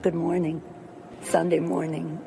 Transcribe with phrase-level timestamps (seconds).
[0.00, 0.62] Good morning.
[1.22, 2.20] Sunday morning.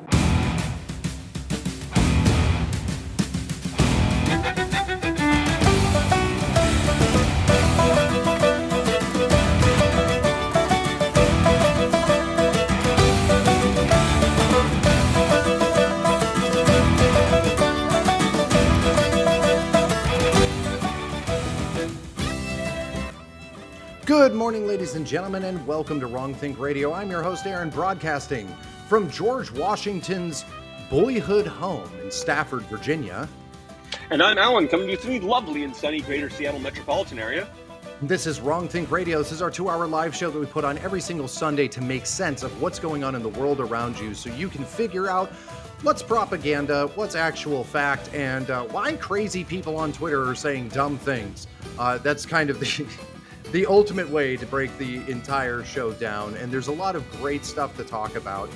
[24.12, 26.92] Good morning, ladies and gentlemen, and welcome to Wrongthink Radio.
[26.92, 28.46] I'm your host, Aaron, broadcasting
[28.86, 30.44] from George Washington's
[30.90, 33.26] boyhood home in Stafford, Virginia.
[34.10, 37.48] And I'm Alan, coming to you through the lovely and sunny greater Seattle metropolitan area.
[38.02, 39.16] This is Wrongthink Radio.
[39.16, 41.80] This is our two hour live show that we put on every single Sunday to
[41.80, 45.08] make sense of what's going on in the world around you so you can figure
[45.08, 45.30] out
[45.80, 50.98] what's propaganda, what's actual fact, and uh, why crazy people on Twitter are saying dumb
[50.98, 51.46] things.
[51.78, 52.86] Uh, that's kind of the.
[53.52, 56.34] the ultimate way to break the entire show down.
[56.36, 58.48] And there's a lot of great stuff to talk about.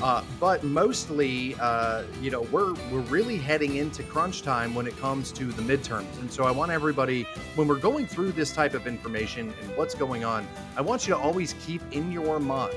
[0.00, 4.96] Uh, but mostly, uh, you know, we're we're really heading into crunch time when it
[4.98, 7.22] comes to the midterms, and so I want everybody,
[7.54, 11.14] when we're going through this type of information and what's going on, I want you
[11.14, 12.74] to always keep in your mind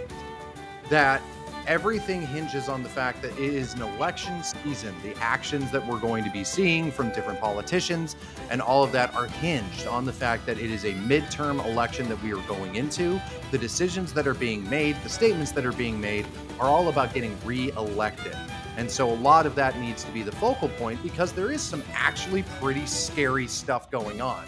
[0.89, 1.21] that
[1.67, 4.95] everything hinges on the fact that it is an election season.
[5.03, 8.15] The actions that we're going to be seeing from different politicians
[8.49, 12.07] and all of that are hinged on the fact that it is a midterm election
[12.07, 13.21] that we are going into.
[13.51, 16.25] The decisions that are being made, the statements that are being made
[16.59, 18.35] are all about getting re-elected.
[18.77, 21.61] And so a lot of that needs to be the focal point because there is
[21.61, 24.45] some actually pretty scary stuff going on.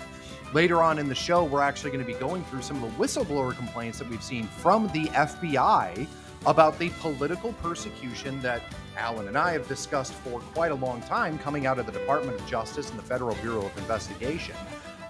[0.54, 3.04] Later on in the show, we're actually going to be going through some of the
[3.04, 6.08] whistleblower complaints that we've seen from the FBI
[6.46, 8.62] about the political persecution that
[8.98, 12.40] Alan and I have discussed for quite a long time coming out of the Department
[12.40, 14.56] of Justice and the Federal Bureau of Investigation.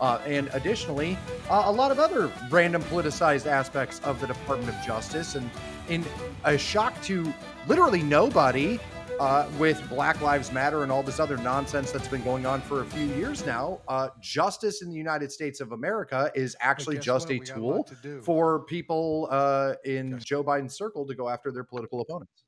[0.02, 1.18] Uh, and additionally,
[1.50, 5.36] uh, a lot of other random politicized aspects of the Department of Justice.
[5.36, 5.50] And
[5.90, 6.06] in
[6.46, 7.34] a shock to
[7.68, 8.80] literally nobody,
[9.20, 12.82] uh, with Black Lives Matter and all this other nonsense that's been going on for
[12.82, 17.28] a few years now, uh, justice in the United States of America is actually just
[17.28, 17.36] what?
[17.36, 20.24] a We got a tool to for people uh, in Yes.
[20.24, 22.44] Joe Biden's circle to go after their political opponents.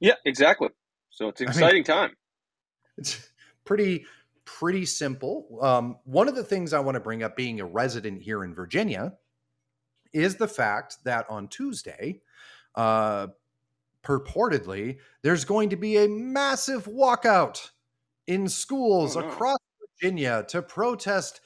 [0.00, 0.68] Yeah, exactly.
[1.10, 2.10] So it's an I mean- exciting time.
[2.96, 3.28] It's
[3.64, 4.04] pretty
[4.44, 5.58] pretty simple.
[5.62, 8.54] Um, one of the things I want to bring up, being a resident here in
[8.54, 9.14] Virginia,
[10.12, 12.20] is the fact that on Tuesday,
[12.74, 13.28] uh,
[14.04, 17.70] purportedly, there's going to be a massive walkout
[18.26, 19.24] in schools Oh, no.
[19.24, 19.58] across
[20.00, 21.40] Virginia to protest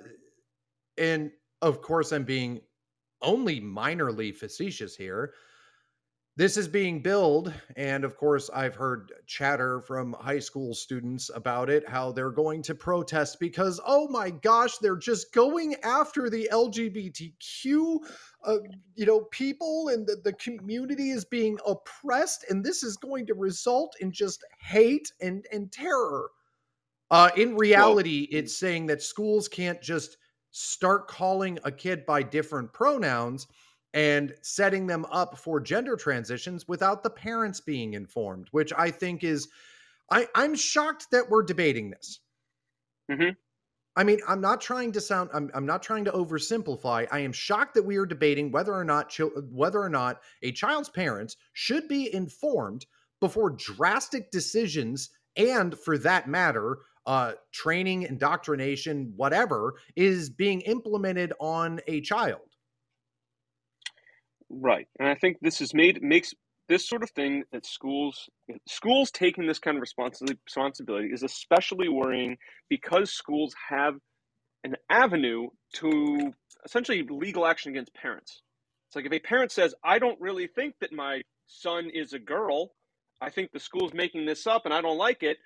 [0.97, 1.31] and
[1.62, 2.61] of course, I'm being
[3.22, 5.34] only minorly facetious here.
[6.38, 7.53] This is being billed.
[7.75, 12.62] And of course, I've heard chatter from high school students about it, how they're going
[12.62, 17.97] to protest because, oh my gosh, they're just going after the LGBTQ,
[18.44, 18.56] uh,
[18.94, 22.44] you know, people and the, the community is being oppressed.
[22.49, 26.31] And this is going to result in just hate and, and terror.
[27.10, 30.19] Uh, in reality, it's saying that schools can't just
[30.53, 33.49] start calling a kid by different pronouns
[33.99, 39.25] and setting them up for gender transitions without the parents being informed, which I think
[39.25, 39.49] is,
[40.09, 42.21] I, I'm shocked that we're debating this.
[43.11, 43.37] Mhm.
[43.97, 47.09] I mean, I'm not trying to sound, I'm, I'm not trying to oversimplify.
[47.11, 50.53] I am shocked that we are debating whether or not chil- whether or not a
[50.53, 52.87] child's parents should be informed
[53.19, 61.81] before drastic decisions and for that matter uh, training, indoctrination, whatever, is being implemented on
[61.89, 62.48] a child.
[64.51, 64.87] Right.
[64.99, 66.33] And I think this is made makes
[66.69, 68.29] this sort of thing that schools
[68.67, 72.37] schools taking this kind of responsibility is especially worrying
[72.69, 73.95] because schools have
[74.65, 76.33] an avenue to
[76.65, 78.43] essentially legal action against parents.
[78.89, 82.19] It's like if a parent says, "I don't really think that my son is a
[82.19, 82.75] girl.
[83.21, 85.39] I think the school's making this up and I don't like it."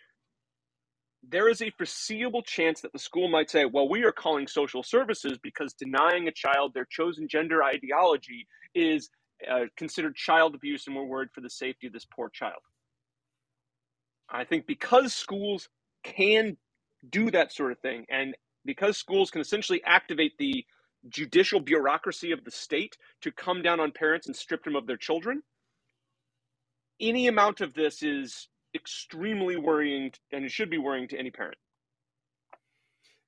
[1.23, 4.83] There is a foreseeable chance that the school might say, "Well, we are calling social
[4.83, 9.11] services because denying a child their chosen gender ideology is
[9.49, 12.63] uh, considered child abuse and we're worried for the safety of this poor child.
[14.29, 15.69] I think because schools
[16.05, 16.57] can
[17.11, 18.35] do that sort of thing and
[18.65, 20.65] because schools can essentially activate the
[21.09, 24.97] judicial bureaucracy of the state to come down on parents and strip them of their
[24.97, 25.43] children,
[27.01, 31.59] any amount of this is extremely worrying and it should be worrying to any parent.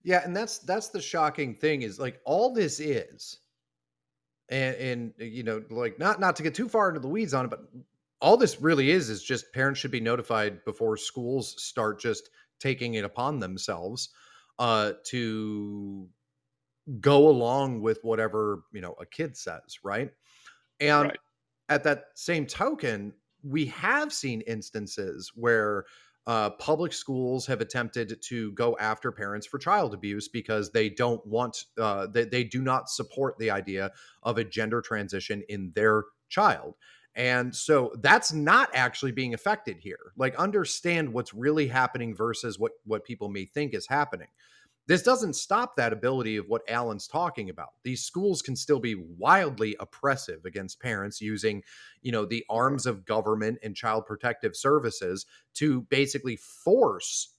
[0.02, 3.40] Yeah, and that's that's the shocking thing is like all this is
[4.50, 7.46] and and you know like not not to get too far into the weeds on
[7.46, 7.60] it but
[8.20, 12.30] all this really is is just parents should be notified before schools start just
[12.60, 14.10] taking it upon themselves
[14.58, 16.08] uh to
[17.00, 20.12] go along with whatever you know a kid says right
[20.80, 21.18] and Right.
[21.70, 23.12] at that same token
[23.44, 25.84] we have seen instances where
[26.26, 31.24] uh, public schools have attempted to go after parents for child abuse because they don't
[31.26, 33.90] want uh, they, they do not support the idea
[34.22, 36.74] of a gender transition in their child.
[37.14, 40.12] And so that's not actually being affected here.
[40.16, 44.28] Like understand what's really happening versus what what people may think is happening
[44.86, 47.70] this doesn't stop that ability of what Alan's talking about.
[47.84, 51.62] These schools can still be wildly oppressive against parents using,
[52.02, 57.34] you know, the arms of government and child protective services to basically force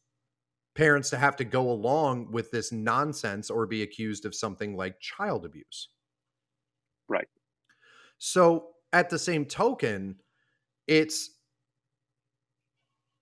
[0.75, 4.99] parents to have to go along with this nonsense or be accused of something like
[4.99, 5.89] child abuse.
[7.07, 7.27] Right.
[8.17, 10.15] So, at the same token,
[10.87, 11.31] it's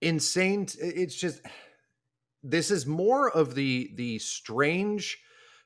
[0.01, 0.67] insane.
[0.79, 1.41] It's just
[2.43, 5.17] this is more of the the strange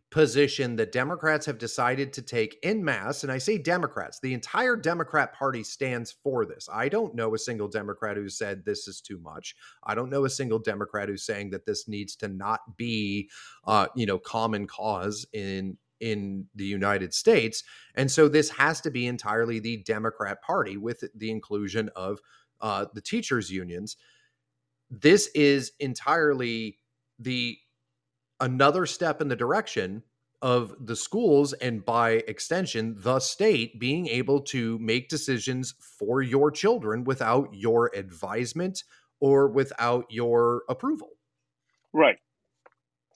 [0.09, 4.77] position that Democrats have decided to take in mass and I say Democrats the entire
[4.77, 6.69] Democrat party stands for this.
[6.71, 9.53] I don't know a single Democrat who said this is too much.
[9.83, 13.29] I don't know a single Democrat who's saying that this needs to not be
[13.65, 17.63] uh you know common cause in in the United States.
[17.95, 22.19] And so this has to be entirely the Democrat party with the inclusion of
[22.61, 23.97] uh the teachers unions
[24.89, 26.77] this is entirely
[27.19, 27.57] the
[28.39, 30.03] another step in the direction
[30.41, 36.51] of the schools and by extension the state being able to make decisions for your
[36.51, 38.83] children without your advisement
[39.19, 41.09] or without your approval
[41.93, 42.17] Right.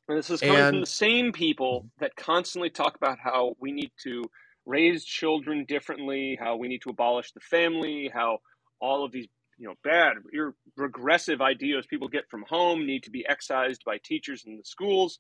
[0.08, 3.92] And this is coming from the same people that constantly talk about how we need
[4.04, 4.24] to
[4.66, 8.40] raise children differently, how we need to abolish the family, how
[8.82, 9.28] all of these
[9.62, 14.00] you know bad ir- regressive ideas people get from home need to be excised by
[14.04, 15.20] teachers in the schools.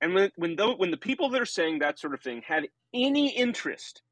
[0.00, 2.62] And when when tho- when the people that are saying that sort of thing have
[2.94, 4.02] any interest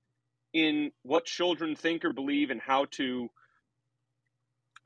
[0.53, 3.29] in what children think or believe and how to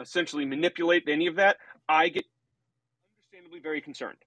[0.00, 1.56] essentially manipulate any of that,
[1.88, 2.24] I get
[3.16, 4.18] understandably very concerned.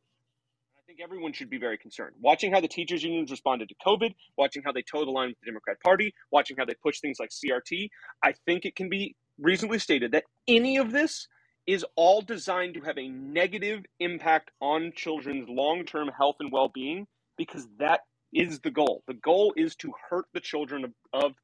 [0.76, 2.16] I think everyone should be very concerned.
[2.20, 5.40] Watching how the teachers unions responded to COVID, watching how they toe the line with
[5.40, 7.90] the Democrat Party, watching how they push things like CRT,
[8.24, 11.27] I think it can be reasonably stated that any of this
[11.68, 17.06] is all designed to have a negative impact on children's long-term health and well-being
[17.38, 18.01] because that
[18.33, 19.03] is the goal.
[19.07, 21.36] The goal is to hurt the children of, of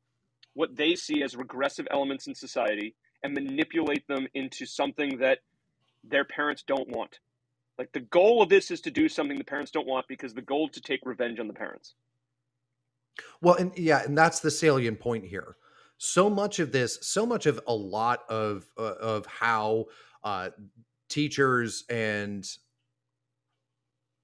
[0.54, 5.40] what they see as regressive elements in society and manipulate them into something that
[6.04, 7.20] their parents don't want.
[7.78, 10.42] Like the goal of this is to do something the parents don't want because the
[10.42, 11.96] goal is to take revenge on the parents.
[13.42, 15.56] Well, and yeah, and that's the salient point here.
[15.98, 19.86] So much of this, so much of a lot of uh, of how
[20.24, 20.50] uh,
[21.10, 22.46] teachers and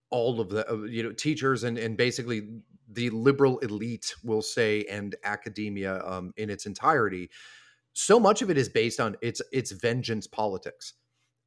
[0.09, 2.50] all of the uh, you know teachers and and basically
[2.94, 7.29] the liberal elite will say and academia um, in its entirety
[7.94, 10.94] so much of it is based on it's it's vengeance politics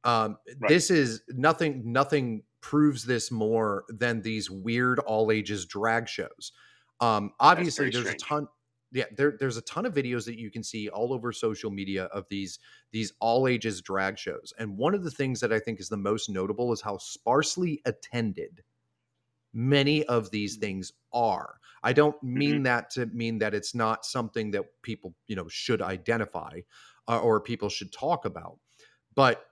[0.03, 0.69] um, Right.
[0.69, 6.51] this is nothing nothing proves this more than these weird all ages drag shows
[7.01, 8.21] um obviously there's strange.
[8.21, 8.47] a ton
[8.95, 12.05] yeah there, there's a ton of videos that you can see all over social media
[12.05, 12.57] of these
[12.91, 15.97] these all ages drag shows and one of the things that i think is the
[15.97, 18.63] most notable is how sparsely attended
[19.55, 21.55] many of these things are.
[21.81, 25.81] I don't mean that to mean that it's not something that people you know should
[25.81, 26.59] identify
[27.07, 28.57] uh, or people should talk about
[29.13, 29.45] but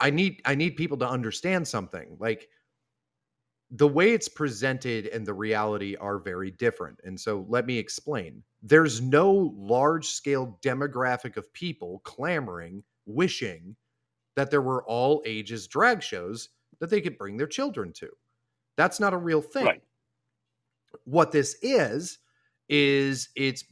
[0.00, 2.48] i need i need people to understand something like
[3.70, 8.42] the way it's presented and the reality are very different and so let me explain
[8.62, 13.76] there's no large scale demographic of people clamoring wishing
[14.36, 18.08] that there were all ages drag shows that they could bring their children to
[18.76, 19.82] that's not a real thing Right.
[21.04, 22.18] what this is
[22.68, 23.64] is it's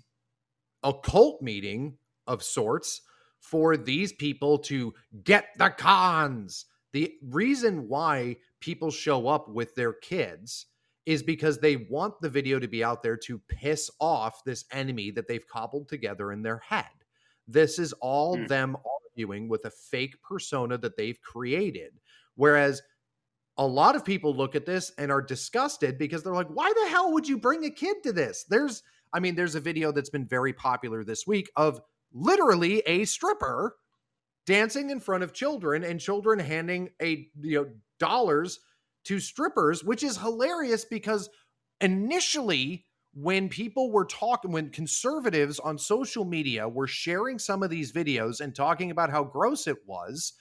[0.84, 3.02] a cult meeting of sorts
[3.40, 6.66] for these people to get the cons.
[6.92, 8.36] The reason why
[8.66, 10.66] people show up with their kids
[11.06, 15.12] is because they want the video to be out there to piss off this enemy
[15.12, 16.90] that they've cobbled together in their head.
[17.46, 18.46] This is all Hmm.
[18.46, 18.76] them
[19.12, 22.00] arguing with a fake persona that they've created.
[22.34, 22.82] Whereas
[23.56, 26.90] a lot of people look at this and are disgusted because they're like, why the
[26.90, 28.44] hell would you bring a kid to this?
[28.50, 28.82] There's,
[29.12, 31.80] I mean, there's a video that's been very popular this week of
[32.12, 33.76] literally a stripper
[34.44, 38.60] dancing in front of children and children handing a you know dollars
[39.04, 41.28] to strippers, which is hilarious because
[41.80, 42.84] initially
[43.14, 48.40] when people were talking when conservatives on social media were sharing some of these videos
[48.40, 50.34] and talking about how gross it was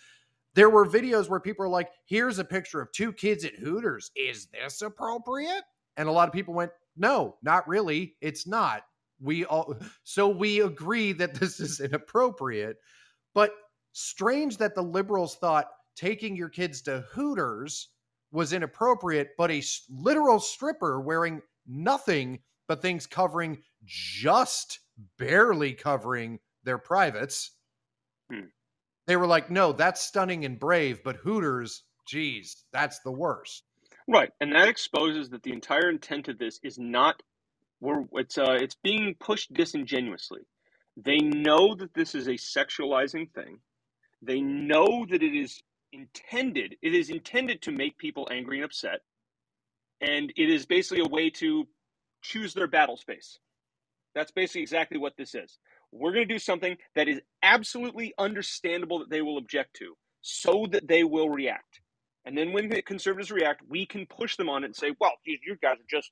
[0.56, 4.12] there were videos where people are like here's a picture of two kids at hooters.
[4.16, 5.64] Is this appropriate?
[5.98, 8.16] And a lot of people went no not really.
[8.22, 8.84] It's not.
[9.20, 12.78] We all so we agree that this is inappropriate.
[13.34, 13.52] But
[13.92, 17.90] strange that the liberals thought taking your kids to hooters
[18.32, 24.80] was inappropriate but a literal stripper wearing nothing but things covering just
[25.18, 27.52] barely covering their privates.
[28.32, 28.48] Hmm.
[29.08, 33.64] They were like, no, that's stunning and brave, but Hooters, geez, that's the worst.
[34.08, 37.22] Right, and that exposes that the entire intent of this is not
[37.82, 40.42] we're it's uh it's being pushed disingenuously.
[40.96, 43.60] They know that this is a sexualizing thing.
[44.22, 45.62] They know that it is
[45.96, 49.00] intended it is intended to make people angry and upset.
[50.02, 51.68] And it is basically a way to
[52.22, 53.40] choose their battle space.
[54.14, 55.58] That's basically exactly what this is.
[55.92, 60.68] We're going to do something that is absolutely understandable that they will object to so
[60.72, 61.80] that they will react.
[62.26, 65.14] And then when the conservatives react, we can push them on it and say, well,
[65.26, 66.12] you guys are just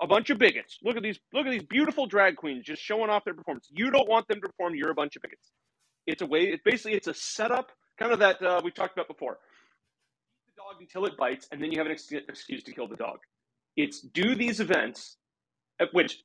[0.00, 0.78] a bunch of bigots.
[0.82, 3.68] Look at these look at these beautiful drag queens just showing off their performance.
[3.70, 5.50] You don't want them to perform, you're a bunch of bigots.
[6.06, 9.08] It's a way, it's basically it's a setup, kind of that uh, we talked about
[9.08, 9.38] before.
[10.46, 11.92] The dog until it bites, and then you have an
[12.28, 13.18] excuse to kill the dog.
[13.76, 15.16] It's do these events
[15.80, 16.22] at which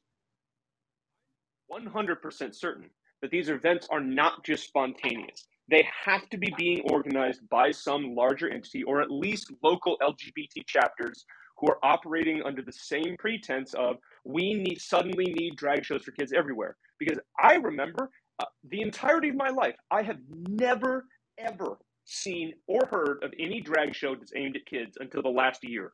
[1.71, 2.89] 100% certain
[3.21, 5.47] that these events are not just spontaneous.
[5.69, 10.65] They have to be being organized by some larger entity or at least local LGBT
[10.65, 11.25] chapters
[11.57, 16.11] who are operating under the same pretense of we need suddenly need drag shows for
[16.11, 16.77] kids everywhere.
[16.97, 18.09] Because I remember
[18.39, 21.05] uh, the entirety of my life, I have never
[21.39, 25.63] ever seen or heard of any drag show that's aimed at kids until the last
[25.63, 25.93] year.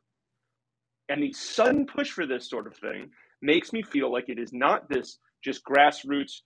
[1.08, 3.10] And the sudden push for this sort of thing
[3.42, 6.40] makes me feel like it is not this just grassroots,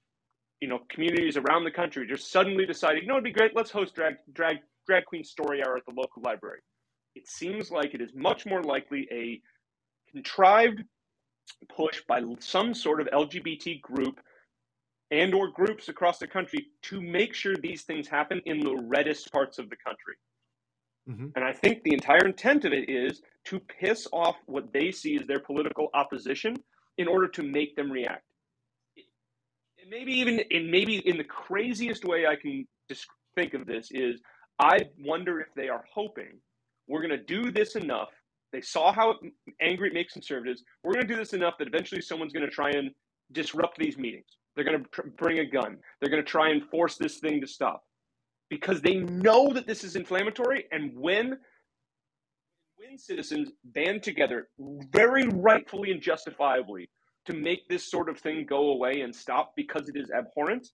[0.60, 3.70] you know, communities around the country just suddenly deciding, you know, it'd be great, let's
[3.70, 6.60] host drag drag drag queen story hour at the local library.
[7.14, 9.40] It seems like it is much more likely a
[10.12, 10.82] contrived
[11.74, 14.20] push by some sort of LGBT group
[15.10, 19.32] and or groups across the country to make sure these things happen in the reddest
[19.32, 20.14] parts of the country.
[21.08, 21.28] Mm-hmm.
[21.34, 25.16] And I think the entire intent of it is to piss off what they see
[25.16, 26.56] as their political opposition
[26.98, 28.24] in order to make them react.
[29.80, 32.66] And maybe even in maybe in the craziest way I can
[33.34, 34.20] think of this is
[34.58, 36.38] I wonder if they are hoping
[36.86, 38.10] we're going to do this enough.
[38.52, 39.14] They saw how
[39.60, 40.64] angry it makes conservatives.
[40.82, 42.90] We're going to do this enough that eventually someone's going to try and
[43.32, 44.26] disrupt these meetings.
[44.54, 45.78] They're going to pr- bring a gun.
[46.00, 47.82] They're going to try and force this thing to stop
[48.48, 50.66] because they know that this is inflammatory.
[50.72, 51.38] And when
[52.76, 56.88] when citizens band together, very rightfully and justifiably,
[57.26, 60.66] to make this sort of thing go away and stop because it is abhorrent,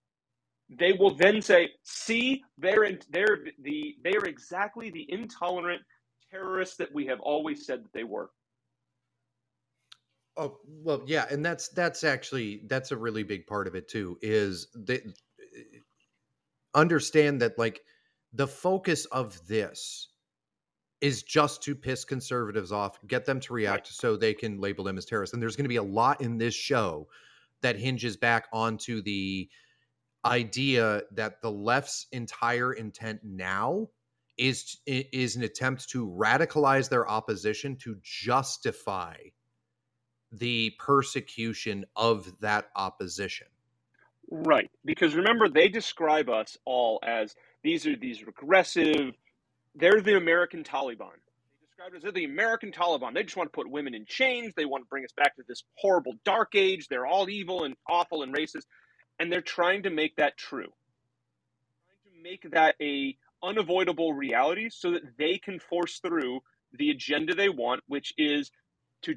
[0.70, 5.82] they will then say, "See, they're they're the they are exactly the intolerant
[6.30, 8.30] terrorists that we have always said that they were."
[10.36, 14.18] Oh well, yeah, and that's that's actually that's a really big part of it too.
[14.20, 15.78] Is they eh,
[16.74, 17.80] understand that like
[18.32, 20.08] the focus of this
[21.00, 23.94] is just to piss conservatives off, get them to react right.
[23.94, 25.34] so they can label them as terrorists.
[25.34, 27.08] And there's going to be a lot in this show
[27.62, 29.48] that hinges back onto the
[30.24, 33.88] idea that the left's entire intent now
[34.36, 39.14] is is an attempt to radicalize their opposition to justify
[40.38, 43.46] the persecution of that opposition.
[44.30, 44.70] Right.
[44.84, 49.14] Because remember, they describe us all as these are these regressive,
[49.74, 51.12] they're the American Taliban.
[51.60, 53.14] They describe us as the American Taliban.
[53.14, 54.52] They just want to put women in chains.
[54.56, 56.88] They want to bring us back to this horrible dark age.
[56.88, 58.66] They're all evil and awful and racist.
[59.18, 60.72] And they're trying to make that true.
[61.86, 66.40] Trying to make that a unavoidable reality so that they can force through
[66.72, 68.50] the agenda they want, which is
[69.02, 69.14] to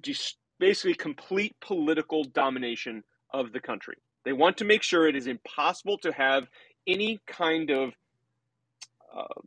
[0.60, 3.96] basically complete political domination of the country.
[4.26, 6.48] They want to make sure it is impossible to have
[6.88, 7.94] any kind of
[9.16, 9.42] uh,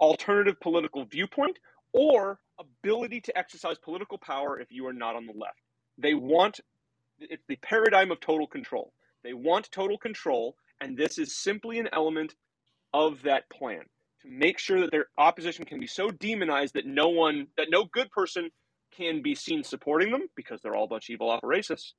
[0.00, 1.58] alternative political viewpoint
[1.92, 5.60] or ability to exercise political power if you are not on the left.
[5.98, 6.60] They want
[7.18, 8.92] it's the paradigm of total control.
[9.22, 12.34] They want total control, and this is simply an element
[12.92, 13.82] of that plan
[14.22, 17.84] to make sure that their opposition can be so demonized that no one, that no
[17.84, 18.50] good person
[18.96, 21.94] can be seen supporting them because they're all a bunch of evil operacists,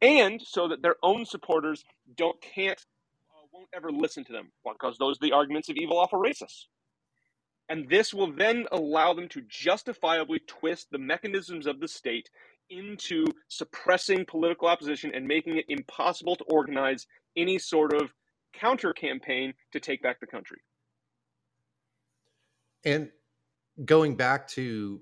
[0.00, 1.84] and so that their own supporters
[2.16, 2.80] don't can't
[3.30, 6.66] uh, won't ever listen to them because those are the arguments of evil alpha racists.
[7.68, 12.28] And this will then allow them to justifiably twist the mechanisms of the state
[12.68, 18.12] into suppressing political opposition and making it impossible to organize any sort of
[18.52, 20.58] counter campaign to take back the country.
[22.84, 23.10] And
[23.84, 25.00] going back to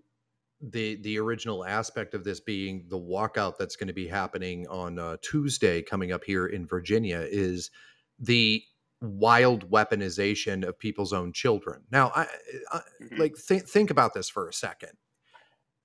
[0.63, 4.99] the the original aspect of this being the walkout that's going to be happening on
[4.99, 7.71] uh, Tuesday coming up here in Virginia is
[8.19, 8.63] the
[9.01, 11.83] wild weaponization of people's own children.
[11.91, 12.27] Now, I,
[12.71, 13.17] I mm-hmm.
[13.21, 14.93] like th- think about this for a second.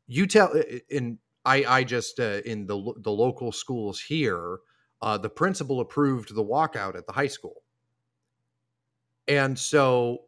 [0.05, 0.53] You tell
[0.89, 4.60] in I I just uh, in the the local schools here,
[5.01, 7.63] uh, the principal approved the walkout at the high school,
[9.27, 10.25] and so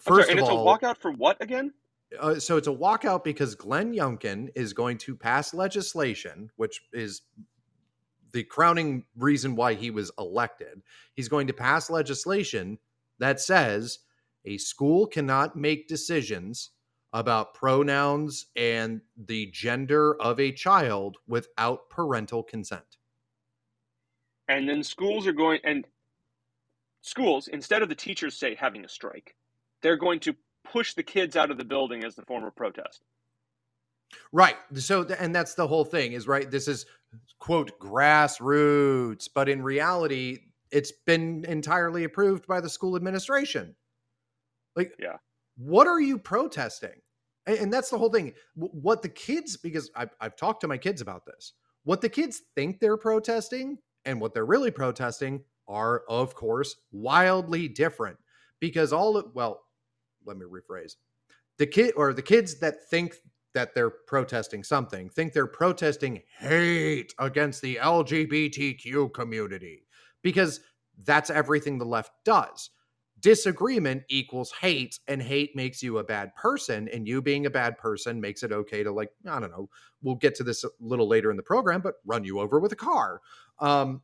[0.00, 1.72] first sorry, and of all, it's a walkout for what again?
[2.20, 7.22] Uh, so it's a walkout because Glenn Youngkin is going to pass legislation, which is
[8.32, 10.82] the crowning reason why he was elected.
[11.14, 12.78] He's going to pass legislation
[13.18, 14.00] that says
[14.44, 16.70] a school cannot make decisions
[17.12, 22.96] about pronouns and the gender of a child without parental consent.
[24.48, 25.86] And then schools are going and
[27.02, 29.36] schools instead of the teachers say having a strike,
[29.82, 33.02] they're going to push the kids out of the building as the form of protest.
[34.30, 34.56] Right.
[34.74, 36.50] So, and that's the whole thing is right.
[36.50, 36.86] This is
[37.38, 40.40] quote grassroots, but in reality,
[40.70, 43.74] it's been entirely approved by the school administration.
[44.76, 45.16] Like, yeah,
[45.56, 47.00] what are you protesting?
[47.46, 48.34] And, and that's the whole thing.
[48.54, 51.52] What the kids, because I've, I've talked to my kids about this,
[51.84, 57.68] what the kids think they're protesting and what they're really protesting are, of course, wildly
[57.68, 58.18] different.
[58.60, 59.60] Because all of, well,
[60.26, 60.96] let me rephrase
[61.58, 63.16] the kid or the kids that think
[63.54, 69.84] that they're protesting something think they're protesting hate against the LGBTQ community
[70.22, 70.60] because
[71.04, 72.70] that's everything the left does.
[73.20, 76.88] Disagreement equals hate, and hate makes you a bad person.
[76.88, 79.68] And you being a bad person makes it okay to, like, I don't know,
[80.02, 82.72] we'll get to this a little later in the program, but run you over with
[82.72, 83.20] a car.
[83.60, 84.02] Um,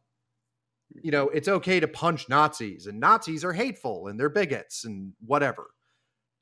[1.02, 5.12] you know, it's okay to punch Nazis, and Nazis are hateful and they're bigots and
[5.26, 5.70] whatever.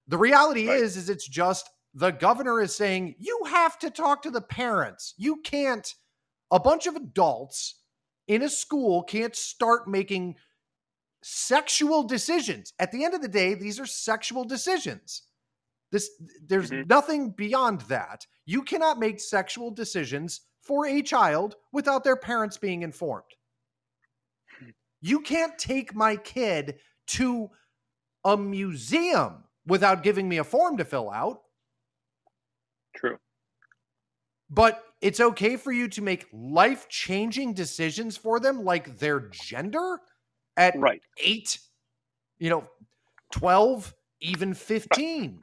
[0.09, 0.81] The reality right.
[0.81, 5.15] is, is it's just the governor is saying you have to talk to the parents.
[5.17, 5.95] You can't.
[6.53, 7.81] A bunch of adults
[8.29, 10.37] in a school can't start making
[11.23, 12.73] sexual decisions.
[12.79, 15.23] At the end of the day, these are sexual decisions.
[15.91, 16.11] This
[16.47, 16.87] there's mm-hmm.
[16.89, 18.27] nothing beyond that.
[18.45, 23.25] You cannot make sexual decisions for a child without their parents being informed.
[25.01, 26.77] You can't take my kid
[27.09, 27.49] to
[28.25, 31.41] a museum without giving me a form to fill out.
[32.95, 33.19] True.
[34.49, 40.01] But it's okay for you to make life changing decisions for them, like their gender
[40.57, 41.03] at right.
[41.19, 41.59] eight,
[42.39, 42.65] you know,
[43.33, 45.41] 12, even 15.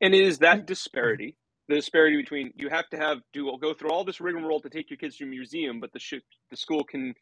[0.00, 0.66] And it is that mm-hmm.
[0.66, 1.36] disparity,
[1.68, 4.90] the disparity between you have to have, do go through all this rigmarole to take
[4.90, 6.14] your kids to a museum, but the, sh-
[6.50, 7.14] the school can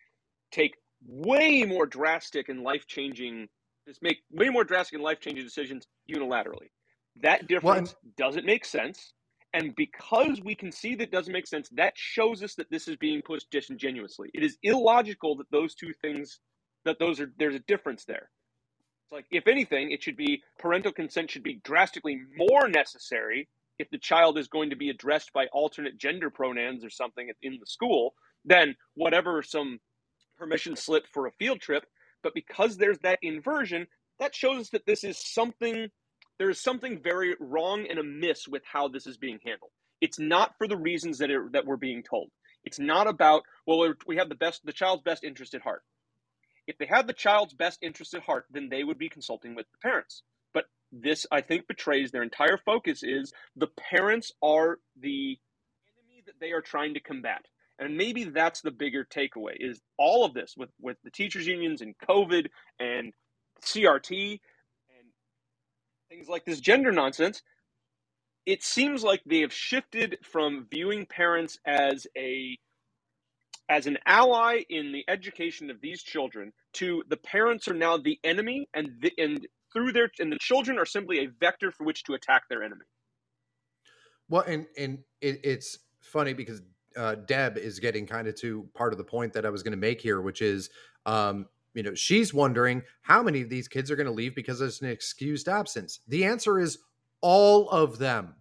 [0.51, 0.75] take
[1.07, 3.49] way more drastic and life changing
[3.87, 6.71] just make way more drastic and life changing decisions unilaterally.
[7.23, 9.13] That difference well, doesn't make sense.
[9.53, 12.97] And because we can see that doesn't make sense, that shows us that this is
[12.97, 14.31] being pushed disingenuously.
[14.35, 16.41] It is illogical that those two things,
[16.85, 18.31] that those are, there's a difference there.
[19.05, 23.89] It's like, if anything, it should be parental consent should be drastically more necessary if
[23.91, 27.67] the child is going to be addressed by alternate gender pronouns or something in the
[27.67, 29.79] school than whatever some
[30.37, 31.85] permission slip for a field trip
[32.25, 33.87] but because there's that inversion,
[34.19, 35.89] that shows us that this is something,
[36.39, 39.71] there is something very wrong and amiss with how this is being handled.
[40.01, 42.31] It's not for the reasons that, it, that we're being told.
[42.65, 45.83] It's not about, well, we have the best, the child's best interest at heart.
[46.67, 49.67] If they had the child's best interest at heart, then they would be consulting with
[49.71, 50.23] the parents.
[50.55, 55.39] But this, I think, betrays their entire focus is the parents are the
[55.99, 57.45] enemy that they are trying to combat.
[57.79, 61.81] And maybe that's the bigger takeaway is all of this with, with the teachers unions
[61.81, 62.47] and COVID
[62.79, 63.13] and
[63.63, 65.09] CRT and
[66.09, 67.43] things like this gender nonsense.
[68.47, 72.59] It seems like they have shifted from viewing parents as a
[73.71, 78.19] as an ally in the education of these children to the parents are now the
[78.23, 82.05] enemy and the, and through their and the children are simply a vector for which
[82.05, 82.85] to attack their enemy.
[84.29, 86.63] Well, and and it, it's funny because
[86.97, 89.73] uh, Deb is getting kind of to part of the point that I was going
[89.73, 90.71] to make here, which is,
[91.07, 94.59] um, you know, she's wondering how many of these kids are going to leave because
[94.59, 96.01] there's an excused absence.
[96.09, 96.79] The answer is
[97.21, 98.35] all of them.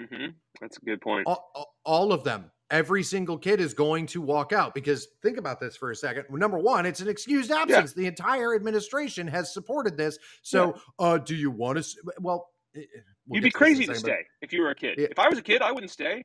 [0.00, 0.26] Mm-hmm.
[0.60, 1.26] That's a good point.
[1.26, 2.50] All, all, of them.
[2.70, 6.24] every single kid is going to walk out because think about this for a second.
[6.30, 7.94] Number one, it's an excused absence.
[7.96, 8.02] Yeah.
[8.02, 10.18] The entire administration has supported this.
[10.42, 11.06] So, yeah.
[11.06, 12.12] uh, do you want to?
[12.20, 12.84] Well, eh, eh,
[13.26, 14.94] we'll you'd be crazy to stay if you were a kid.
[14.98, 15.08] Yeah.
[15.10, 16.22] If I was a kid, I wouldn't stay.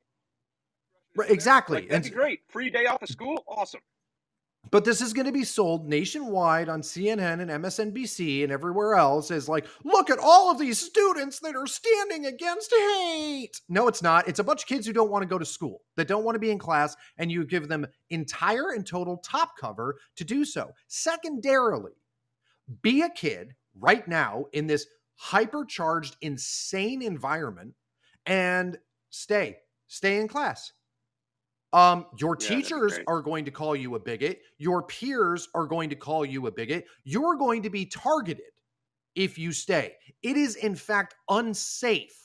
[1.18, 1.80] Right, exactly.
[1.80, 2.42] Like, that'd and, be great.
[2.48, 3.82] Free day off of school, awesome.
[4.70, 9.32] But this is going to be sold nationwide on CNN and MSNBC and everywhere else
[9.32, 13.62] as like, look at all of these students that are standing against hate.
[13.68, 14.28] No, it's not.
[14.28, 16.36] It's a bunch of kids who don't want to go to school, that don't want
[16.36, 20.46] to be in class, and you give them entire and total top cover to do
[20.46, 20.72] so.
[20.88, 21.94] Secondarily,
[22.82, 24.86] be a kid right now in this
[25.32, 27.74] hypercharged, insane environment
[28.26, 28.78] and
[29.10, 30.74] stay, stay in class
[31.74, 34.40] um, your yeah, teachers are going to call you a bigot.
[34.58, 36.86] Your peers are going to call you a bigot.
[37.04, 38.46] You're going to be targeted
[39.16, 39.96] if you stay.
[40.24, 42.18] It is, in fact, unsafe.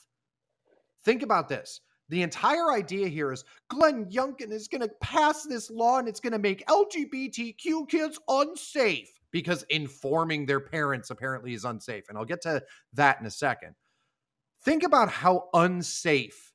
[1.04, 1.80] Think about this.
[2.08, 6.20] The entire idea here is Glenn Youngkin is going to pass this law and it's
[6.20, 12.04] going to make LGBTQ kids unsafe because informing their parents apparently is unsafe.
[12.08, 13.74] And I'll get to that in a second.
[14.62, 16.52] Think about how unsafe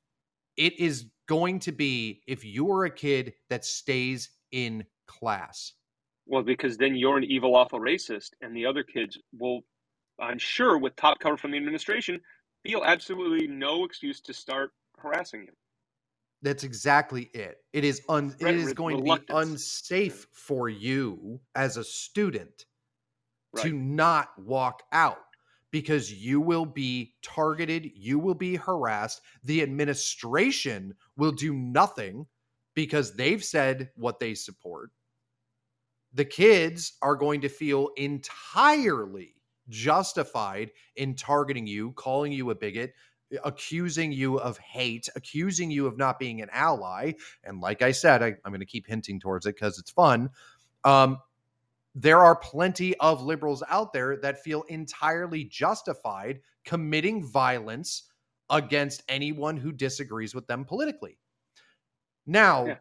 [0.56, 5.74] it is going to be if you are a kid that stays in class?
[6.26, 9.62] Well, because then you're an evil, awful racist, and the other kids will,
[10.20, 12.20] I'm sure, with top cover from the administration,
[12.64, 15.54] feel absolutely no excuse to start harassing you.
[16.42, 17.58] That's exactly it.
[17.74, 20.34] It is un, it is going to be unsafe mm.
[20.34, 22.66] for you as a student
[23.54, 23.64] right.
[23.64, 25.18] to not walk out
[25.72, 29.22] because you will be targeted, you will be harassed.
[29.44, 32.26] The administration will do nothing
[32.74, 34.92] because they've said what they support.
[36.14, 39.36] The kids are going to feel entirely
[39.70, 42.94] justified in targeting you, calling you a bigot,
[43.44, 47.14] accusing you of hate, accusing you of not being an ally.
[47.44, 50.30] And like I said, I, am going to keep hinting towards it because it's fun.
[50.84, 51.18] Um,
[52.00, 58.04] there are plenty of liberals out there that feel entirely justified committing violence
[58.52, 61.18] against anyone who disagrees with them politically.
[62.28, 62.76] Now, yeah.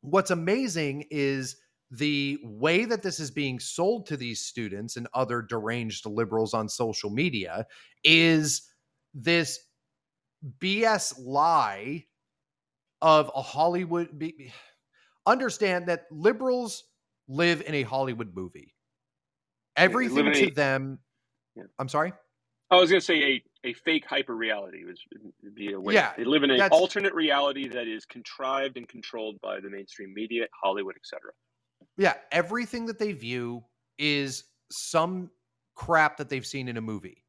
[0.00, 1.56] what's amazing is
[1.90, 6.66] the way that this is being sold to these students and other deranged liberals on
[6.66, 7.66] social media
[8.04, 8.70] is
[9.12, 9.60] this
[10.60, 12.06] BS lie
[13.02, 14.18] of a Hollywood.
[14.18, 14.50] Be,
[15.26, 16.84] understand that liberals
[17.30, 18.74] live in a Hollywood movie.
[19.76, 20.98] Everything to a, them.
[21.54, 21.64] Yeah.
[21.78, 22.12] I'm sorry.
[22.70, 25.00] I was going to say a, a fake hyper reality was
[25.54, 25.94] be a way.
[25.94, 30.12] Yeah, they live in an alternate reality that is contrived and controlled by the mainstream
[30.14, 31.32] media, Hollywood, etc.
[31.96, 33.64] Yeah, everything that they view
[33.98, 35.30] is some
[35.74, 37.24] crap that they've seen in a movie.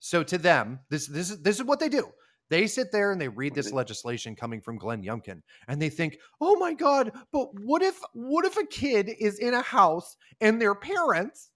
[0.00, 2.10] So to them, this this is this is what they do.
[2.50, 6.18] They sit there and they read this legislation coming from Glenn Youngkin and they think,
[6.40, 10.60] "Oh my god, but what if what if a kid is in a house and
[10.60, 11.50] their parents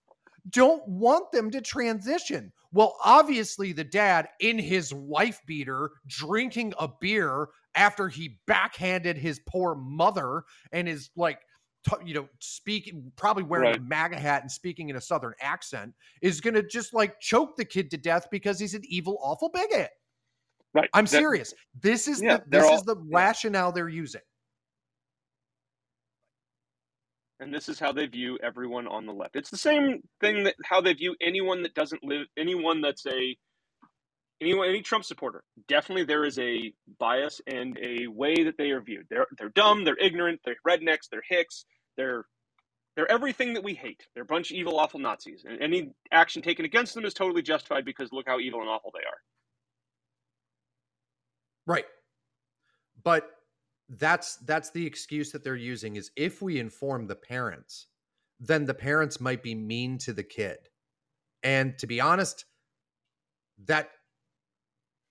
[0.50, 6.88] don't want them to transition?" Well, obviously the dad in his wife beater drinking a
[7.00, 11.40] beer after he backhanded his poor mother and is like
[12.04, 13.78] you know, speaking, probably wearing right.
[13.78, 17.56] a MAGA hat and speaking in a Southern accent, is going to just like choke
[17.56, 19.90] the kid to death because he's an evil, awful bigot.
[20.76, 20.90] Right.
[20.92, 21.54] I'm that, serious.
[21.80, 24.20] This is yeah, the this all, is the rationale they're using.
[27.40, 29.36] And this is how they view everyone on the left.
[29.36, 33.36] It's the same thing that how they view anyone that doesn't live anyone that's a
[34.42, 35.42] anyone any Trump supporter.
[35.66, 39.06] Definitely there is a bias and a way that they are viewed.
[39.08, 41.64] They're they're dumb, they're ignorant, they're rednecks, they're hicks,
[41.96, 42.26] they're
[42.96, 44.06] they're everything that we hate.
[44.12, 45.44] They're a bunch of evil, awful Nazis.
[45.48, 48.92] And any action taken against them is totally justified because look how evil and awful
[48.92, 49.20] they are.
[51.66, 51.84] Right.
[53.02, 53.30] But
[53.88, 57.86] that's that's the excuse that they're using is if we inform the parents,
[58.40, 60.58] then the parents might be mean to the kid.
[61.42, 62.44] And to be honest,
[63.66, 63.90] that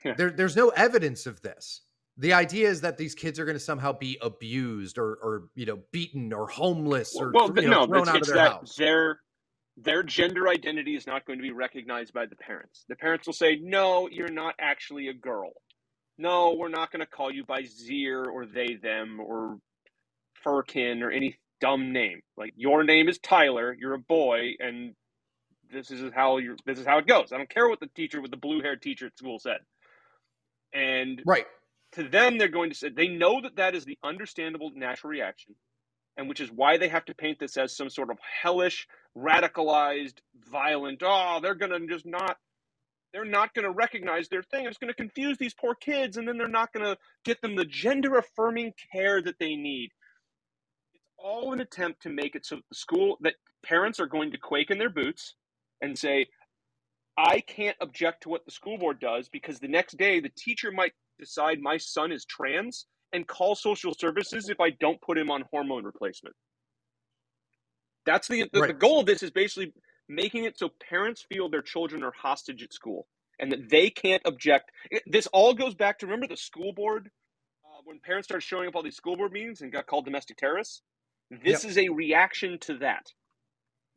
[0.04, 0.14] yeah.
[0.18, 1.82] there, there's no evidence of this.
[2.18, 5.66] The idea is that these kids are going to somehow be abused or, or you
[5.66, 8.76] know, beaten or homeless or well, you know, no, thrown out of their house.
[8.76, 9.20] Their
[9.78, 12.86] their gender identity is not going to be recognized by the parents.
[12.88, 15.52] The parents will say, "No, you're not actually a girl."
[16.18, 19.58] No, we're not going to call you by Zier or they, them or
[20.46, 22.22] Furkin or any dumb name.
[22.38, 24.94] Like your name is Tyler, you're a boy, and
[25.72, 27.32] this is how you this is how it goes.
[27.32, 29.60] I don't care what the teacher with the blue haired teacher at school said.
[30.74, 31.46] And right
[31.94, 35.56] to them, they're going to say they know that that is the understandable natural reaction,
[36.18, 40.20] and which is why they have to paint this as some sort of hellish, radicalized,
[40.50, 41.02] violent.
[41.04, 42.38] Oh, they're going to just not
[43.16, 44.66] they're not going to recognize their thing.
[44.66, 47.56] It's going to confuse these poor kids, and then they're not going to get them
[47.56, 49.92] the gender affirming care that they need.
[50.94, 54.32] It's all an attempt to make it so that the school that parents are going
[54.32, 55.36] to quake in their boots
[55.82, 56.28] and say,
[57.18, 60.74] I can't object to what the school board does because the next day the teacher
[60.74, 65.32] might decide my son is trans and call social services if I don't put him
[65.32, 66.36] on hormone replacement.
[68.06, 68.68] That's the the, right.
[68.68, 69.72] the goal of this is basically
[70.08, 73.08] making it so parents feel their children are hostage at school
[73.40, 74.72] and that they can't object.
[74.92, 77.10] It, this all goes back to remember the school board
[77.66, 80.38] uh, when parents started showing up all these school board meetings and got called domestic
[80.38, 80.82] terrorists.
[81.30, 81.72] This yep.
[81.72, 83.08] is a reaction to that.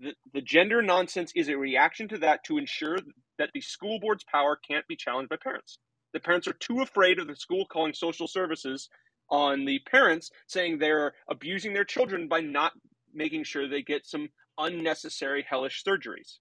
[0.01, 2.99] The, the gender nonsense is a reaction to that to ensure
[3.39, 5.79] that the school board's power can't be challenged by parents.
[6.15, 8.89] The parents are too afraid of the school calling social services
[9.31, 12.73] on the parents, saying they're abusing their children by not
[13.13, 16.39] making sure they get some unnecessary hellish surgeries.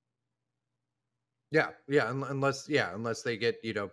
[1.52, 3.90] Yeah, yeah, unless yeah, unless they get, you know,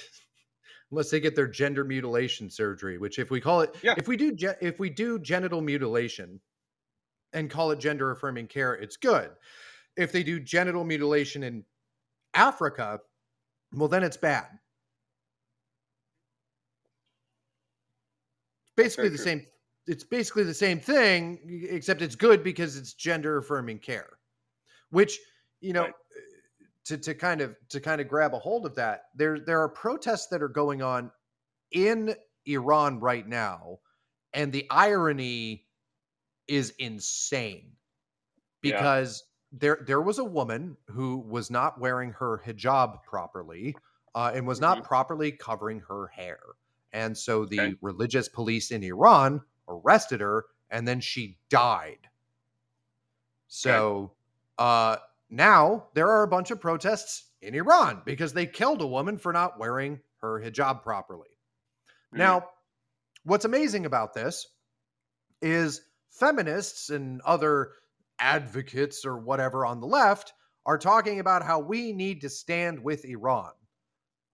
[0.90, 3.94] unless they get their gender mutilation surgery, which if we call it yeah.
[3.96, 6.40] if we do ge- if we do genital mutilation
[7.32, 9.30] and call it gender affirming care, it's good.
[9.96, 11.64] If they do genital mutilation in
[12.34, 13.00] Africa,
[13.72, 14.46] well then it's bad.
[18.76, 19.46] Basically the same
[19.86, 24.18] it's basically the same thing, except it's good because it's gender affirming care,
[24.90, 25.18] which
[25.60, 25.84] you know.
[25.84, 25.92] Right.
[26.86, 29.68] To, to kind of to kind of grab a hold of that there there are
[29.68, 31.10] protests that are going on
[31.72, 32.14] in
[32.46, 33.80] Iran right now
[34.32, 35.64] and the irony
[36.46, 37.72] is insane
[38.60, 39.58] because yeah.
[39.58, 43.74] there there was a woman who was not wearing her hijab properly
[44.14, 44.76] uh, and was mm-hmm.
[44.76, 46.38] not properly covering her hair
[46.92, 47.74] and so the okay.
[47.80, 51.98] religious police in Iran arrested her, and then she died.
[53.48, 54.12] So
[54.58, 54.96] uh,
[55.30, 59.32] now there are a bunch of protests in Iran because they killed a woman for
[59.32, 61.28] not wearing her hijab properly.
[61.28, 62.18] Mm-hmm.
[62.18, 62.48] Now,
[63.24, 64.46] what's amazing about this
[65.42, 67.72] is feminists and other
[68.18, 70.32] advocates or whatever on the left
[70.64, 73.52] are talking about how we need to stand with Iran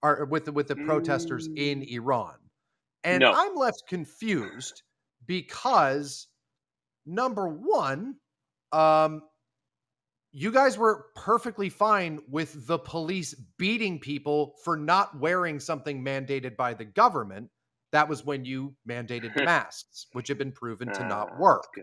[0.03, 1.59] or with the, with the protesters mm.
[1.59, 2.35] in Iran.
[3.05, 3.33] And no.
[3.35, 4.83] I'm left confused
[5.27, 6.29] because
[7.07, 8.17] number one,
[8.73, 9.23] um,
[10.33, 16.57] you guys were perfectly fine with the police beating people for not wearing something mandated
[16.57, 17.51] by the government.
[17.93, 21.75] That was when you mandated masks, which have been proven to not ah, work.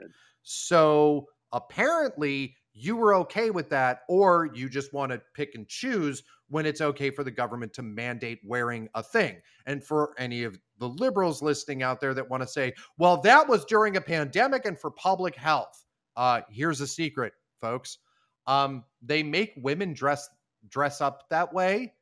[0.42, 6.24] So apparently, you were okay with that, or you just want to pick and choose
[6.48, 9.38] when it's okay for the government to mandate wearing a thing.
[9.66, 13.48] And for any of the liberals listening out there that want to say, well, that
[13.48, 15.86] was during a pandemic and for public health.
[16.16, 18.00] Uh, here's a secret, folks.
[18.48, 20.28] Um, they make women dress
[20.68, 21.94] dress up that way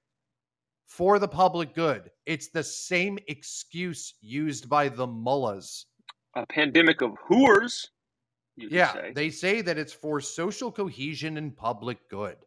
[0.85, 2.09] for the public good.
[2.25, 5.85] It's the same excuse used by the mullahs.
[6.35, 7.87] A pandemic of whores.
[8.57, 9.11] Yeah, say.
[9.13, 12.37] they say that it's for social cohesion and public good.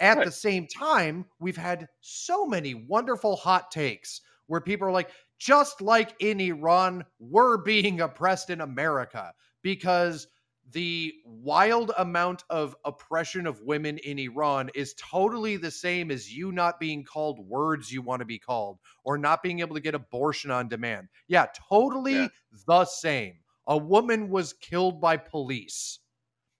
[0.00, 0.26] At right.
[0.26, 5.80] the same time, we've had so many wonderful hot takes where people are like, just
[5.80, 9.32] like in Iran, we're being oppressed in America
[9.62, 10.26] because
[10.72, 16.50] the wild amount of oppression of women in Iran is totally the same as you
[16.50, 19.94] not being called words you want to be called or not being able to get
[19.94, 21.08] abortion on demand.
[21.28, 22.28] Yeah, totally yeah.
[22.66, 23.34] the same.
[23.66, 25.98] A woman was killed by police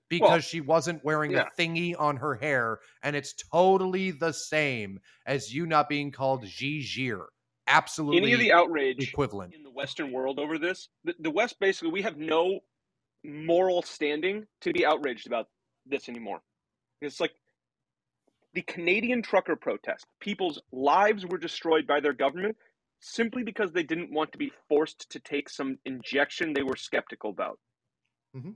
[0.08, 1.44] because well, she wasn't wearing yeah.
[1.46, 6.44] a thingy on her hair, and it's totally the same as you not being called
[6.44, 7.26] Gigir.
[7.68, 10.88] Absolutely, any of the outrage equivalent in the Western world over this.
[11.04, 12.60] The, the West basically, we have no
[13.24, 15.48] moral standing to be outraged about
[15.84, 16.42] this anymore.
[17.02, 17.32] It's like
[18.54, 20.06] the Canadian trucker protest.
[20.20, 22.56] People's lives were destroyed by their government
[23.00, 27.30] simply because they didn't want to be forced to take some injection they were skeptical
[27.30, 27.58] about.
[28.36, 28.50] Mm-hmm.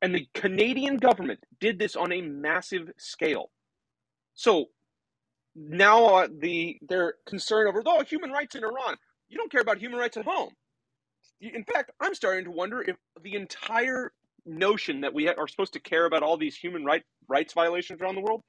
[0.00, 3.50] And the Canadian government did this on a massive scale.
[4.34, 4.66] So
[5.54, 8.96] now uh, the their concern over oh human rights in Iran.
[9.28, 10.50] You don't care about human rights at home.
[11.40, 14.12] In fact, I'm starting to wonder if the entire
[14.44, 18.14] notion that we are supposed to care about all these human right, rights violations around
[18.14, 18.42] the world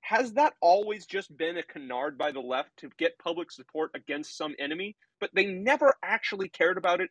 [0.00, 4.36] has that always just been a canard by the left to get public support against
[4.36, 7.10] some enemy, but they never actually cared about it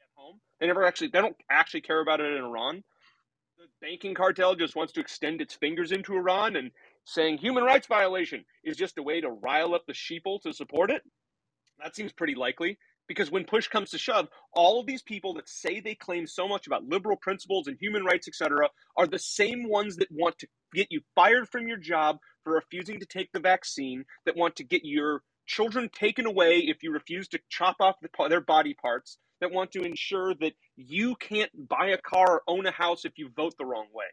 [0.00, 0.40] at home.
[0.60, 2.82] They never actually they don't actually care about it in Iran.
[3.58, 6.70] The banking cartel just wants to extend its fingers into Iran and
[7.04, 10.90] saying human rights violation is just a way to rile up the sheeple to support
[10.90, 11.02] it.
[11.82, 15.48] That seems pretty likely because when push comes to shove, all of these people that
[15.48, 19.68] say they claim so much about liberal principles and human rights, etc., are the same
[19.68, 23.40] ones that want to get you fired from your job for refusing to take the
[23.40, 27.96] vaccine, that want to get your children taken away if you refuse to chop off
[28.02, 32.42] the, their body parts, that want to ensure that you can't buy a car or
[32.46, 34.04] own a house if you vote the wrong way.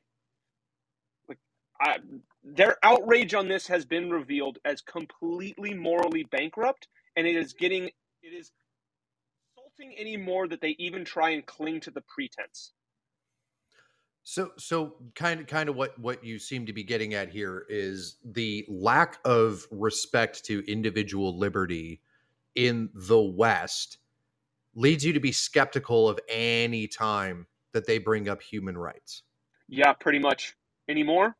[1.29, 1.39] Like,
[1.81, 1.97] I,
[2.43, 7.89] their outrage on this has been revealed as completely morally bankrupt, and it is getting
[8.21, 8.51] it is
[9.57, 12.71] insulting anymore that they even try and cling to the pretense.
[14.23, 17.65] So so kind of kind of what what you seem to be getting at here
[17.69, 22.01] is the lack of respect to individual liberty
[22.55, 23.97] in the West
[24.75, 29.23] leads you to be skeptical of any time that they bring up human rights.
[29.67, 30.55] Yeah, pretty much.
[30.87, 31.35] Anymore?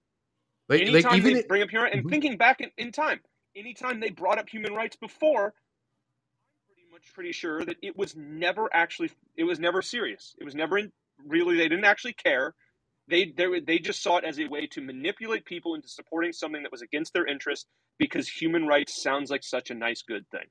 [0.70, 2.10] Like, Anytime like even they it- bring up human and Mhm.
[2.10, 3.22] thinking back in, in time,
[3.56, 8.16] anytime they brought up human rights before, I'm pretty much pretty sure that it was
[8.16, 10.36] never actually it was never serious.
[10.40, 10.92] It was never in,
[11.26, 12.56] really they didn't actually care.
[13.08, 16.64] They they they just saw it as a way to manipulate people into supporting something
[16.64, 17.68] that was against their interest
[18.00, 20.46] because human rights sounds like such a nice good thing.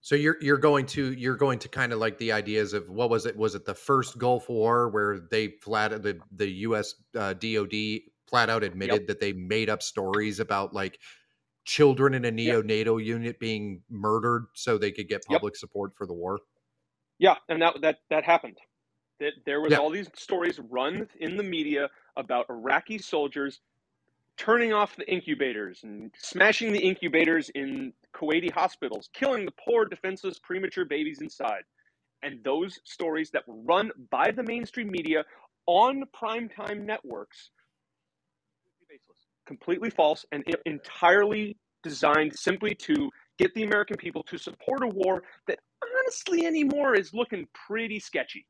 [0.00, 3.10] So you're you're going to you're going to kind of like the ideas of what
[3.10, 6.94] was it was it the first Gulf War where they flat the the U.S.
[7.14, 10.98] Uh, DoD flat out admitted that they made up stories about like
[11.64, 15.40] children in a neonatal unit being murdered so they could get Yep.
[15.40, 16.38] public support for the war.
[17.18, 18.56] Yeah, and that that that happened.
[19.20, 19.78] That there was Yeah.
[19.78, 23.60] all these stories run in the media about Iraqi soldiers
[24.36, 30.38] turning off the incubators and smashing the incubators in Kuwaiti hospitals, killing the poor defenseless
[30.38, 31.64] premature babies inside.
[32.22, 35.24] And those stories that were run by the mainstream media
[35.66, 37.50] on primetime networks
[38.64, 44.82] completely baseless, completely false, and entirely designed simply to get the American people to support
[44.82, 48.46] a war that honestly anymore is looking pretty sketchy.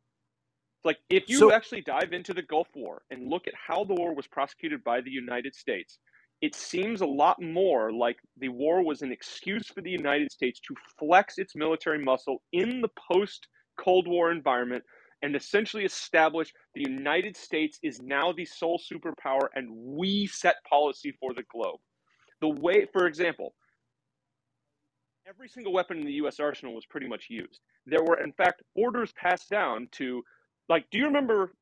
[0.84, 3.94] Like if you So- actually dive into the Gulf War and look at how the
[3.94, 5.98] war was prosecuted by the United States,
[6.40, 10.58] it seems a lot more like the war was an excuse for the United States
[10.60, 14.84] to flex its military muscle in the post Cold War environment
[15.22, 21.12] and essentially establish the United States is now the sole superpower and we set policy
[21.20, 21.80] for the globe.
[22.40, 23.54] The way, for example,
[25.26, 26.40] every single weapon in the U.S.
[26.40, 27.60] arsenal was pretty much used.
[27.84, 30.22] There were, in fact, orders passed down to,
[30.70, 31.52] like, do you remember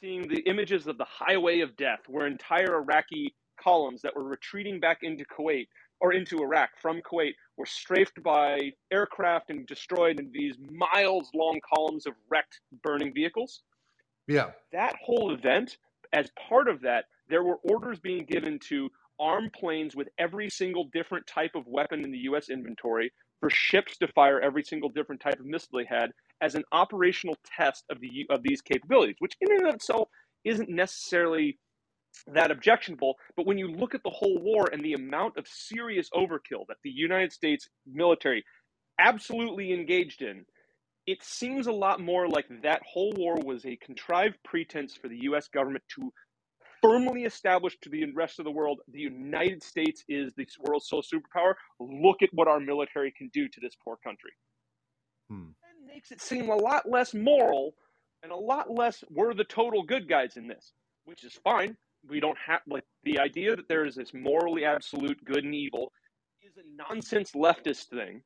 [0.00, 4.78] seeing the images of the Highway of Death, where entire Iraqi columns that were retreating
[4.78, 5.66] back into Kuwait
[6.00, 11.58] or into Iraq from Kuwait were strafed by aircraft and destroyed in these miles long
[11.74, 13.62] columns of wrecked, burning vehicles?
[14.28, 14.50] Yeah.
[14.72, 15.78] that whole event,
[16.12, 20.84] as part of that, there were orders being given to arm planes with every single
[20.92, 22.48] different type of weapon in the U.S.
[22.48, 26.64] inventory for ships to fire every single different type of missile they had as an
[26.72, 30.08] operational test of the of these capabilities, which in and of itself
[30.44, 31.58] isn't necessarily
[32.26, 33.14] that objectionable.
[33.36, 36.78] But when you look at the whole war and the amount of serious overkill that
[36.82, 38.44] the United States military
[38.98, 40.44] absolutely engaged in,
[41.06, 45.22] it seems a lot more like that whole war was a contrived pretense for the
[45.22, 46.12] US government to
[46.82, 51.02] firmly establish to the rest of the world the United States is the world's sole
[51.02, 51.54] superpower.
[51.78, 54.32] Look at what our military can do to this poor country.
[55.28, 55.50] Hmm.
[55.90, 57.74] Makes it seem a lot less moral
[58.22, 60.72] and a lot less we're the total good guys in this,
[61.04, 61.76] which is fine.
[62.08, 65.92] We don't have like the idea that there is this morally absolute good and evil
[66.42, 68.22] is a nonsense leftist thing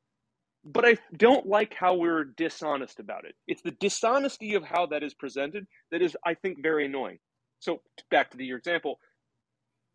[0.65, 3.35] but I don't like how we're dishonest about it.
[3.47, 7.19] It's the dishonesty of how that is presented that is, I think, very annoying.
[7.59, 8.99] So, back to the, your example,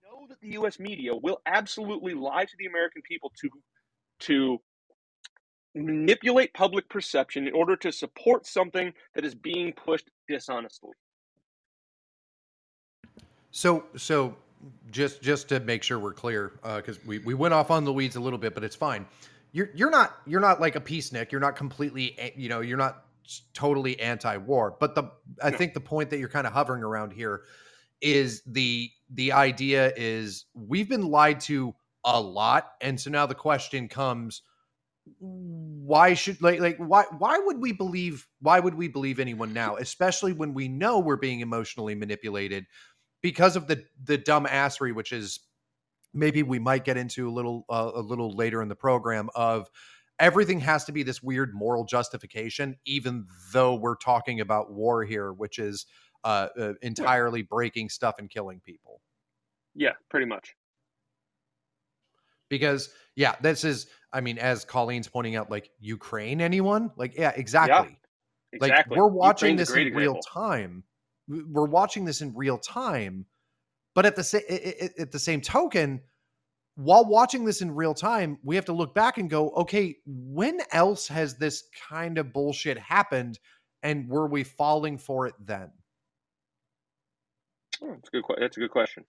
[0.04, 0.78] know that the U.S.
[0.78, 3.50] media will absolutely lie to the American people to
[4.20, 4.58] to
[5.76, 5.86] Mm-hmm.
[5.86, 10.90] manipulate public perception in order to support something that is being pushed dishonestly.
[13.50, 14.36] So so
[14.90, 17.92] just just to make sure we're clear, uh, because we we went off on the
[17.92, 19.06] weeds a little bit, but it's fine.
[19.52, 21.32] You're you're not you're not like a peacenik.
[21.32, 23.04] You're not completely eh, you know you're not
[23.54, 24.76] totally anti-war.
[24.78, 25.04] But the
[25.42, 25.58] I No.
[25.58, 27.42] think the point that you're kind of hovering around here
[28.00, 33.34] is the the idea is we've been lied to a lot, and so now the
[33.34, 34.42] question comes
[35.18, 39.76] why should like like why why would we believe why would we believe anyone now
[39.76, 42.66] especially when we know we're being emotionally manipulated
[43.22, 45.40] because of the the dumb assery which is
[46.12, 49.68] maybe we might get into a little uh, a little later in the program of
[50.18, 55.32] everything has to be this weird moral justification even though we're talking about war here
[55.32, 55.86] which is
[56.24, 59.00] uh, uh entirely breaking stuff and killing people
[59.74, 60.54] Yeah, pretty much.
[62.50, 62.90] because
[63.20, 67.96] yeah this is i mean as colleen's pointing out like ukraine anyone like yeah exactly
[68.52, 68.96] Exactly.
[68.96, 70.82] like we're watching Ukraine's this in great real time
[71.28, 73.26] we're watching this in real time
[73.94, 74.42] But at the same
[74.98, 76.00] at the same token,
[76.76, 80.60] while watching this in real time, we have to look back and go, okay, when
[80.72, 83.38] else has this kind of bullshit happened,
[83.82, 85.70] and were we falling for it then?
[87.82, 88.24] Oh, that's a good.
[88.40, 89.04] That's a good question.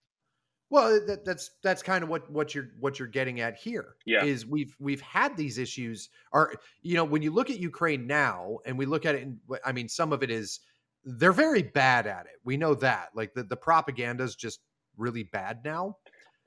[0.72, 3.97] Well, that, that's that's kind of what what you're what you're getting at here.
[4.05, 6.07] Yeah, is we've we've had these issues.
[6.32, 9.38] Are you know when you look at Ukraine now, and we look at it, and
[9.65, 10.61] I mean, some of it is
[11.03, 12.39] they're very bad at it.
[12.45, 13.09] We know that.
[13.13, 14.61] Like the the propaganda is just
[14.95, 15.97] really bad now.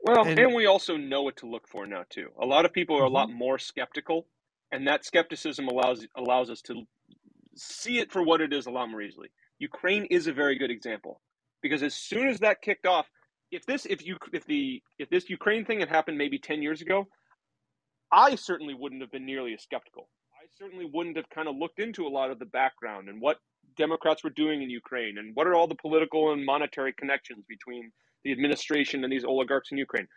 [0.03, 2.31] Well, and, and, we also know what to look for now too.
[2.41, 3.14] A lot of people are mm-hmm.
[3.14, 4.27] a lot more skeptical,
[4.72, 6.85] and that skepticism allows allows us to
[7.57, 9.29] see it for what it is a lot more easily.
[9.59, 11.20] Ukraine is a very good example
[11.61, 13.07] because as soon as that kicked off,
[13.55, 16.81] if this if you if the if this Ukraine thing had happened maybe 10 years
[16.81, 17.07] ago,
[18.11, 20.09] I certainly wouldn't have been nearly as skeptical.
[20.33, 23.39] I certainly wouldn't have kind of looked into a lot of the background and what
[23.77, 27.91] Democrats were doing in Ukraine and what are all the political and monetary connections between
[28.25, 30.09] the administration and these oligarchs in Ukraine.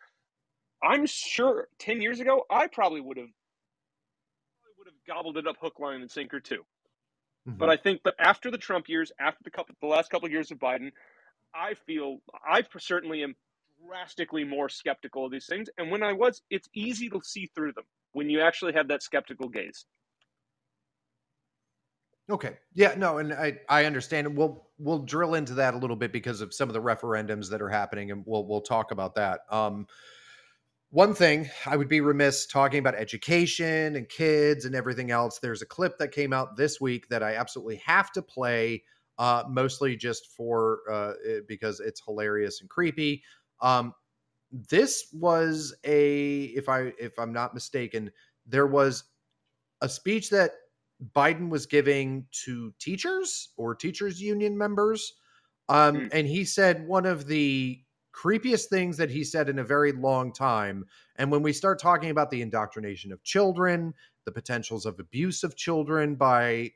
[0.83, 3.29] I'm sure 10 years ago I probably would have
[4.61, 6.63] probably would have gobbled it up hook line and sinker too.
[7.47, 7.57] Mm-hmm.
[7.57, 10.31] But I think but after the Trump years, after the couple the last couple of
[10.31, 10.91] years of Biden,
[11.57, 13.35] I feel I certainly am
[13.85, 15.69] drastically more skeptical of these things.
[15.77, 19.03] And when I was, it's easy to see through them when you actually have that
[19.03, 19.85] skeptical gaze.
[22.29, 22.57] Okay.
[22.73, 24.35] Yeah, no, and I I understand.
[24.35, 27.61] We'll we'll drill into that a little bit because of some of the referendums that
[27.61, 29.41] are happening, and we'll we'll talk about that.
[29.49, 29.87] Um,
[30.89, 35.39] one thing I would be remiss talking about education and kids and everything else.
[35.39, 38.83] There's a clip that came out this week that I absolutely have to play
[39.17, 43.23] uh, mostly just for uh, it, because it's hilarious and creepy.
[43.61, 43.93] Um,
[44.51, 48.11] this was a, if I if I'm not mistaken,
[48.45, 49.03] there was
[49.81, 50.51] a speech that
[51.15, 55.13] Biden was giving to teachers or teachers union members,
[55.69, 56.09] um, mm.
[56.13, 57.81] and he said one of the
[58.13, 60.85] creepiest things that he said in a very long time.
[61.17, 63.93] And when we start talking about the indoctrination of children,
[64.25, 66.71] the potentials of abuse of children by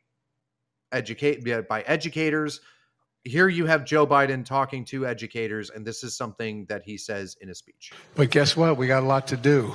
[0.91, 2.61] educate by educators.
[3.23, 7.37] Here you have Joe Biden talking to educators, and this is something that he says
[7.41, 7.91] in a speech.
[8.15, 8.77] But guess what?
[8.77, 9.73] We got a lot to do.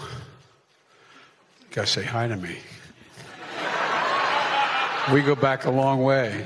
[1.71, 2.57] Gotta say hi to me.
[5.13, 6.45] we go back a long way.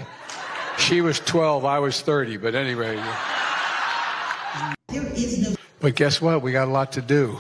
[0.77, 3.03] She was 12, I was 30, but anyway.
[5.81, 6.43] But guess what?
[6.43, 7.39] We got a lot to do.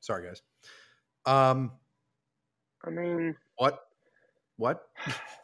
[0.00, 0.42] Sorry, guys.
[1.24, 1.72] Um,
[2.84, 3.80] I mean, what?
[4.56, 4.82] What?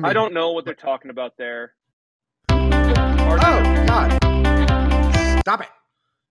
[0.00, 1.74] I, mean, I don't know what they're talking about there.
[2.48, 4.12] Oh God!
[5.40, 5.68] Stop it!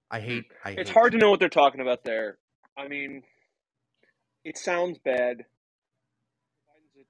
[0.09, 0.45] I hate.
[0.65, 2.39] I it's hate hard to know what they're talking about there.
[2.75, 3.21] I mean,
[4.43, 5.45] it sounds bad.
[6.65, 7.05] Biden's a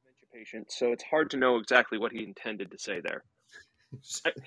[0.00, 3.22] dementia patient, so it's hard to know exactly what he intended to say there.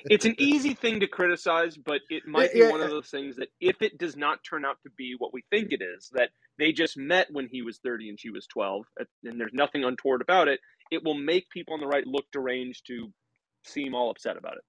[0.06, 3.36] It's an easy thing to criticize, but it might be yeah, one of those things
[3.38, 6.30] that if it does not turn out to be what we think it is, that
[6.60, 8.86] they just met when he was 30 and she was 12,
[9.24, 10.60] and there's nothing untoward about it,
[10.92, 13.12] it will make people on the right look deranged to
[13.66, 14.64] seem all upset about it.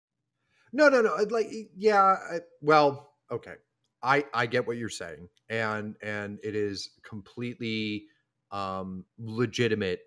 [0.72, 1.16] No, no, no.
[1.28, 2.00] Like, yeah.
[2.02, 3.54] I, well, okay.
[4.02, 8.06] I I get what you're saying, and and it is completely
[8.50, 10.00] um legitimate.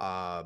[0.00, 0.44] Uh,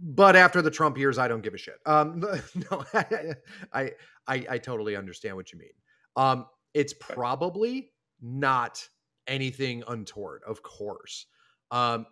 [0.00, 1.78] but after the Trump years, I don't give a shit.
[1.86, 2.20] Um,
[2.70, 3.34] no, I,
[3.72, 5.68] I, I totally understand what you mean.
[6.16, 8.86] Um, it's probably not
[9.26, 11.26] anything untoward, of course.
[11.70, 12.06] Um,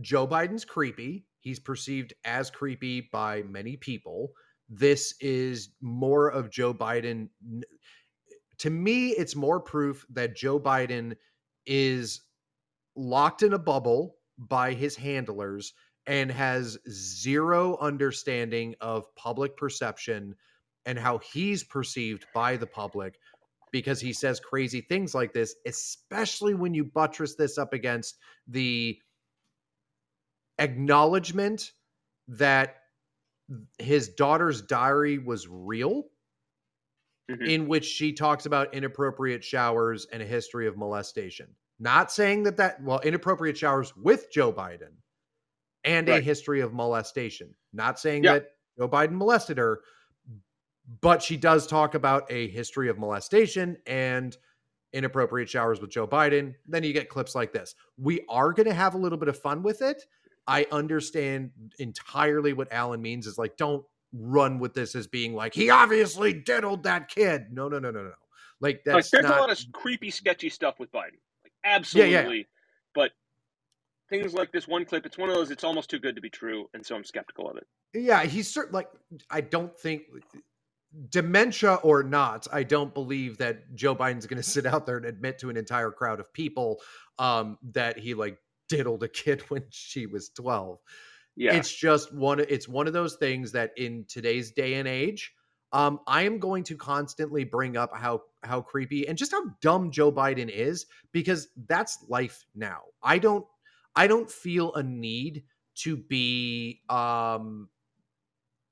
[0.00, 1.26] Joe Biden's creepy.
[1.40, 4.32] He's perceived as creepy by many people.
[4.68, 7.28] This is more of Joe Biden.
[8.58, 11.16] To me, it's more proof that Joe Biden
[11.66, 12.22] is
[12.96, 15.74] locked in a bubble by his handlers
[16.06, 20.34] and has zero understanding of public perception
[20.84, 23.18] and how he's perceived by the public
[23.70, 28.98] because he says crazy things like this, especially when you buttress this up against the
[30.58, 31.72] acknowledgement
[32.28, 32.76] that
[33.78, 36.04] his daughter's diary was real
[37.30, 37.44] mm-hmm.
[37.44, 41.48] in which she talks about inappropriate showers and a history of molestation
[41.78, 44.92] not saying that that well inappropriate showers with joe biden
[45.84, 46.18] and right.
[46.18, 48.34] a history of molestation not saying yeah.
[48.34, 48.46] that
[48.78, 49.80] joe biden molested her
[51.00, 54.36] but she does talk about a history of molestation and
[54.92, 58.74] inappropriate showers with joe biden then you get clips like this we are going to
[58.74, 60.04] have a little bit of fun with it
[60.46, 65.54] I understand entirely what Alan means is like, don't run with this as being like,
[65.54, 67.46] he obviously diddled that kid.
[67.52, 68.12] No, no, no, no, no.
[68.60, 69.38] Like that's like, there's not...
[69.38, 71.18] a lot of creepy, sketchy stuff with Biden.
[71.42, 72.12] Like absolutely.
[72.12, 72.42] Yeah, yeah.
[74.12, 75.50] Things like this one clip, it's one of those.
[75.50, 77.66] It's almost too good to be true, and so I'm skeptical of it.
[77.94, 78.74] Yeah, he's certain.
[78.74, 78.88] Like,
[79.30, 80.02] I don't think
[81.08, 85.06] dementia or not, I don't believe that Joe Biden's going to sit out there and
[85.06, 86.80] admit to an entire crowd of people
[87.18, 88.36] um, that he like
[88.68, 90.78] diddled a kid when she was twelve.
[91.34, 92.40] Yeah, It's just one.
[92.40, 95.32] It's one of those things that in today's day and age,
[95.72, 99.90] um, I am going to constantly bring up how how creepy and just how dumb
[99.90, 102.80] Joe Biden is because that's life now.
[103.02, 103.46] I don't.
[103.96, 105.44] I don't feel a need
[105.76, 107.68] to be um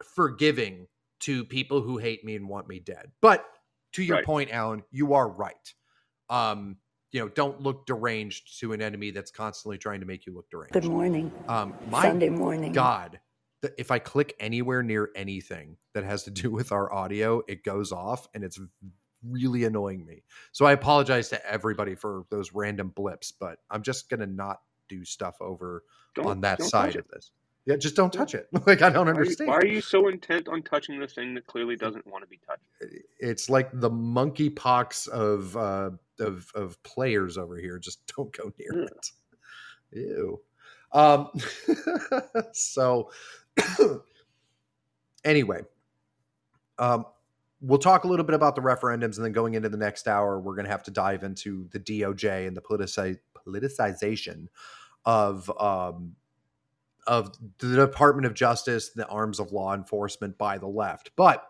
[0.04, 0.86] forgiving
[1.20, 3.12] to people who hate me and want me dead.
[3.20, 3.46] But
[3.94, 4.24] to your Right.
[4.26, 5.74] point, Alan, you are right.
[6.30, 6.78] Um,
[7.12, 10.48] you know, don't look deranged to an enemy that's constantly trying to make you look
[10.50, 10.72] deranged.
[10.74, 11.32] Good morning.
[11.48, 12.72] Um, my Sunday morning.
[12.72, 13.20] God,
[13.78, 17.92] if I click anywhere near anything that has to do with our audio, it goes
[17.92, 18.60] off and it's
[19.28, 20.22] really annoying me.
[20.52, 24.60] So I apologize to everybody for those random blips, but I'm just going to not
[24.91, 25.84] do stuff over
[26.14, 27.30] Don't- on that side of this.
[27.66, 28.49] Yeah, just don't touch it.
[28.66, 29.49] Like, I don't Why are, you, understand.
[29.49, 32.41] why are you so intent on touching the thing that clearly doesn't want to be
[32.47, 32.62] touched?
[33.18, 37.78] It's like the monkey pox of, uh, of, of players over here.
[37.78, 38.88] Just don't go near Ugh.
[39.93, 39.99] it.
[39.99, 40.41] Ew.
[40.93, 41.28] Um,
[42.53, 43.11] so
[45.24, 45.61] anyway,
[46.78, 47.05] um,
[47.61, 50.41] we'll talk a little bit about the referendums, and then going into the next hour,
[50.41, 54.47] we're going to have to dive into the DOJ and the politici- politicization
[55.05, 56.16] of um,
[57.07, 61.11] of the Department of Justice, the arms of law enforcement by the left.
[61.16, 61.46] But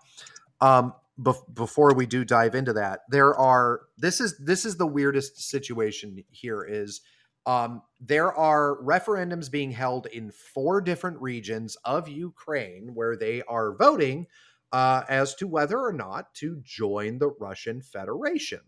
[0.60, 4.86] um, bef- before we do dive into that, there are this is this is the
[4.86, 7.00] weirdest situation here is
[7.46, 13.74] um, there are referendums being held in four different regions of Ukraine where they are
[13.74, 14.26] voting
[14.72, 18.60] uh, as to whether or not to join the Russian Federation.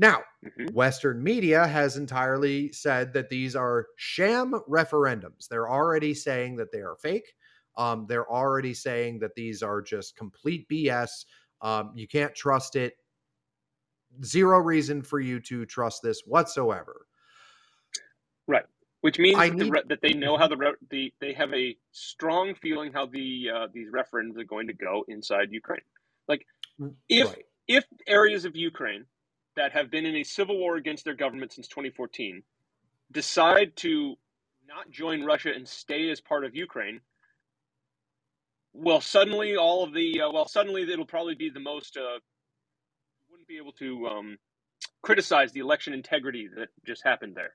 [0.00, 0.72] Now, Mhm.
[0.72, 5.46] Western media has entirely said that these are sham referendums.
[5.46, 7.36] They're already saying that they are fake.
[7.76, 11.26] Um, they're already saying that these are just complete BS.
[11.60, 12.96] Um, you can't trust it.
[14.24, 17.06] Zero reason for you to trust this whatsoever.
[18.46, 18.64] Right,
[19.02, 21.76] which means that, the re- that they know how the, re- the they have a
[21.92, 25.82] strong feeling how the uh, these referendums are going to go inside Ukraine.
[26.26, 26.46] Like
[27.10, 27.44] if right.
[27.68, 29.04] if areas of Ukraine
[29.60, 32.42] that have been in a civil war against their government since 2014
[33.12, 34.14] decide to
[34.66, 36.98] not join Russia and stay as part of Ukraine,
[38.72, 41.98] well, suddenly all of the uh, well, suddenly it'll probably be the most.
[41.98, 42.20] Uh,
[43.30, 44.38] wouldn't be able to um,
[45.02, 47.52] criticize the election integrity that just happened there.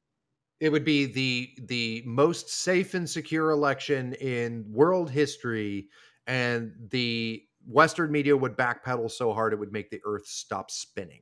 [0.60, 5.88] It would be the the most safe and secure election in world history,
[6.28, 11.22] and the Western media would backpedal so hard it would make the Earth stop spinning.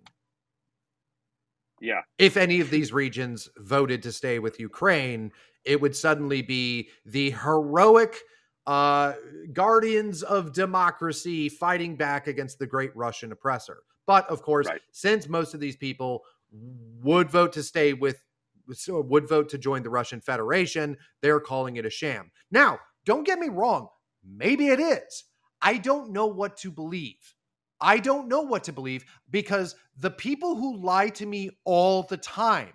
[1.84, 5.32] Yeah, if any of these regions voted to stay with Ukraine,
[5.66, 8.22] it would suddenly be the heroic
[8.66, 9.14] uh,
[9.52, 13.84] guardians of democracy fighting back against the great Russian oppressor.
[14.08, 14.82] But of course, Right.
[14.94, 16.24] since most of these people
[17.02, 18.24] would vote to stay with,
[18.72, 22.32] so would vote to join the Russian Federation, they're calling it a sham.
[22.50, 23.90] Now, don't get me wrong,
[24.24, 25.26] maybe it is.
[25.62, 27.36] I don't know what to believe.
[27.84, 32.18] I don't know what to believe because the people who lie to me all the
[32.18, 32.72] time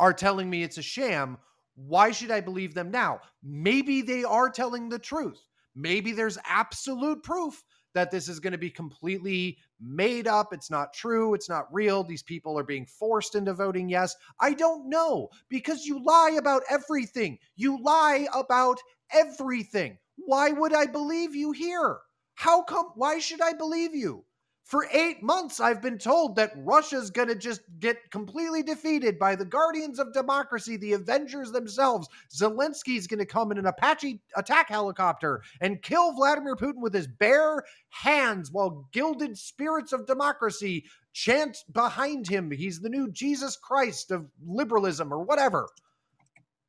[0.00, 1.38] are telling me it's a sham.
[1.76, 3.20] Why should I believe them now?
[3.44, 5.40] Maybe they are telling the truth.
[5.76, 7.62] Maybe there's absolute proof
[7.94, 10.52] that this is going to be completely made up.
[10.52, 11.34] It's not true.
[11.34, 12.02] It's not real.
[12.02, 14.16] These people are being forced into voting yes.
[14.40, 17.38] I don't know because you lie about everything.
[17.54, 18.80] You lie about
[19.12, 19.96] everything.
[20.16, 21.98] Why would I believe you here?
[22.36, 22.92] How come?
[22.94, 24.24] Why should I believe you?
[24.64, 29.36] For eight months, I've been told that Russia's going to just get completely defeated by
[29.36, 32.08] the guardians of democracy, the Avengers themselves.
[32.34, 37.06] Zelensky's going to come in an Apache attack helicopter and kill Vladimir Putin with his
[37.06, 42.50] bare hands while gilded spirits of democracy chant behind him.
[42.50, 45.68] He's the new Jesus Christ of liberalism or whatever.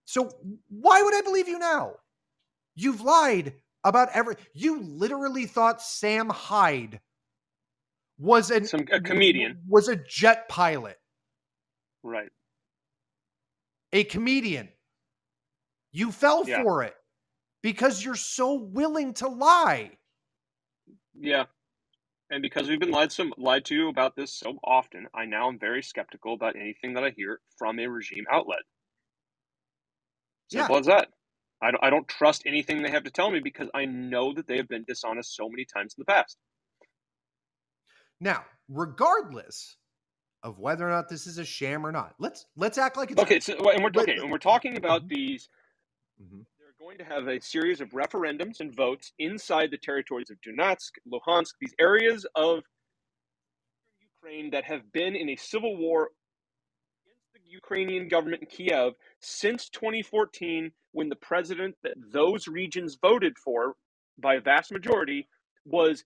[0.06, 0.30] So,
[0.70, 1.94] why would I believe you now?
[2.76, 3.56] You've lied
[3.88, 4.36] about every.
[4.54, 7.00] You literally thought Sam Hyde
[8.18, 9.62] was an Some- a comedian.
[9.68, 11.00] was a jet pilot,
[12.04, 12.30] right.
[13.94, 14.70] a comedian.
[15.92, 16.62] You fell Yeah.
[16.64, 16.96] for it
[17.62, 19.98] because you're so willing to lie.
[21.14, 21.46] Yeah.
[22.30, 25.58] And because we've been lied some lied to about this so often, I now am
[25.58, 28.64] very skeptical about anything that I hear from a regime outlet.
[30.52, 30.80] Simple Yeah.
[30.80, 31.10] as that.
[31.62, 34.48] I don't, I don't trust anything they have to tell me because I know that
[34.48, 36.38] they have been dishonest so many times in the past.
[38.20, 39.78] Now, regardless
[40.44, 42.16] of whether or not this is a sham or not.
[42.20, 45.10] Let's let's act like it's Okay, so and we're okay, and we're talking about Mhm.
[45.10, 45.50] these.
[46.22, 46.46] Mhm.
[46.60, 50.92] They're going to have a series of referendums and votes inside the territories of Donetsk,
[51.12, 52.64] Luhansk, these areas of
[54.02, 56.12] Ukraine that have been in a civil war
[57.50, 63.76] Ukrainian government in Kiev since 2014, when the president that those regions voted for
[64.18, 65.28] by a vast majority
[65.66, 66.04] was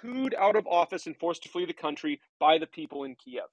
[0.00, 3.44] cooed out of office and forced to flee the country by the people in Kiev.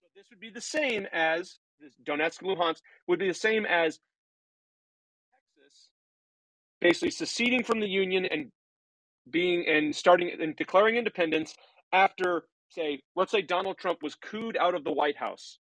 [0.00, 1.58] So this would be the same as
[2.04, 3.98] Donetsk, Luhansk would be the same as
[5.32, 5.88] Texas
[6.80, 8.50] basically seceding from the Union and
[9.30, 11.54] being and starting and declaring independence
[11.92, 15.58] after, say, let's say Donald Trump was cooed out of the White House.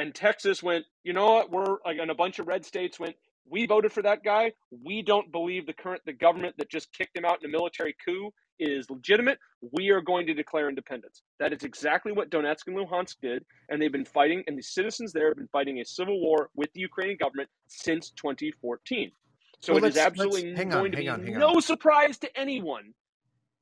[0.00, 3.16] And Texas went, you know what, we're like and a bunch of red states went,
[3.48, 4.52] we voted for that guy.
[4.84, 7.94] We don't believe the current the government that just kicked him out in a military
[8.04, 9.38] coup is legitimate.
[9.72, 11.22] We are going to declare independence.
[11.38, 15.12] That is exactly what Donetsk and Luhansk did, and they've been fighting, and the citizens
[15.12, 19.10] there have been fighting a civil war with the Ukrainian government since 2014.
[19.60, 21.62] So Well, it is absolutely going on, to be on, no on.
[21.62, 22.94] surprise to anyone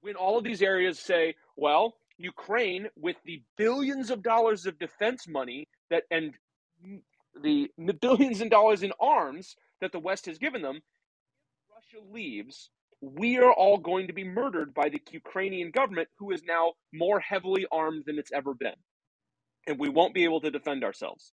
[0.02, 5.26] when all of these areas say, well, Ukraine, with the billions of dollars of defense
[5.28, 6.34] money that and
[7.42, 7.68] the
[8.00, 10.80] billions and dollars in arms that the West has given them,
[11.74, 12.70] Russia leaves,
[13.00, 17.20] we are all going to be murdered by the Ukrainian government, who is now more
[17.20, 18.74] heavily armed than it's ever been.
[19.66, 21.32] And we won't be able to defend ourselves.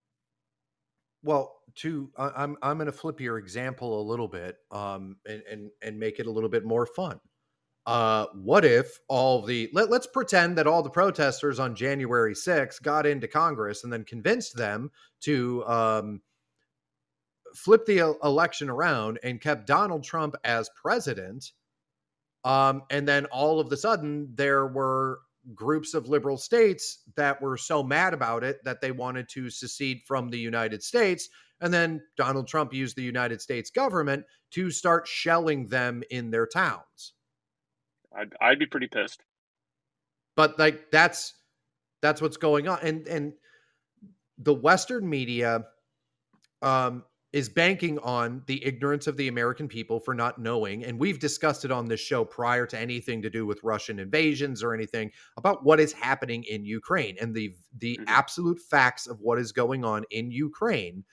[1.23, 5.71] Well, to I'm I'm going to flip your example a little bit, um, and and
[5.81, 7.21] and make it a little bit more fun.
[7.85, 12.81] Uh, what if all the let, let's pretend that all the protesters on January 6th
[12.83, 16.21] got into Congress and then convinced them to um,
[17.55, 21.53] flip the election around and kept Donald Trump as president.
[22.45, 25.21] Um, and then all of the sudden there were
[25.55, 30.03] groups of liberal states that were so mad about it that they wanted to secede
[30.07, 31.29] from the United States.
[31.61, 36.47] And then Donald Trump used the United States government to start shelling them in their
[36.47, 37.15] towns.
[38.15, 39.23] I'd, I'd be pretty pissed.
[40.37, 41.35] But like that's
[42.03, 42.79] that's what's going on.
[42.83, 43.35] And and
[44.39, 45.67] the Western media
[46.63, 50.85] um is banking on the ignorance of the American people for not knowing.
[50.85, 54.63] And we've discussed it on this show prior to anything to do with Russian invasions
[54.63, 57.17] or anything about what is happening in Ukraine.
[57.21, 58.07] And the the Mhm.
[58.07, 61.05] absolute facts of what is going on in Ukraine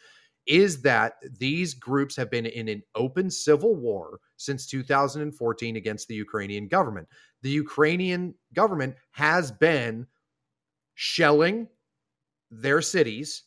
[0.48, 6.16] is that these groups have been in an open civil war since 2014 against the
[6.16, 7.08] Ukrainian government.
[7.42, 10.08] The Ukrainian government has been
[10.96, 11.70] shelling
[12.52, 13.44] their cities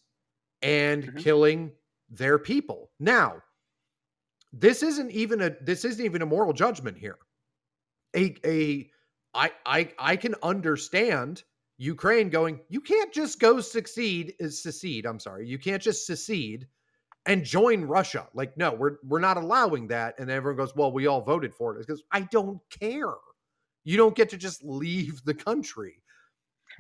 [0.63, 1.17] and Mhm.
[1.17, 1.73] killing
[2.11, 2.93] their people.
[3.01, 3.43] Now,
[4.53, 7.19] this isn't even a this isn't even a moral judgment here.
[8.17, 8.91] A a
[9.35, 11.45] I I I can understand
[11.79, 15.07] Ukraine going, you can't just go succeed is secede.
[15.07, 15.49] I'm sorry.
[15.49, 16.69] You can't just secede
[17.27, 18.29] and join Russia.
[18.35, 20.19] Like, no, we're we're not allowing that.
[20.19, 21.87] And everyone goes, Well, we all voted for it.
[21.87, 23.15] Because I don't care.
[23.85, 26.03] You don't get to just leave the country.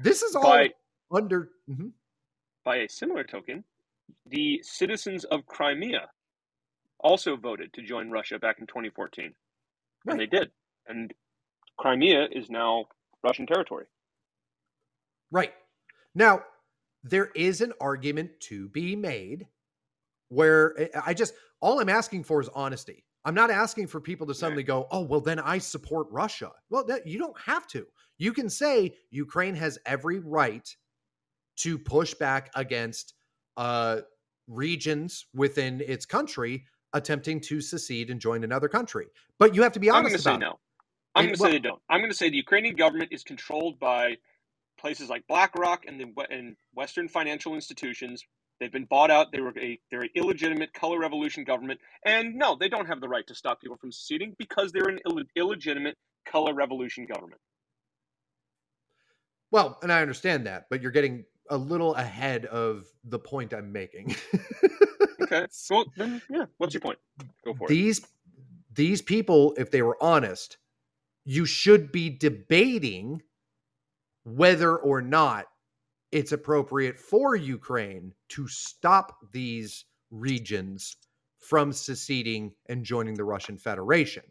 [0.00, 0.70] This is all By,
[1.10, 1.92] under Mhm.
[2.64, 3.64] by a similar token,
[4.26, 6.10] the citizens of Crimea
[7.00, 9.34] also voted to join Russia back in 2014.
[10.06, 10.50] And they did.
[10.86, 11.12] And
[11.78, 12.86] Crimea is now
[13.22, 13.86] Russian territory.
[15.30, 15.54] Right.
[16.14, 16.44] Now,
[17.02, 19.46] there is an argument to be made
[20.32, 23.04] where I- I just all I'm asking for is honesty.
[23.24, 26.84] I'm not asking for people to suddenly go, "Oh, well then I support Russia." Well,
[26.86, 27.86] that, you don't have to.
[28.18, 30.68] You can say Ukraine has every right
[31.58, 33.14] to push back against
[33.56, 34.00] uh
[34.48, 36.64] regions within its country
[36.94, 39.06] attempting to secede and join another country.
[39.38, 40.60] But you have to be honest I'm going honest to say about no.
[41.14, 41.82] I'm going to well- say they don't.
[41.90, 44.16] I'm going to say the Ukrainian government is controlled by
[44.78, 48.24] places like BlackRock and the and Western financial institutions.
[48.62, 49.32] They've been bought out.
[49.32, 53.08] They were a they're an illegitimate color revolution government, and no, they don't have the
[53.08, 55.96] right to stop people from seceding because they're an Ill- illegitimate
[56.26, 57.40] color revolution government.
[59.50, 63.72] Well, and I understand that, but you're getting a little ahead of the point I'm
[63.72, 64.14] making.
[65.22, 65.46] Okay.
[65.70, 66.44] Well, then, yeah.
[66.58, 66.98] What's your point?
[67.44, 67.70] Go for it.
[67.70, 68.02] these
[68.74, 70.58] these people, if they were honest,
[71.24, 73.22] you should be debating
[74.24, 75.46] whether or not
[76.12, 80.96] it's appropriate for Ukraine to stop these regions
[81.38, 84.24] from seceding and joining the Russian Federation.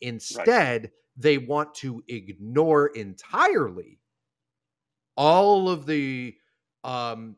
[0.00, 4.00] Instead, they want to ignore entirely
[5.16, 6.36] all of the
[6.84, 7.36] um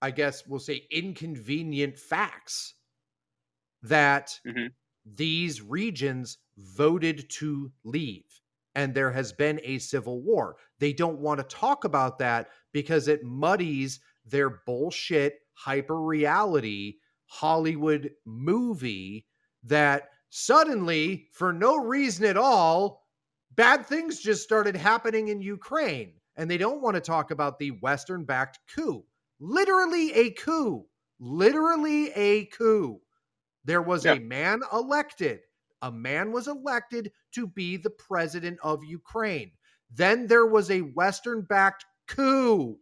[0.00, 2.74] I guess we'll say inconvenient facts
[3.82, 4.76] that Mhm.
[5.04, 8.40] these regions voted to leave
[8.74, 10.58] and there has been a civil war.
[10.78, 18.10] They don't want to talk about that because it muddies their bullshit hyper reality Hollywood
[18.26, 19.24] movie
[19.64, 23.06] that suddenly, for no reason at all,
[23.54, 26.12] bad things just started happening in Ukraine.
[26.36, 29.06] And they don't want to talk about the Western backed coup.
[29.40, 30.84] Literally a coup.
[31.18, 33.00] Literally a coup.
[33.64, 35.40] There was a man elected.
[35.80, 39.52] A man was elected to be the president of Ukraine.
[39.90, 42.78] Then there was a Western backed coup.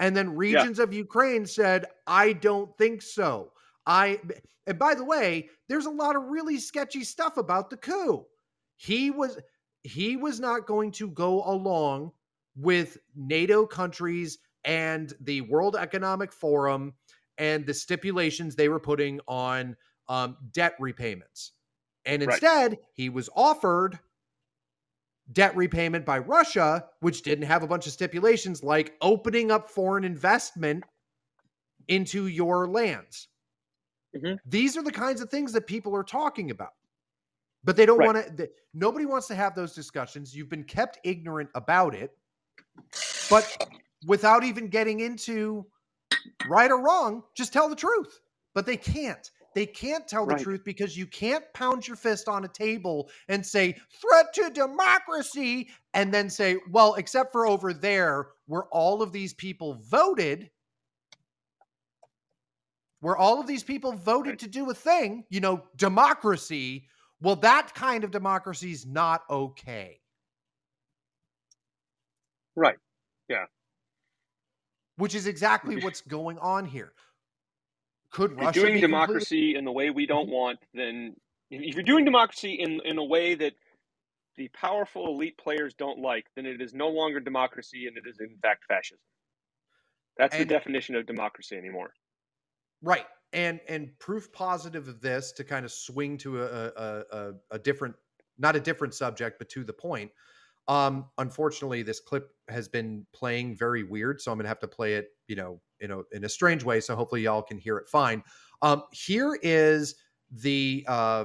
[0.00, 3.52] And then regions of Ukraine said, I don't think so.
[3.86, 4.20] I
[4.66, 8.26] and by the way, there's a lot of really sketchy stuff about the coup.
[8.76, 9.38] He was
[9.82, 12.12] he was not going to go along
[12.54, 16.94] with NATO countries and the World Economic Forum
[17.38, 19.76] and the stipulations they were putting on
[20.08, 21.52] um, debt repayments.
[22.04, 22.42] And Right.
[22.42, 23.98] instead, he was offered
[25.32, 30.04] debt repayment by Russia, which didn't have a bunch of stipulations like opening up foreign
[30.04, 30.84] investment
[31.88, 33.28] into your lands.
[34.14, 34.38] Mhm.
[34.46, 36.74] These are the kinds of things that people are talking about.
[37.64, 38.06] But they don't Right.
[38.14, 40.34] want to, nobody wants to have those discussions.
[40.34, 42.16] You've been kept ignorant about it.
[43.28, 43.68] But
[44.06, 45.66] without even getting into
[46.48, 48.20] right or wrong, just tell the truth.
[48.54, 49.30] But they can't.
[49.54, 50.42] They can't tell the Right.
[50.42, 55.70] truth because you can't pound your fist on a table and say, threat to democracy,
[55.94, 60.50] and then say, well, except for over there, where all of these people voted,
[63.00, 64.38] where all of these people voted Right.
[64.40, 66.86] to do a thing, you know, democracy.
[67.20, 70.00] Well, that kind of democracy is not okay.
[72.56, 72.76] Right.
[73.28, 73.46] Yeah.
[74.96, 76.92] Which is exactly what's going on here.
[78.10, 80.32] Could If you're Russia doing be completely- democracy in the way we don't mm-hmm.
[80.34, 81.16] want, then
[81.50, 83.54] if you're doing democracy in in a way that
[84.36, 88.20] the powerful elite players don't like, then it is no longer democracy and it is
[88.20, 88.98] in fact fascism.
[90.16, 91.92] That's And- the definition of democracy anymore.
[92.82, 93.06] Right.
[93.32, 97.58] And and proof positive of this to kind of swing to a a, a, a
[97.58, 97.94] different
[98.38, 100.10] not a different subject, but to the point.
[100.68, 104.94] Um, unfortunately, this clip has been playing very weird, so I'm gonna have to play
[104.94, 106.80] it, you know, in a in a strange way.
[106.80, 108.22] So hopefully y'all can hear it fine.
[108.60, 109.96] Um, here is
[110.30, 111.24] the uh,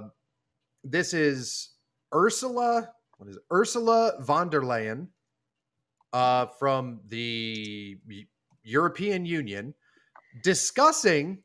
[0.83, 1.71] this is
[2.13, 2.89] Ursula.
[3.17, 3.43] What is it?
[3.51, 5.07] Ursula von der Leyen
[6.13, 7.97] uh, from the
[8.63, 9.73] European Union
[10.41, 11.43] discussing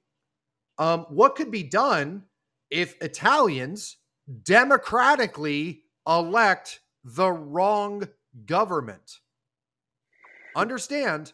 [0.78, 2.22] um, what could be done
[2.70, 3.96] if Italians
[4.44, 8.09] democratically elect the wrong
[8.46, 9.18] government.
[10.57, 11.32] Understand,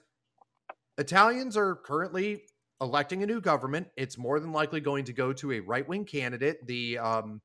[0.98, 2.42] Italians are currently
[2.80, 3.88] electing a new government.
[3.96, 7.40] It's more than likely going to go to a right wing candidate, the um,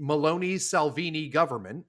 [0.00, 1.84] Meloni Salvini government,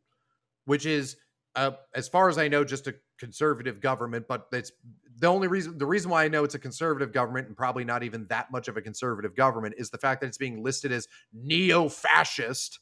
[0.65, 1.17] which is,
[1.55, 4.25] uh, as far as I know, just a conservative government.
[4.27, 4.71] But it's
[5.19, 8.03] the only reason the reason why I know it's a conservative government and probably not
[8.03, 11.07] even that much of a conservative government is the fact that it's being listed as
[11.33, 12.79] neo-fascist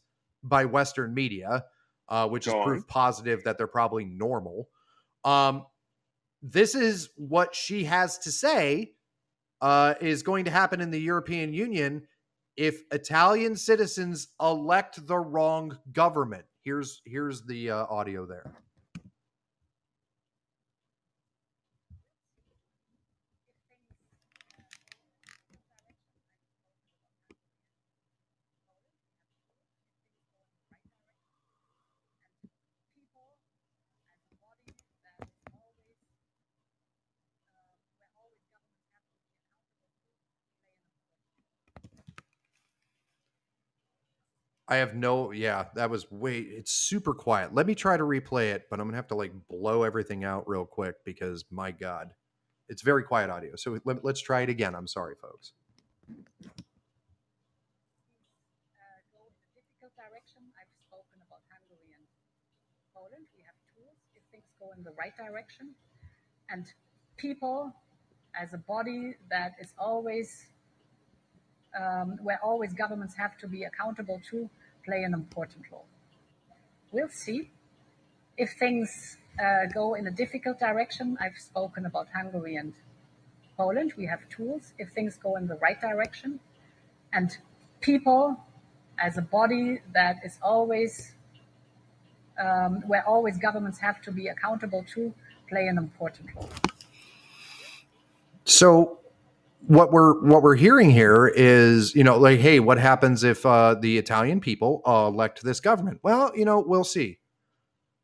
[0.48, 1.66] by Western media,
[2.10, 2.64] uh, which is on.
[2.64, 4.70] proof positive that they're probably normal.
[5.24, 5.66] Um,
[6.42, 8.94] this is what she has to say
[9.62, 12.04] uh, is going to happen in the European Union
[12.56, 16.46] if Italian citizens elect the wrong government.
[16.62, 18.54] Here's here's the uh, audio there.
[44.68, 47.54] I have no, yeah, that was way, it's super quiet.
[47.54, 50.48] Let me try to replay it, but I'm gonna have to like blow everything out
[50.48, 52.12] real quick because my God,
[52.68, 53.56] it's very quiet audio.
[53.56, 54.74] So let, let's try it again.
[54.76, 55.54] I'm sorry, folks.
[64.78, 65.70] in the right direction.
[66.50, 66.66] And
[67.18, 67.74] people,
[68.40, 70.48] as a body that is always,
[71.80, 74.50] um, where always governments have to be accountable to,
[74.84, 75.86] play an important role.
[76.92, 77.50] We'll see.
[78.38, 82.74] If things uh, go in a difficult direction, I've spoken about Hungary and
[83.58, 83.94] Poland.
[83.98, 86.40] We have tools if things go in the right direction
[87.14, 87.38] and
[87.82, 88.38] people
[89.00, 91.14] as a body that is always
[92.40, 95.14] um, where always governments have to be accountable to
[95.50, 96.50] play an important role
[98.46, 99.00] So
[99.68, 103.76] what we're what we're hearing here is, you know, like, hey, what happens if uh,
[103.76, 106.00] the Italian people uh, elect this government?
[106.04, 107.20] Well, you know, we'll see.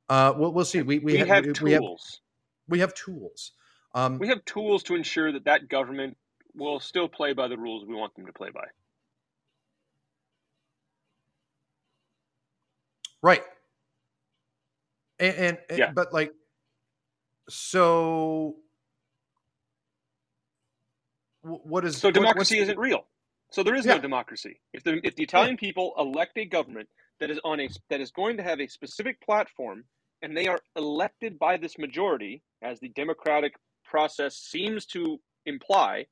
[0.10, 0.82] Uh, we'll we'll see.
[0.82, 2.22] We we, We ha- have we have tools.
[2.68, 3.52] we have tools.
[3.94, 6.18] Um, We have tools to ensure that that government
[6.56, 8.66] will still play by the rules we want them to play by.
[13.22, 13.44] Right.
[15.20, 15.92] And, and, Yeah.
[15.94, 16.34] but like,
[17.50, 18.56] so
[21.44, 23.08] what is So democracy what's- isn't real.
[23.52, 23.96] So there is Yeah.
[23.96, 24.62] no democracy.
[24.74, 26.90] If the if the Italian people elect a government
[27.20, 29.86] that is on a that is going to have a specific platform
[30.22, 36.08] and they are elected by this majority, as the democratic process seems to imply,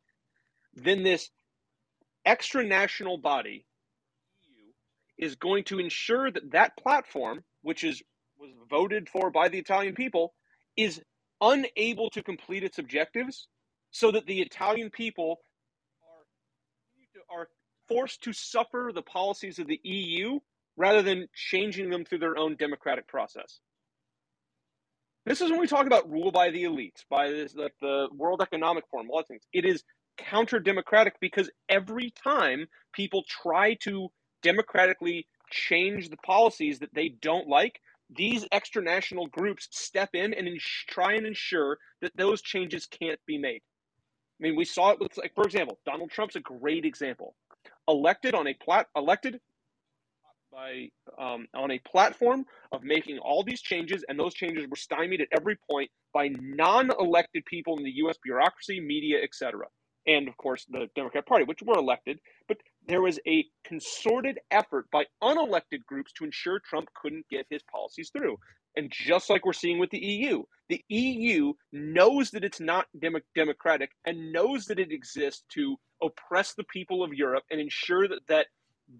[0.73, 1.29] then this
[2.25, 3.65] extra national body
[4.43, 4.73] EU,
[5.17, 8.03] is going to ensure that that platform, which is
[8.37, 10.33] was voted for by the Italian people,
[10.75, 11.01] is
[11.41, 13.47] unable to complete its objectives,
[13.91, 15.39] so that the Italian people
[17.29, 17.47] are, are
[17.87, 20.39] forced to suffer the policies of the EU
[20.77, 23.59] rather than changing them through their own democratic process.
[25.25, 28.41] This is when we talk about rule by the elites, by this, like the World
[28.41, 29.43] Economic Forum, all things.
[29.53, 29.83] It is
[30.17, 34.09] counter democratic because every time people try to
[34.41, 37.79] democratically change the policies that they don't like,
[38.09, 43.19] these extra national groups step in and ins- try and ensure that those changes can't
[43.27, 43.61] be made.
[44.39, 47.35] I mean, we saw it with, like, for example, Donald Trump's a great example.
[47.87, 49.39] Elected on a plat, elected
[50.51, 55.21] by um, on a platform of making all these changes, and those changes were stymied
[55.21, 58.17] at every point by non-elected people in the U.S.
[58.23, 59.65] bureaucracy, media, etc.,
[60.07, 62.19] and of course the Democrat Party, which were elected.
[62.47, 67.61] But there was a concerted effort by unelected groups to ensure Trump couldn't get his
[67.71, 68.37] policies through.
[68.75, 73.19] And just like we're seeing with the EU, the EU knows that it's not demo-
[73.35, 78.19] democratic and knows that it exists to oppress the people of Europe and ensure that,
[78.27, 78.47] that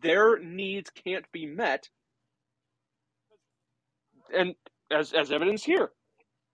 [0.01, 1.87] their needs can't be met.
[4.35, 4.55] And
[4.91, 5.91] as, as evidence here,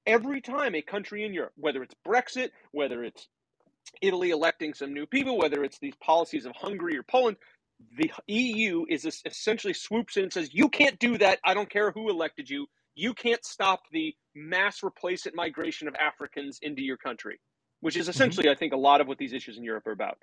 [0.05, 3.28] every time a country in Europe, whether it's Brexit, whether it's
[4.01, 7.38] Italy electing some new people, whether it's these policies of Hungary or Poland,
[7.97, 11.39] the EU is essentially swoops in and says, "You can't do that.
[11.43, 12.68] I don't care who elected you.
[12.96, 17.39] You can't stop the mass replacement migration of Africans into your country,"
[17.82, 18.12] which is mm-hmm.
[18.12, 20.18] essentially, I think, a lot of what these issues in Europe are about.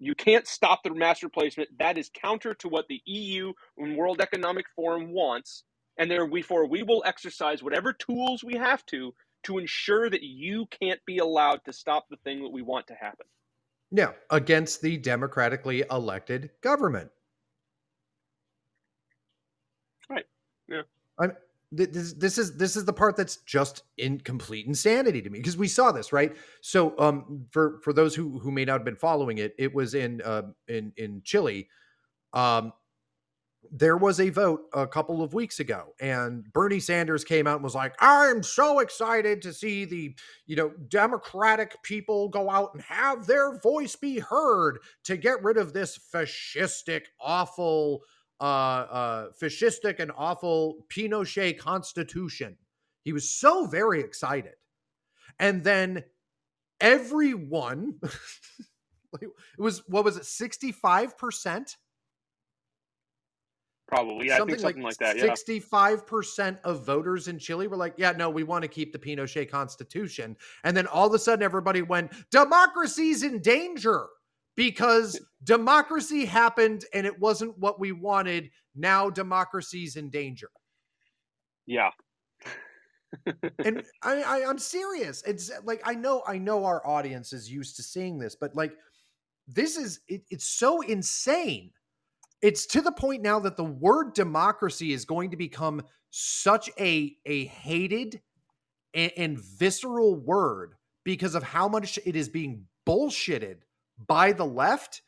[0.00, 1.70] You can't stop the mass replacement.
[1.78, 5.64] That is counter to what the EU and World Economic Forum wants,
[5.98, 11.00] and therefore we will exercise whatever tools we have to to ensure that you can't
[11.06, 13.26] be allowed to stop the thing that we want to happen.
[13.90, 17.10] yeah against the democratically elected government.
[20.10, 20.26] Right.
[20.68, 20.82] Yeah.
[21.18, 21.32] I'm
[21.70, 25.56] this this is this is the part that's just in complete insanity to me because
[25.56, 26.34] we saw this right.
[26.62, 29.94] So um for for those who who may not have been following it, it was
[29.94, 31.68] in uh, in in Chile.
[32.32, 32.72] Um,
[33.70, 37.64] there was a vote a couple of weeks ago, and Bernie Sanders came out and
[37.64, 40.14] was like, "I'm so excited to see the
[40.46, 45.58] you know Democratic people go out and have their voice be heard to get rid
[45.58, 48.02] of this fascistic, awful."
[48.40, 52.56] Uh, uh, fascistic and awful Pinochet constitution.
[53.04, 54.54] He was so very excited.
[55.38, 56.04] And then
[56.80, 57.94] everyone,
[59.20, 61.76] it was, what was it, 65%?
[63.86, 64.26] Probably.
[64.26, 65.16] Yeah, I think something like, that.
[65.16, 65.34] Yeah.
[65.34, 69.50] 65% of voters in Chile were like, yeah, no, we want to keep the Pinochet
[69.50, 70.36] constitution.
[70.62, 74.08] And then all of a sudden everybody went, democracy's in danger
[74.58, 78.50] because democracy happened and it wasn't what we wanted.
[78.74, 80.50] Now democracy's in danger.
[81.64, 81.90] Yeah.
[83.64, 85.22] And I, I I'm serious.
[85.26, 88.74] It's like I know I know our audience is used to seeing this, but like
[89.46, 91.70] this is it, it's so insane.
[92.42, 97.16] It's to the point now that the word democracy is going to become such a
[97.24, 98.20] a hated
[98.92, 103.60] and, and visceral word because of how much it is being bullshitted
[104.06, 105.02] by the left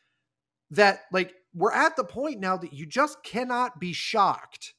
[0.71, 4.75] that like we're at the point now that you just cannot be shocked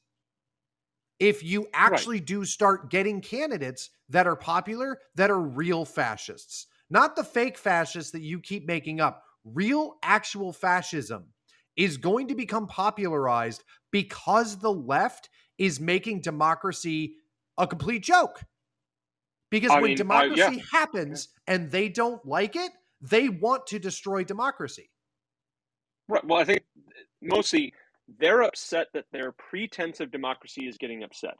[1.18, 6.66] if you actually do start getting candidates that are popular that are real fascists.
[6.90, 9.22] Not the fake fascists that you keep making up.
[9.44, 11.26] Real actual fascism
[11.76, 17.16] is going to become popularized because the left is making democracy
[17.56, 18.42] a complete joke.
[19.50, 20.48] Because I when mean, I- yeah.
[20.48, 24.88] democracy happens and they don't like it they want to destroy democracy
[26.08, 26.24] Right.
[26.26, 26.62] Well, I think
[27.22, 27.72] mostly
[28.18, 31.34] they're upset that their pretense of democracy is getting upset.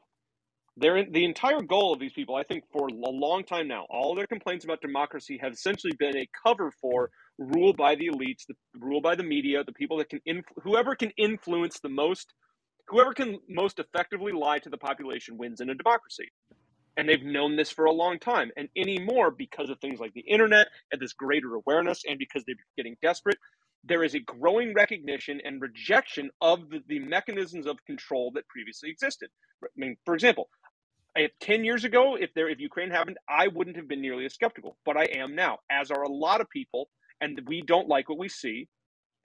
[0.75, 4.15] They're the entire goal of these people, I think, for a long time now, all
[4.15, 8.55] their complaints about democracy have essentially been a cover for rule by the elites, the
[8.79, 12.33] rule by the media, the people that can inf- whoever can influence the most
[12.87, 16.29] whoever can most effectively lie to the population wins in a democracy.
[16.95, 18.51] And they've known this for a long time.
[18.55, 22.55] And anymore, because of things like the internet and this greater awareness, and because they're
[22.77, 23.37] getting desperate,
[23.83, 28.89] there is a growing recognition and rejection of the, the mechanisms of control that previously
[28.89, 29.29] existed.
[29.63, 30.49] I mean, for example,
[31.15, 34.33] if 10 years ago, if there if Ukraine happened, I wouldn't have been nearly as
[34.33, 36.89] skeptical, but I am now, as are a lot of people,
[37.21, 38.67] and we don't like what we see,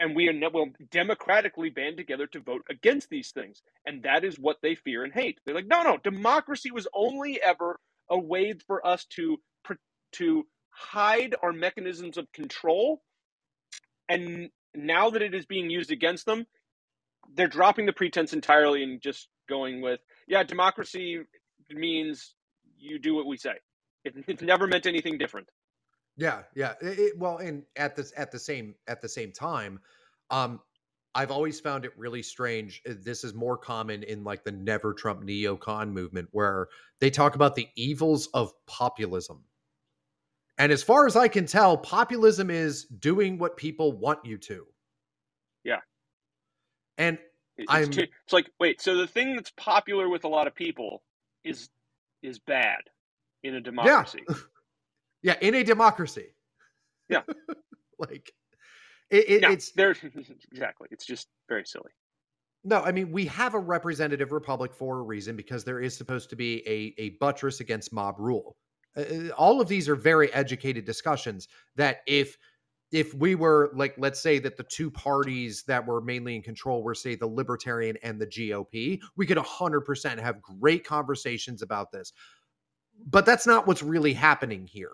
[0.01, 4.39] and we are will democratically band together to vote against these things, and that is
[4.39, 5.41] what they fear and hate.
[5.45, 9.39] They're like, no, no, democracy was only ever a way for us to
[10.11, 13.03] to hide our mechanisms of control,
[14.09, 16.47] and now that it is being used against them,
[17.35, 21.21] they're dropping the pretense entirely and just going with, yeah, democracy
[21.71, 22.35] means
[22.79, 23.55] you do what we say.
[24.05, 25.49] It, it's never meant anything different.
[26.19, 26.75] Yeah, yeah.
[26.83, 29.79] It, it, well, and at this at the same at the same time,
[30.31, 30.61] um,
[31.15, 32.83] I've always found it really strange.
[32.87, 36.69] Uh, this is more common in like the never Trump neocon movement, where
[37.01, 39.45] they talk about the evils of populism.
[40.59, 44.67] And as far as I can tell, populism is doing what people want you to.
[45.63, 45.79] Yeah.
[46.99, 47.17] And
[47.57, 50.55] it's, I'm, too, it's like, wait, so the thing that's popular with a lot of
[50.55, 51.03] people
[51.45, 51.69] is
[52.25, 52.81] is bad
[53.45, 54.25] in a democracy.
[54.29, 54.35] Yeah,
[55.23, 56.35] yeah in a democracy.
[57.09, 57.23] Yeah.
[57.99, 58.33] like
[59.11, 59.91] it, it, it's there
[60.53, 60.89] exactly.
[60.91, 61.91] It's just very silly.
[62.65, 66.31] No, I mean we have a representative republic for a reason because there is supposed
[66.31, 68.57] to be a a buttress against mob rule.
[68.97, 72.37] Uh, uh all of these are very educated discussions that if
[72.91, 76.83] if we were like let's say that the two parties that were mainly in control
[76.83, 82.13] were say the libertarian and the GOP we could 100% have great conversations about this
[83.07, 84.93] but that's not what's really happening here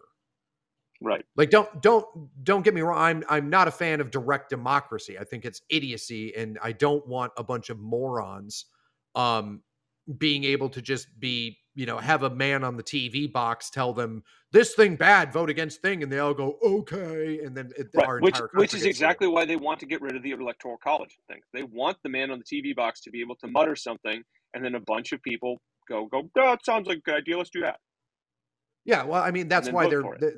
[1.05, 1.25] right.
[1.37, 2.05] Like don't don't
[2.43, 5.19] don't get me wrong i'm i'm not a fan of direct democracy.
[5.19, 8.67] I think it's idiocy and i don't want a bunch of morons
[9.15, 9.63] um
[10.19, 13.93] being able to just be you know have a man on the tv box tell
[13.93, 17.89] them this thing bad vote against thing and they all go okay and then it,
[17.95, 18.23] right.
[18.23, 21.41] which, which is exactly why they want to get rid of the electoral college thing.
[21.53, 24.23] They want the man on the tv box to be able to mutter something
[24.55, 25.57] and then a bunch of people
[25.89, 27.77] go go that sounds like a good idea let's do that.
[28.85, 30.35] Yeah well i mean that's why they're, they're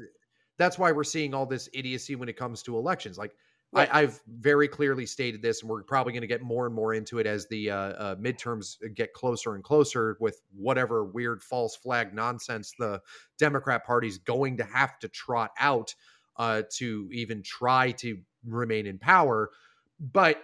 [0.58, 3.32] that's why we're seeing all this idiocy when it comes to elections like
[3.72, 3.88] Right.
[3.92, 6.94] I, have very clearly stated this, and we're probably going to get more and more
[6.94, 11.74] into it as the uh, uh, midterms get closer and closer with whatever weird false
[11.76, 13.02] flag nonsense the
[13.38, 15.94] Democrat Party's going to have to trot out
[16.36, 19.50] uh, to even try to remain in power.
[19.98, 20.42] But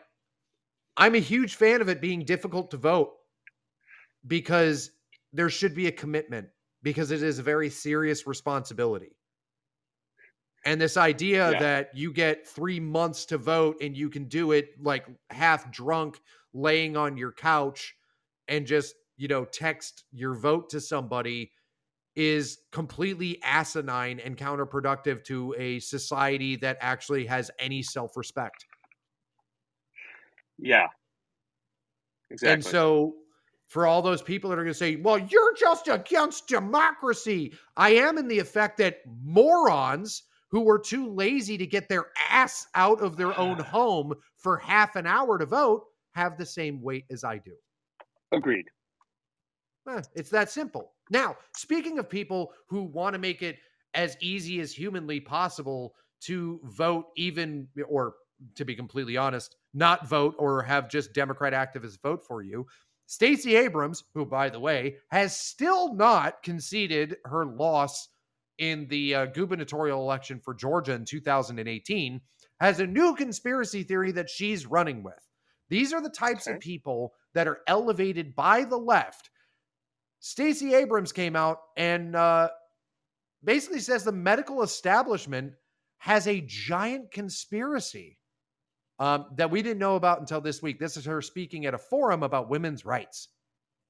[0.97, 3.13] I'm a huge fan of it being difficult to vote
[4.27, 4.91] because
[5.33, 6.49] there should be a commitment
[6.83, 9.17] because it is a very serious responsibility.
[10.65, 11.59] And this idea yeah.
[11.59, 16.21] that you get three months to vote and you can do it like half drunk,
[16.55, 17.95] laying on your couch
[18.47, 21.51] and just, you know, text your vote to somebody
[22.15, 28.67] is completely asinine and counterproductive to a society that actually has any self respect.
[30.59, 30.89] Yeah.
[32.31, 32.55] Exactly.
[32.55, 33.15] And so
[33.67, 37.91] for all those people that are going to say, well, you're just against democracy, I
[37.95, 40.23] am in the effect that morons
[40.53, 44.95] who were too lazy to get their ass out of their own home for half
[44.95, 45.85] an hour to vote
[46.15, 47.55] have the same weight as I do.
[48.33, 48.67] Agreed.
[49.89, 50.93] Eh, it's that simple.
[51.11, 53.57] Now, speaking of people who want to make it
[53.95, 58.15] as easy as humanly possible to vote, even, or
[58.55, 62.67] to be completely honest, not vote or have just Democrat activists vote for you.
[63.07, 68.09] Stacey Abrams, who, by the way, has still not conceded her loss
[68.59, 72.21] in the uh, gubernatorial election for Georgia in 2018
[72.61, 75.15] has a new conspiracy theory that she's running with.
[75.69, 76.55] These are the types okay.
[76.55, 79.31] of people that are elevated by the left.
[80.21, 82.49] Stacey Abrams came out and uh,
[83.43, 85.55] basically says the medical establishment
[85.99, 88.19] has a giant conspiracy
[88.99, 90.79] um, that we didn't know about until this week.
[90.79, 93.29] This is her speaking at a forum about women's rights.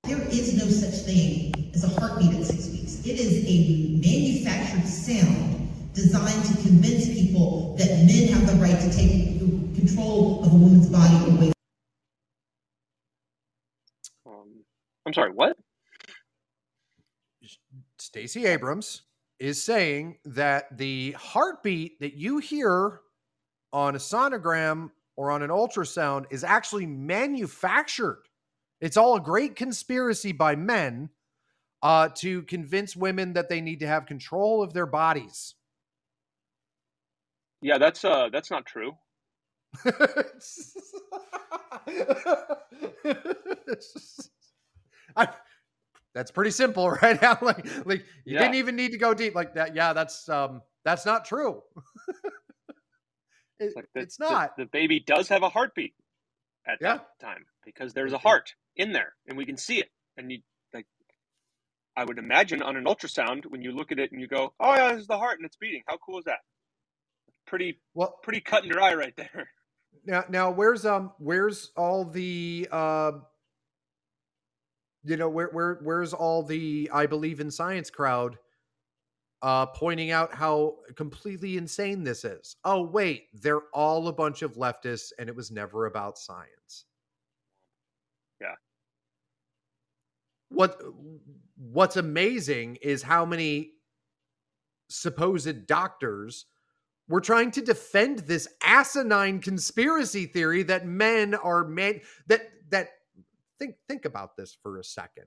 [0.05, 2.82] There is no such thing as a heartbeat at six weeks.
[3.05, 8.97] It is a manufactured sound designed to convince people that men have the right to
[8.97, 9.41] take
[9.75, 11.53] control of a woman's body away.
[14.25, 14.65] Um,
[15.05, 15.57] I'm sorry, what?
[17.99, 19.03] Stacey Abrams
[19.41, 23.01] is saying that the heartbeat that you hear
[23.73, 28.23] on a sonogram or on an ultrasound is actually manufactured
[28.83, 31.09] it's all a great conspiracy by men
[31.83, 35.55] uh, to convince women that they need to have control of their bodies.
[37.61, 38.97] Yeah, that's uh, that's not true.
[45.17, 45.29] I,
[46.15, 47.21] that's pretty simple, right?
[47.43, 48.41] like, like you Yeah.
[48.41, 49.75] didn't even need to go deep like that.
[49.75, 51.63] Yeah, that's um, that's not true.
[53.59, 54.57] It- Like the, it's not.
[54.57, 55.95] The, baby does have a heartbeat
[56.67, 56.97] at Yeah.
[56.97, 59.89] that time because there's a heart in there and we can see it.
[60.17, 60.41] And you
[61.97, 64.75] I would imagine on an ultrasound when you look at it and you go, "Oh
[64.75, 66.41] yeah, this is the heart and it's beating." How cool is that?
[67.47, 69.49] Pretty well, pretty cut and dry right there.
[70.07, 73.13] now now where's um where's all the uh
[75.05, 78.39] you know where where where's all the I believe in science crowd
[79.43, 82.57] uh pointing out how completely insane this is.
[82.65, 86.87] Oh wait, they're all a bunch of leftists and it was never about science.
[88.41, 88.55] Yeah.
[90.49, 90.81] What
[91.71, 93.73] what's amazing is how many
[94.89, 96.47] supposed doctors
[97.09, 102.89] were trying to defend this asinine conspiracy theory that men are men that that
[103.59, 105.27] think think about this for a second.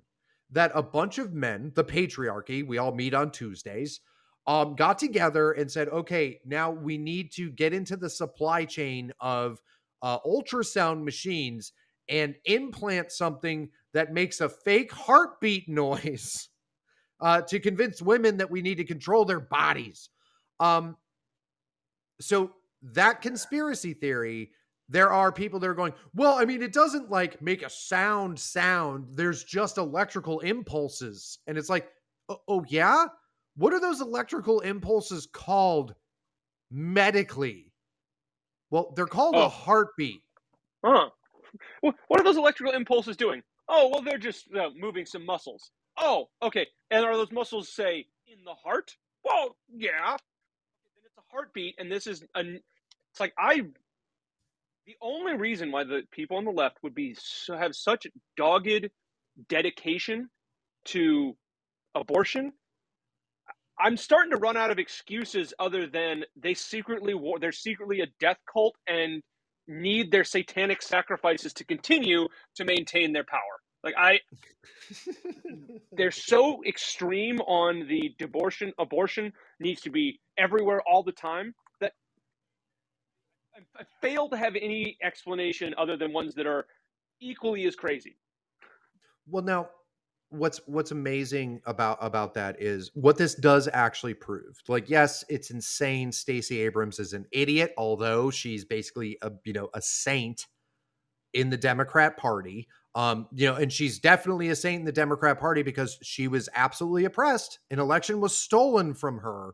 [0.51, 4.01] That a bunch of men the patriarchy we all meet on tuesdays
[4.45, 9.11] um got together and said okay now we need to get into the supply chain
[9.19, 9.59] of
[10.03, 11.73] uh, ultrasound machines
[12.09, 16.49] and implant something that makes a fake heartbeat noise
[17.21, 20.09] uh, to convince women that we need to control their bodies
[20.59, 20.95] um
[22.21, 24.51] so that conspiracy theory
[24.87, 28.39] there are people that are going well i mean it doesn't like make a sound
[28.39, 31.89] sound there's just electrical impulses and it's like
[32.29, 33.05] oh, oh yeah
[33.57, 35.95] what are those electrical impulses called
[36.71, 37.71] medically
[38.69, 39.49] well they're called a Oh.
[39.49, 40.21] heartbeat
[40.85, 41.09] Huh.
[41.81, 43.41] What are those electrical impulses doing?
[43.67, 45.71] Oh, well, they're just uh, moving some muscles.
[45.97, 46.67] Oh, okay.
[46.91, 48.95] And are those muscles, say, in the heart?
[49.23, 50.11] Well, yeah.
[50.11, 52.59] Then it's a heartbeat, and this is an.
[53.11, 53.61] It's like I.
[54.85, 58.05] The only reason why the people on the left would be so, have such
[58.37, 58.89] dogged
[59.49, 60.29] dedication
[60.85, 61.35] to
[61.95, 62.53] abortion.
[63.79, 67.39] I'm starting to run out of excuses other than they secretly war.
[67.39, 69.21] They're secretly a death cult and
[69.67, 73.41] need their satanic sacrifices to continue to maintain their power.
[73.83, 74.19] Like I,
[75.91, 78.73] they're so extreme on the abortion.
[78.79, 81.93] Abortion needs to be everywhere all the time that
[83.55, 86.65] I, I fail to have any explanation other than ones that are
[87.21, 88.17] equally as crazy.
[89.27, 89.69] Well, now
[90.35, 94.61] what's what's amazing about about that is what this does actually prove.
[94.67, 96.11] Like, yes, it's insane.
[96.11, 100.47] Stacey Abrams is an idiot, although she's basically a you know a saint
[101.33, 102.67] in the Democrat Party.
[102.95, 106.47] Um, you know, and she's definitely a saint in the Democrat Party because she was
[106.55, 107.59] absolutely oppressed.
[107.69, 109.51] An election was stolen from her.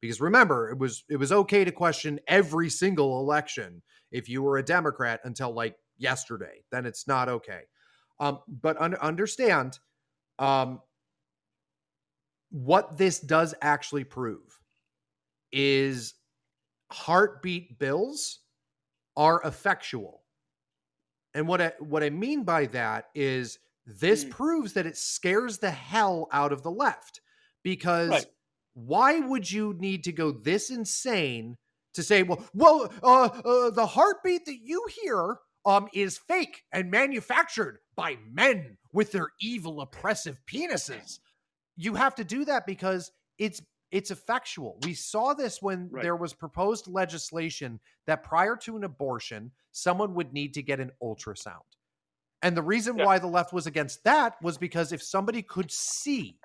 [0.00, 3.82] Because remember, it was it was okay to question every single election
[4.12, 6.62] if you were a Democrat until like yesterday.
[6.70, 7.62] Then it's not okay.
[8.20, 9.78] Um, but un- understand
[10.38, 10.82] um,
[12.50, 14.60] what this does actually prove
[15.52, 16.14] is
[16.92, 18.40] heartbeat bills
[19.16, 20.24] are effectual.
[21.34, 24.30] And what I, what I mean by that is this Mm.
[24.30, 27.20] proves that it scares the hell out of the left
[27.62, 28.26] because Right.
[28.74, 31.56] why would you need to go this insane
[31.94, 36.90] to say, well, well, uh, uh, the heartbeat that you hear um is fake and
[36.90, 41.18] manufactured by men with their evil oppressive penises.
[41.76, 44.78] You have to do that because it's it's effectual.
[44.82, 46.02] We saw this when Right.
[46.02, 50.90] there was proposed legislation that prior to an abortion, someone would need to get an
[51.00, 51.62] ultrasound.
[52.42, 53.04] And the reason Yeah.
[53.04, 56.40] why the left was against that was because if somebody could see,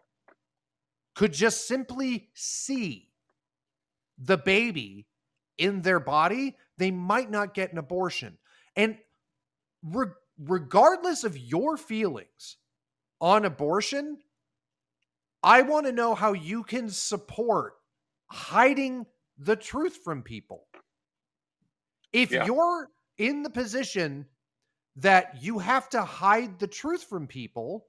[1.15, 3.11] could just simply see
[4.19, 5.07] the baby
[5.57, 8.37] in their body, they might not get an abortion.
[8.75, 8.99] And
[9.81, 12.57] re- regardless of your feelings
[13.21, 14.17] on abortion,
[15.43, 17.73] I want to know how you can support
[18.27, 19.05] hiding
[19.37, 20.67] the truth from people.
[22.11, 22.45] If Yeah.
[22.45, 24.27] you're in the position
[24.95, 27.87] that you have to hide the truth from people,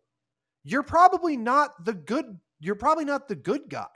[0.62, 3.88] you're probably not the good you're probably not the good guy.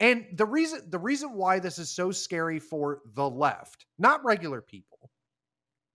[0.00, 4.62] And the reason the reason why this is so scary for the left, not regular
[4.62, 4.95] people,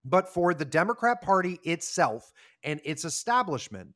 [0.04, 2.32] but for the Democrat Party itself
[2.64, 3.90] and its establishment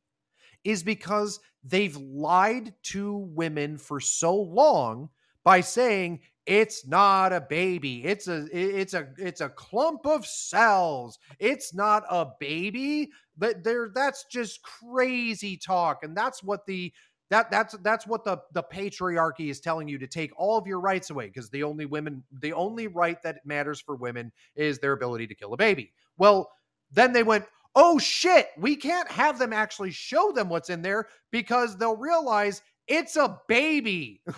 [0.64, 5.08] is because they've lied to women for so long
[5.44, 8.04] by saying it's not a baby.
[8.04, 11.18] It's a it's a it's a clump of cells.
[11.40, 13.10] It's not a baby.
[13.36, 16.04] But there that's just crazy talk.
[16.04, 16.92] And that's what the
[17.30, 20.80] that that's that's what the the patriarchy is telling you to take all of your
[20.80, 24.92] rights away because the only women the only right that matters for women is their
[24.92, 26.50] ability to kill a baby well
[26.92, 27.44] then they went
[27.76, 32.62] oh shit, we can't have them actually show them what's in there because they'll realize
[32.88, 34.22] it's a baby.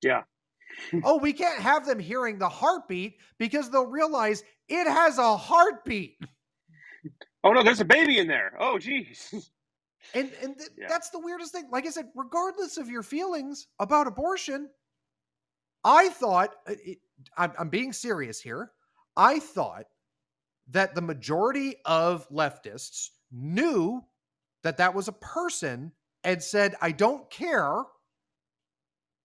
[0.00, 0.22] Yeah.
[1.02, 6.18] oh, we can't have them hearing the heartbeat because they'll realize it has a heartbeat.
[7.42, 8.54] Oh no, there's a baby in there.
[8.60, 9.50] Oh geez.
[10.14, 10.88] And and th- Yeah.
[10.88, 11.68] that's the weirdest thing.
[11.70, 14.70] Like I said, regardless of your feelings about abortion,
[15.84, 16.98] I thought uh, it,
[17.36, 18.72] I'm, I'm being serious here.
[19.16, 19.86] I thought
[20.70, 24.04] that the majority of leftists knew
[24.62, 25.92] that that was a person
[26.24, 27.84] and said, "I don't care.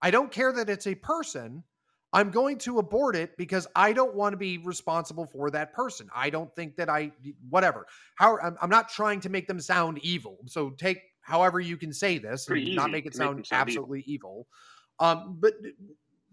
[0.01, 1.63] I don't care that it's a person.
[2.14, 6.07] I'm going to abort it because I don't want to be responsible for that person.
[6.15, 7.11] I don't think that I
[7.49, 7.88] whatever.
[8.15, 10.38] How I'm, I'm not trying to make them sound evil.
[10.45, 13.48] So take however you can say this Pretty and not make it to make sound,
[13.48, 13.84] sound evil.
[13.84, 14.48] absolutely evil.
[14.99, 15.53] Um, but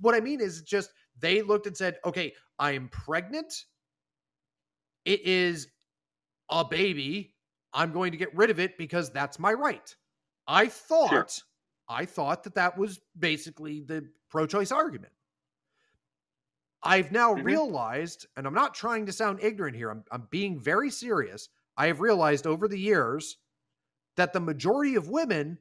[0.00, 3.64] what I mean is just they looked and said, "Okay, I am pregnant.
[5.06, 5.66] It is
[6.50, 7.34] a baby.
[7.72, 9.94] I'm going to get rid of it because that's my right."
[10.46, 11.40] I thought
[11.88, 15.12] I thought that that was basically the pro-choice argument.
[16.82, 17.44] I've now Mhm.
[17.44, 19.90] realized, and I'm not trying to sound ignorant here.
[19.90, 21.48] I'm, I'm being very serious.
[21.76, 23.38] I have realized over the years
[24.16, 25.58] that the majority of women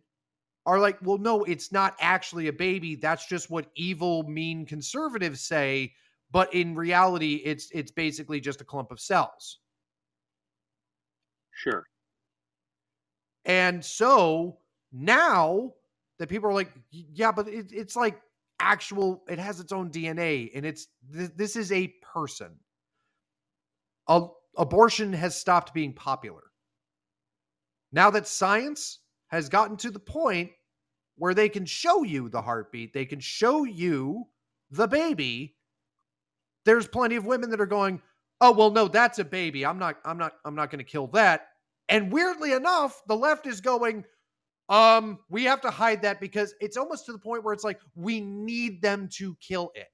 [0.65, 2.95] are like, well, no, it's not actually a baby.
[2.95, 5.95] That's just what evil, mean conservatives say.
[6.31, 9.59] But in reality, it's it's basically just a clump of cells.
[11.51, 11.85] Sure.
[13.45, 14.59] And so
[14.91, 15.73] now
[16.17, 18.21] that people are like, yeah, but it, it's like
[18.59, 22.51] actual, it has its own DNA and it's, th- this is a person.
[24.07, 24.27] A,
[24.57, 26.43] abortion has stopped being popular.
[27.91, 30.51] Now that science has gotten to the point
[31.15, 34.25] where they can show you the heartbeat, they can show you
[34.71, 35.55] the baby.
[36.65, 38.01] There's plenty of women that are going,
[38.41, 39.65] "Oh, well no, that's a baby.
[39.65, 41.47] I'm not I'm not I'm not going to kill that."
[41.89, 44.05] And weirdly enough, the left is going,
[44.69, 47.81] um, we have to hide that because it's almost to the point where it's like
[47.95, 49.87] we need them to kill it.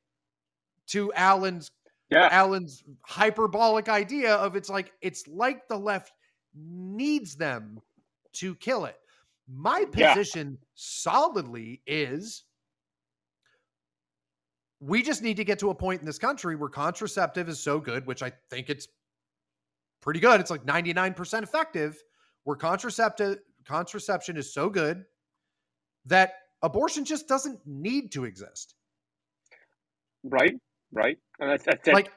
[0.87, 1.71] To Alan's
[2.09, 2.27] Yeah.
[2.31, 6.11] Alan's hyperbolic idea of it's like it's like the left
[6.53, 7.79] needs them
[8.33, 8.97] to kill it.
[9.47, 10.13] My Yeah.
[10.13, 12.43] position solidly is
[14.79, 17.79] we just need to get to a point in this country where contraceptive is so
[17.79, 18.87] good, which I think it's
[20.01, 20.39] pretty good.
[20.41, 22.03] It's like 99% effective,
[22.43, 25.03] where contraceptive contraception is so good
[26.05, 28.75] that abortion just doesn't need to exist.
[30.23, 30.55] Right.
[30.91, 31.17] Right.
[31.39, 32.11] And that, that, that, Like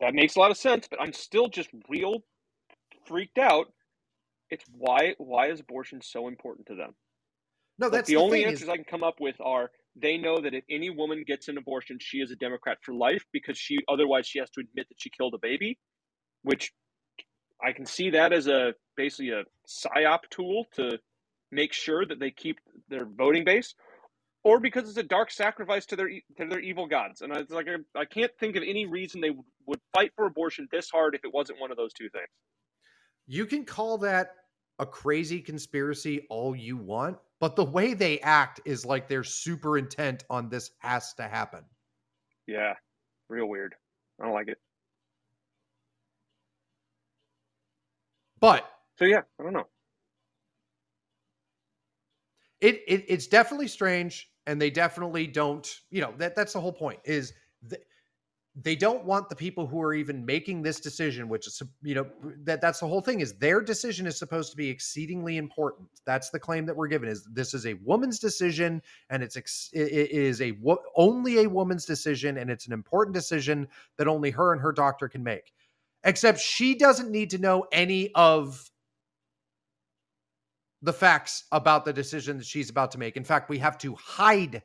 [0.00, 2.22] that makes a lot of sense, but I'm still just real
[3.06, 3.72] freaked out.
[4.50, 6.94] It's why why is abortion so important to them?
[7.78, 10.16] no, Like, that's the, the, only answers is, I can come up with are they
[10.16, 13.58] know that if any woman gets an abortion, she is a Democrat for life because
[13.58, 15.78] she otherwise she has to admit that she killed a baby,
[16.42, 16.72] which
[17.62, 20.98] I can see that as a basically a psyop tool to
[21.50, 22.58] make sure that they keep
[22.88, 23.74] their voting base,
[24.44, 27.22] or because it's a dark sacrifice to their to their evil gods.
[27.22, 30.26] And it's like I, I can't think of any reason they would, would fight for
[30.26, 32.28] abortion this hard if it wasn't one of those two things.
[33.26, 34.34] you can call that
[34.78, 39.76] a crazy conspiracy all you want, but the way they act is like they're super
[39.78, 41.64] intent on this has to happen.
[42.46, 42.74] Yeah,
[43.28, 43.74] real weird.
[44.20, 44.58] I don't like it.
[48.40, 49.68] But So yeah, I don't know.
[52.60, 56.72] it, it it's definitely strange and they definitely don't you know that that's the whole
[56.72, 57.34] point is
[57.70, 57.82] th-
[58.60, 62.06] they don't want the people who are even making this decision which is you know
[62.44, 66.30] that that's the whole thing is their decision is supposed to be exceedingly important that's
[66.30, 70.10] the claim that we're given is this is a woman's decision and it's ex- it
[70.10, 70.52] is a
[70.96, 75.08] only a woman's decision and it's an important decision that only her and her doctor
[75.08, 75.52] can make
[76.04, 78.70] except she doesn't need to know any of
[80.82, 83.16] the facts about the decision that she's about to make.
[83.16, 84.62] In fact, we have to hide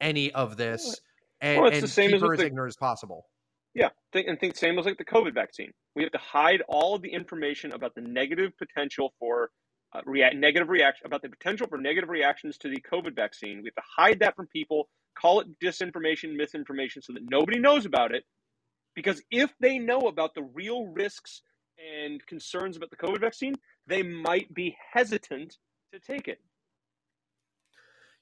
[0.00, 0.98] any of this
[1.40, 3.26] and, Well, it's the and same keep as her as the- ignorant as possible.
[3.74, 5.72] Yeah, think and think same as like the COVID vaccine.
[5.96, 9.50] We have to hide all of the information about the negative potential for
[9.94, 13.58] uh, rea- negative reaction about the potential for negative reactions to the COVID vaccine.
[13.62, 14.88] We have to hide that from people,
[15.18, 18.24] call it disinformation, misinformation, so that nobody knows about it.
[18.94, 21.42] Because if they know about the real risks
[21.78, 23.54] and concerns about the COVID vaccine,
[23.86, 25.56] they might be hesitant
[25.92, 26.40] to take it.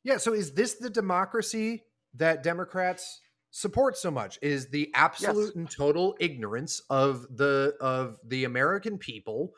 [0.03, 0.17] Yeah.
[0.17, 1.85] So is this the democracy
[2.15, 3.21] that Democrats
[3.51, 4.39] support so much?
[4.43, 9.53] Is the absolute and total ignorance of the of the American people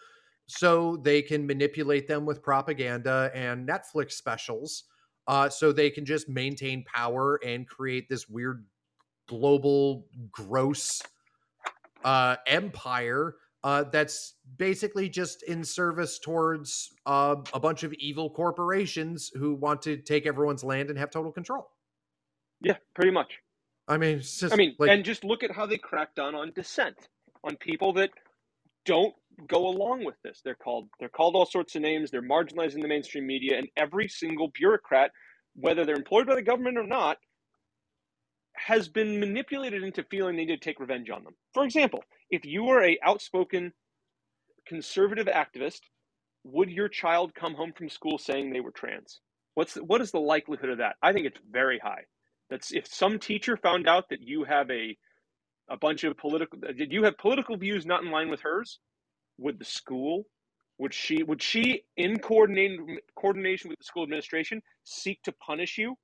[0.46, 4.84] so they can manipulate them with propaganda and Netflix specials
[5.26, 8.64] uh, so they can just maintain power and create this weird
[9.32, 11.00] global gross
[12.04, 19.30] uh, empire uh, that's basically just in service towards uh, a bunch of evil corporations
[19.34, 21.70] who want to take everyone's land and have total control.
[22.60, 23.38] Yeah, pretty much.
[23.88, 26.52] I mean, just I mean, like, and just look at how they crack down on
[26.54, 26.96] dissent,
[27.42, 28.10] on people that
[28.84, 29.14] don't
[29.48, 30.40] go along with this.
[30.44, 32.10] They're called they're called all sorts of names.
[32.10, 35.10] They're marginalizing the mainstream media, and every single bureaucrat,
[35.54, 37.16] whether they're employed by the government or not,
[38.54, 41.34] has been manipulated into feeling they need to take revenge on them.
[41.54, 43.72] For example, if you are a outspoken
[44.66, 45.80] conservative activist,
[46.44, 49.20] would your child come home from school saying they were trans?
[49.54, 50.96] What's the, what is the likelihood of that?
[51.02, 52.04] I think it's very high.
[52.50, 54.96] That's if some teacher found out that you have a
[55.68, 58.78] a bunch of political did you have political views not in line with hers,
[59.38, 60.26] would the school
[60.78, 65.94] would she would she in coordinating coordination with the school administration seek to punish you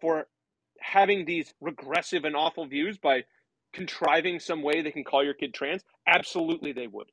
[0.00, 0.26] for
[0.82, 3.24] having these regressive and awful views by
[3.72, 5.82] contriving some way they can call your kid trans?
[6.06, 7.08] Absolutely they would.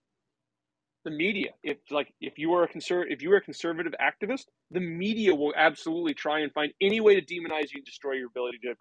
[1.05, 4.45] The media, if like if you are a conser- if you are a conservative activist,
[4.71, 8.27] the media will absolutely try and find any way to demonize you and destroy your
[8.27, 8.75] ability to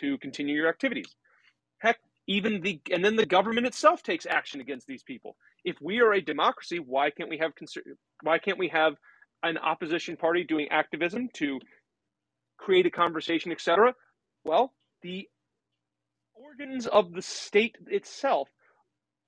[0.00, 1.16] to continue your activities.
[1.78, 5.36] Heck, even the and then the government itself takes action against these people.
[5.64, 7.82] If we are a democracy, why can't we have conser-
[8.22, 8.94] why can't we have
[9.42, 11.60] an opposition party doing activism to
[12.58, 13.94] create a conversation, etc.?
[14.44, 15.28] Well, the
[16.34, 18.48] organs of the state itself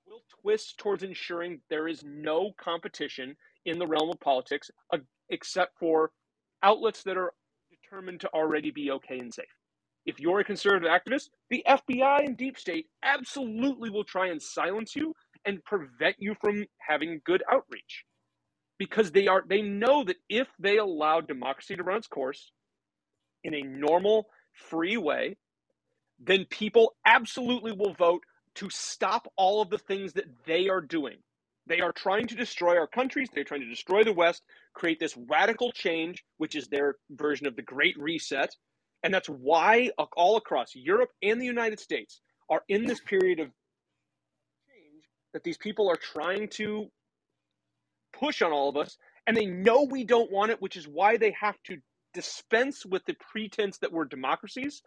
[0.05, 3.35] will twist towards ensuring there is no competition
[3.65, 4.97] in the realm of politics uh,
[5.29, 6.11] except for
[6.63, 7.33] outlets that are
[7.69, 9.45] determined to already be okay and safe.
[10.05, 14.95] If you're a conservative activist, the FBI and deep state absolutely will try and silence
[14.95, 15.13] you
[15.45, 18.05] and prevent you from having good outreach.
[18.79, 22.51] Because they are they know that if they allow democracy to run its course
[23.43, 24.27] in a normal,
[24.57, 25.37] free way,
[26.19, 28.23] then people absolutely will vote
[28.55, 31.17] to stop all of the things that they are doing.
[31.67, 33.27] They are trying to destroy our countries.
[33.31, 34.41] They're trying to destroy the West,
[34.73, 38.55] create this radical change, which is their version of the Great Reset.
[39.03, 43.47] And that's why all across Europe and the United States are in this period of
[44.67, 45.03] change
[45.33, 46.87] that these people are trying to
[48.13, 48.97] push on all of us.
[49.27, 51.77] And they know we don't want it, which is why they have to
[52.13, 54.81] dispense with the pretense that we're democracies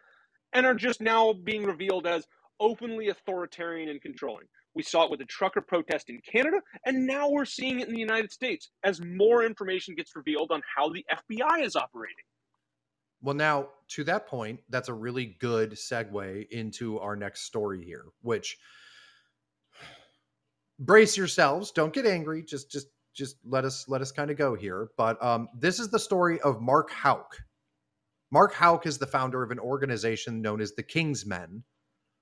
[0.52, 2.26] and are just now being revealed as
[2.58, 4.46] openly authoritarian and controlling.
[4.74, 7.94] We saw it with the trucker protest in Canada, and now we're seeing it in
[7.94, 12.24] the United States as more information gets revealed on how the FBI is operating.
[13.22, 18.04] Well, now to that point, that's a really good segue into our next story here,
[18.22, 18.56] which
[20.78, 24.54] brace yourselves, don't get angry, just just just let us let us kind of go
[24.54, 24.88] here.
[24.96, 27.36] But um, this is the story of Mark Houck.
[28.30, 31.64] Mark Houck is the founder of an organization known as the King's Men,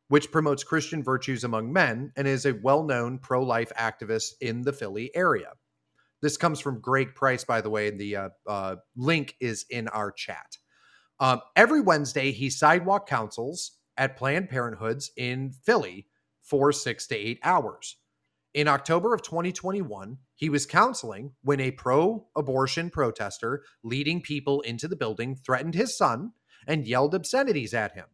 [0.08, 5.10] which promotes Christian virtues among men and is a well-known pro-life activist in the Philly
[5.14, 5.52] area.
[6.22, 9.86] This comes from Greg Price, by the way, and the uh, uh, link is in
[9.88, 10.56] our chat.
[11.20, 16.06] Um, every Wednesday, he sidewalk counsels at Planned Parenthoods in Philly
[16.42, 17.96] for six to eight hours.
[18.54, 24.86] In October of 2021, he was counseling when a pro abortion protester leading people into
[24.86, 26.30] the building threatened his son
[26.64, 28.04] and yelled obscenities at him.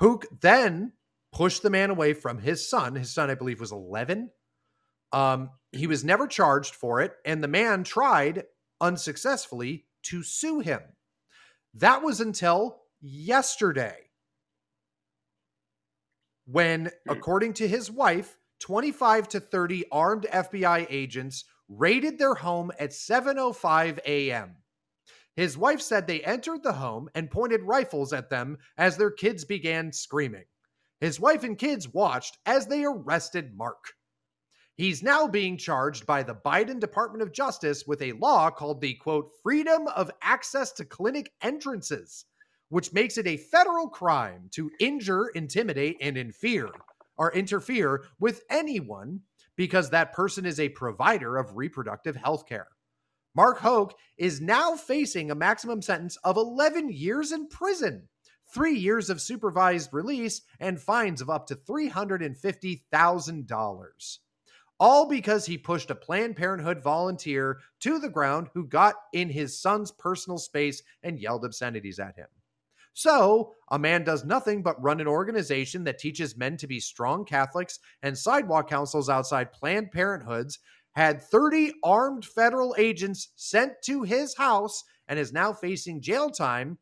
[0.00, 0.94] Houck then
[1.32, 2.96] pushed the man away from his son.
[2.96, 4.30] His son, I believe, was 11.
[5.12, 8.44] Um, he was never charged for it, and the man tried
[8.80, 10.80] unsuccessfully to sue him.
[11.74, 14.10] That was until yesterday,
[16.44, 22.90] when, according to his wife, 25 to 30 armed FBI agents raided their home at
[22.90, 24.56] 7:05 a.m.
[25.36, 29.44] His wife said they entered the home and pointed rifles at them as their kids
[29.44, 30.46] began screaming.
[31.00, 33.94] His wife and kids watched as they arrested Mark.
[34.74, 38.94] He's now being charged by the Biden Department of Justice with a law called the
[38.94, 42.24] quote Freedom of Access to Clinic Entrances,
[42.68, 46.70] which makes it a federal crime to injure, intimidate, and interfere
[47.18, 49.20] or interfere with anyone
[49.56, 52.68] because that person is a provider of reproductive health care.
[53.34, 58.08] Mark Hoke is now facing a maximum sentence of 11 years in prison,
[58.54, 64.18] three years of supervised release, and fines of up to $350,000.
[64.80, 69.60] All because he pushed a Planned Parenthood volunteer to the ground who got in his
[69.60, 72.28] son's personal space and yelled obscenities at him.
[72.98, 77.24] So, a man does nothing but run an organization that teaches men to be strong
[77.24, 80.58] Catholics and sidewalk counsels outside Planned Parenthoods,
[80.96, 86.76] had 30 armed federal agents sent to his house, and is now facing jail time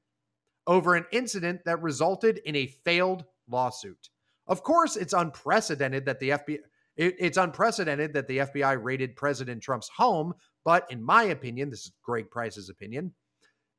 [0.67, 4.09] over an incident that resulted in a failed lawsuit.
[4.47, 6.61] Of course, it's unprecedented that the FBI
[6.97, 10.33] It, it's unprecedented that the FBI raided President Trump's home,
[10.65, 13.13] but in my opinion, this is Greg Price's opinion,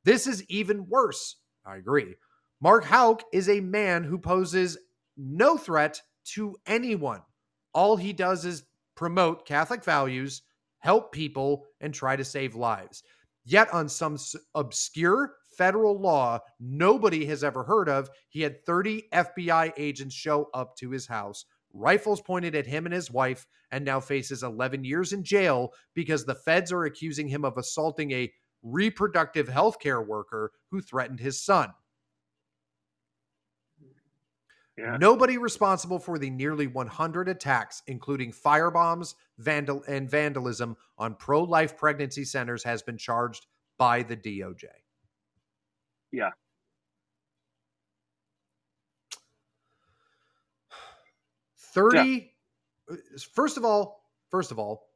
[0.04, 1.38] this is even worse.
[1.66, 2.16] I agree.
[2.60, 4.80] Mark Houck is a man who poses
[5.16, 6.02] no threat
[6.34, 7.22] to anyone.
[7.74, 8.64] All he does is
[8.96, 10.42] promote Catholic values,
[10.80, 13.04] help people, and try to save lives.
[13.46, 14.18] Yet, on some
[14.56, 20.76] obscure federal law nobody has ever heard of, he had 30 FBI agents show up
[20.78, 25.14] to his house, rifles pointed at him and his wife, and now faces 11 years
[25.14, 30.52] in jail because the feds are accusing him of assaulting a reproductive health care worker
[30.72, 31.70] who threatened his son.
[34.78, 34.98] Yeah.
[34.98, 41.76] Nobody responsible for the nearly 100 attacks, including firebombs vandal- and vandalism on pro life
[41.78, 43.48] pregnancy centers, has been charged
[43.78, 44.66] by the DOJ.
[46.12, 46.30] Yeah.
[51.58, 52.34] Thirty.
[52.90, 52.96] Yeah.
[53.34, 54.88] First of all, first of all,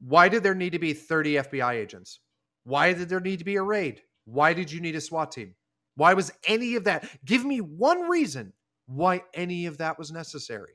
[0.00, 2.20] why did there need to be 30 FBI agents?
[2.64, 4.02] Why did there need to be a raid?
[4.24, 5.54] Why did you need a SWAT team?
[5.96, 7.08] Why was any of that?
[7.24, 8.52] Give me one reason
[8.86, 10.74] why any of that was necessary.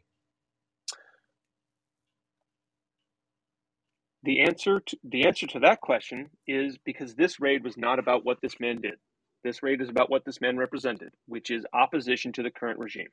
[4.23, 8.25] The answer to, the answer to that question is because this raid was not about
[8.25, 8.95] what this man did.
[9.43, 13.07] This raid is about what this man represented, which is opposition to the current regime.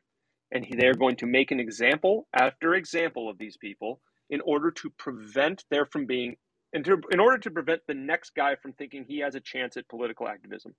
[0.52, 4.70] And he, they're going to make an example after example of these people in order
[4.70, 6.36] to prevent there from being
[6.74, 10.28] in order to prevent the next guy from thinking he has a chance at political
[10.28, 10.74] activism.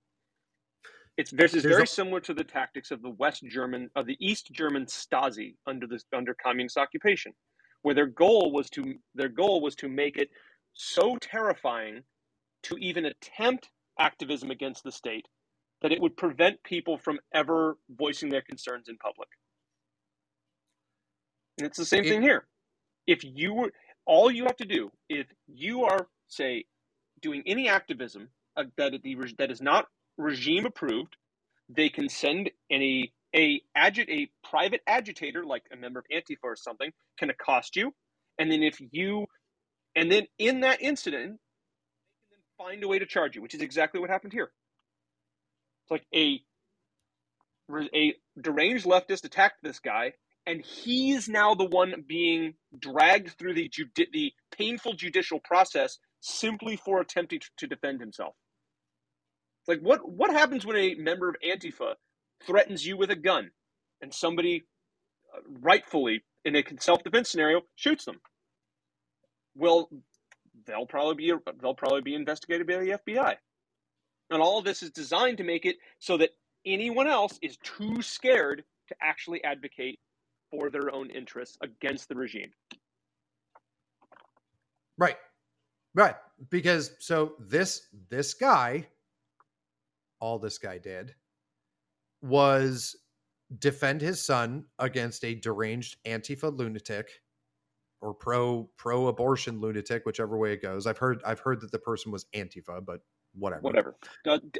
[1.20, 4.16] It's this is very a, similar to the tactics of the West German of the
[4.20, 7.34] East German Stasi under the under communist occupation,
[7.82, 10.30] where their goal was to their goal was to make it
[10.72, 12.04] so terrifying
[12.62, 13.68] to even attempt
[13.98, 15.26] activism against the state
[15.82, 19.28] that it would prevent people from ever voicing their concerns in public.
[21.58, 22.46] And it's the same it, thing here.
[23.06, 23.72] If you were
[24.06, 26.64] all you have to do if you are say
[27.20, 28.94] doing any activism uh, that
[29.36, 29.86] that is not
[30.20, 31.16] regime approved,
[31.68, 36.56] they can send any a agit a private agitator like a member of Antifa or
[36.56, 37.94] something can accost you,
[38.38, 39.26] and then if you
[39.96, 41.40] and then in that incident,
[42.30, 44.52] they can then find a way to charge you, which is exactly what happened here.
[45.84, 46.42] It's like a
[47.94, 50.14] a deranged leftist attacked this guy,
[50.46, 56.76] and he's now the one being dragged through the judi- the painful judicial process simply
[56.76, 58.34] for attempting to defend himself.
[59.68, 61.94] Like what what happens when a member of Antifa
[62.44, 63.50] threatens you with a gun,
[64.00, 64.64] and somebody
[65.34, 68.20] uh, rightfully in a self defense scenario shoots them?
[69.54, 69.90] Well,
[70.66, 73.36] they'll probably be they'll probably be investigated by the FBI,
[74.30, 76.30] and all this is designed to make it so that
[76.66, 79.98] anyone else is too scared to actually advocate
[80.50, 82.50] for their own interests against the regime.
[84.98, 85.16] Right.
[85.94, 86.14] Right.
[86.50, 88.86] Because so this this guy
[90.20, 91.14] all this guy did
[92.22, 92.96] was
[93.58, 97.10] defend his son against a deranged Antifa lunatic
[98.00, 100.86] or pro pro abortion lunatic, whichever way it goes.
[100.86, 103.00] I've heard I've heard that the person was Antifa, but
[103.34, 103.62] whatever.
[103.62, 103.96] Whatever.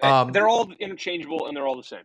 [0.03, 2.05] Um, they're all interchangeable and they're all the same.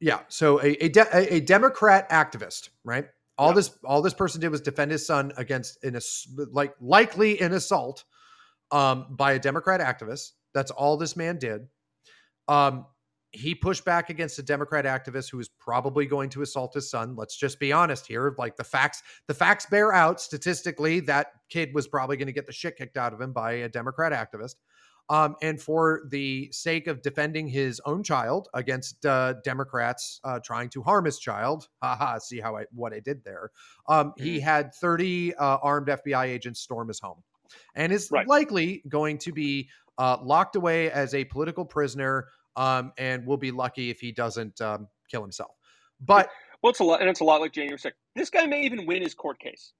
[0.00, 0.20] Yeah.
[0.28, 3.06] So a a, de- a Democrat activist, right?
[3.38, 3.54] All yeah.
[3.54, 5.98] this all this person did was defend his son against an
[6.52, 8.04] like likely an assault
[8.70, 10.32] um, by a Democrat activist.
[10.52, 11.66] That's all this man did.
[12.46, 12.86] Um,
[13.34, 17.16] he pushed back against a Democrat activist who was probably going to assault his son.
[17.16, 18.34] Let's just be honest here.
[18.38, 22.46] Like the facts, the facts bear out statistically that kid was probably going to get
[22.46, 24.54] the shit kicked out of him by a Democrat activist.
[25.10, 30.70] Um, and for the sake of defending his own child against uh, Democrats uh, trying
[30.70, 33.50] to harm his child, haha, see how I what I did there.
[33.86, 34.44] Um, he mm-hmm.
[34.44, 37.22] had 30 uh, armed FBI agents storm his home,
[37.74, 38.26] and is right.
[38.26, 43.50] likely going to be uh, locked away as a political prisoner um, and we'll be
[43.50, 45.52] lucky if he doesn't um, kill himself.
[46.00, 46.28] But
[46.62, 47.92] well, it's a lot, and it's a lot like January 6th.
[48.14, 49.72] This guy may even win his court case.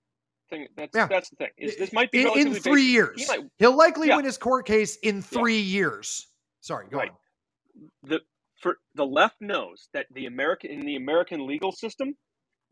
[0.51, 1.07] Thing that's yeah.
[1.07, 1.49] that's the thing.
[1.57, 2.93] Is this might be in, in three basic.
[2.93, 3.21] years.
[3.23, 4.17] He might, He'll likely yeah.
[4.17, 5.79] win his court case in three yeah.
[5.79, 6.27] years.
[6.61, 7.11] Sorry, go right.
[7.11, 7.17] on.
[8.03, 8.21] The
[8.61, 12.15] for the left knows that the American in the American legal system,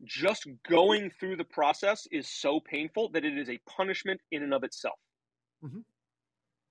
[0.03, 4.53] just going through the process is so painful that it is a punishment in and
[4.53, 4.99] of itself.
[5.65, 5.79] Mm-hmm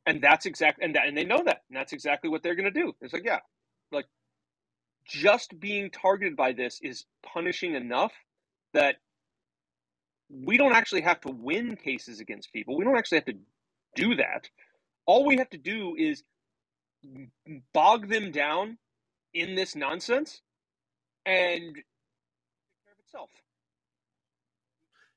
[0.07, 2.73] and that's exactly and that and they know that and that's exactly what they're going
[2.73, 2.95] to do.
[3.01, 3.41] It's like yeah
[3.93, 4.07] like
[5.07, 8.13] just being targeted by this is punishing enough
[8.75, 8.97] that
[10.31, 12.77] we don't actually have to win cases against people.
[12.77, 13.39] We don't actually have to
[13.97, 14.49] do that.
[15.07, 16.23] All we have to do is
[17.75, 18.79] bog them down
[19.35, 20.41] in this nonsense
[21.27, 23.31] and take care of itself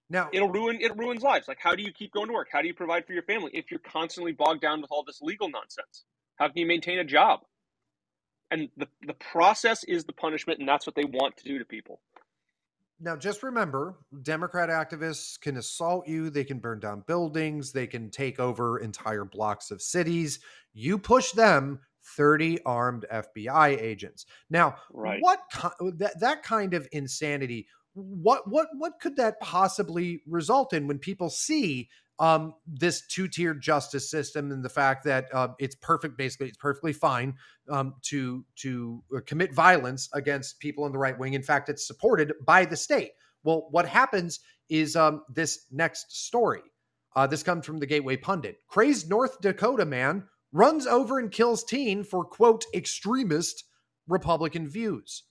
[0.09, 1.47] Now, it'll ruin it ruins lives.
[1.47, 2.49] Like, how do you keep going to work?
[2.51, 5.21] How do you provide for your family if you're constantly bogged down with all this
[5.21, 6.05] legal nonsense?
[6.35, 7.41] How can you maintain a job?
[8.51, 11.65] And the the process is the punishment, and that's what they want to do to
[11.65, 12.01] people.
[12.99, 18.09] Now, just remember Democrat activists can assault you, they can burn down buildings, they can
[18.09, 20.39] take over entire blocks of cities.
[20.73, 21.79] You push them,
[22.15, 24.25] 30 armed FBI agents.
[24.49, 25.19] Now, Right.
[25.21, 25.39] what
[25.97, 31.29] that, that kind of insanity, what what what could that possibly result in when people
[31.29, 31.89] see
[32.19, 36.93] um, this two-tiered justice system and the fact that uh, it's perfect basically it's perfectly
[36.93, 37.35] fine
[37.69, 41.33] um, to to uh, commit violence against people in the right wing.
[41.33, 43.11] In fact, it's supported by the state.
[43.43, 44.39] Well, what happens
[44.69, 46.61] is um, this next story.
[47.15, 48.57] Uh, this comes from the Gateway Pundit.
[48.67, 53.63] Crazed North Dakota man runs over and kills teen for quote extremist
[54.07, 55.23] Republican views.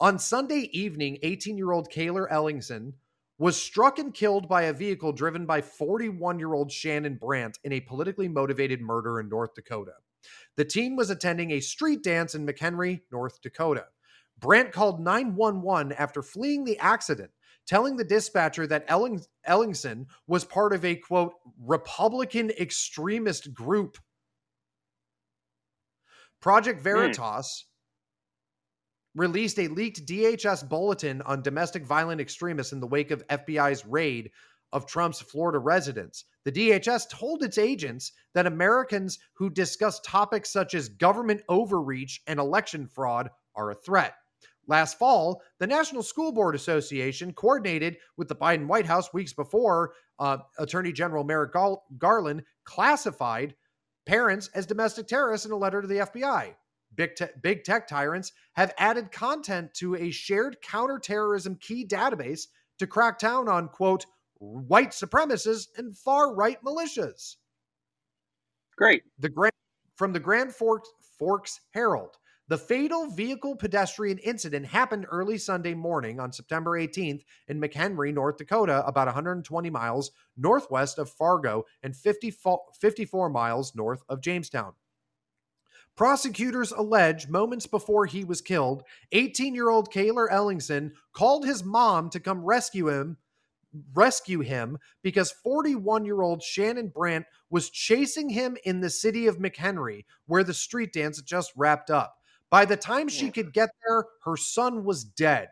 [0.00, 2.94] On Sunday evening, 18 year old Cayler Ellingson
[3.38, 7.72] was struck and killed by a vehicle driven by 41 year old Shannon Brandt in
[7.72, 9.92] a politically motivated murder in North Dakota.
[10.56, 13.86] The teen was attending a street dance in McHenry, North Dakota.
[14.38, 17.30] Brandt called 911 after fleeing the accident,
[17.66, 23.98] telling the dispatcher that Elling- Ellingson was part of a quote, Republican extremist group.
[26.40, 26.84] Project hmm.
[26.84, 27.66] Veritas
[29.14, 34.30] released a leaked DHS bulletin on domestic violent extremists in the wake of FBI's raid
[34.72, 36.24] of Trump's Florida residence.
[36.44, 42.40] The DHS told its agents that Americans who discuss topics such as government overreach and
[42.40, 44.14] election fraud are a threat.
[44.66, 49.92] Last fall, the National School Board Association coordinated with the Biden White House weeks before
[50.18, 53.54] uh, Attorney General Merrick Gar- Garland classified
[54.06, 56.54] parents as domestic terrorists in a letter to the FBI.
[56.94, 62.46] Big, te- big tech tyrants have added content to a shared counterterrorism key database
[62.78, 64.06] to crack down on, quote,
[64.38, 67.36] white supremacists and far right militias.
[68.76, 69.02] Great.
[69.18, 69.52] The Grand,
[69.96, 72.16] from the Grand Forks, Forks Herald.
[72.48, 78.36] The fatal vehicle pedestrian incident happened early Sunday morning on September 18th in McHenry, North
[78.36, 82.34] Dakota, about 120 miles northwest of Fargo and 50,
[82.78, 84.74] 54 miles north of Jamestown.
[85.96, 92.10] Prosecutors allege moments before he was killed, 18 year old Cayler Ellingson called his mom
[92.10, 93.16] to come rescue him.
[93.92, 99.38] Rescue him because 41 year old Shannon Brandt was chasing him in the city of
[99.38, 102.16] McHenry, where the street dance had just wrapped up.
[102.50, 105.48] By the time she could get there, her son was dead.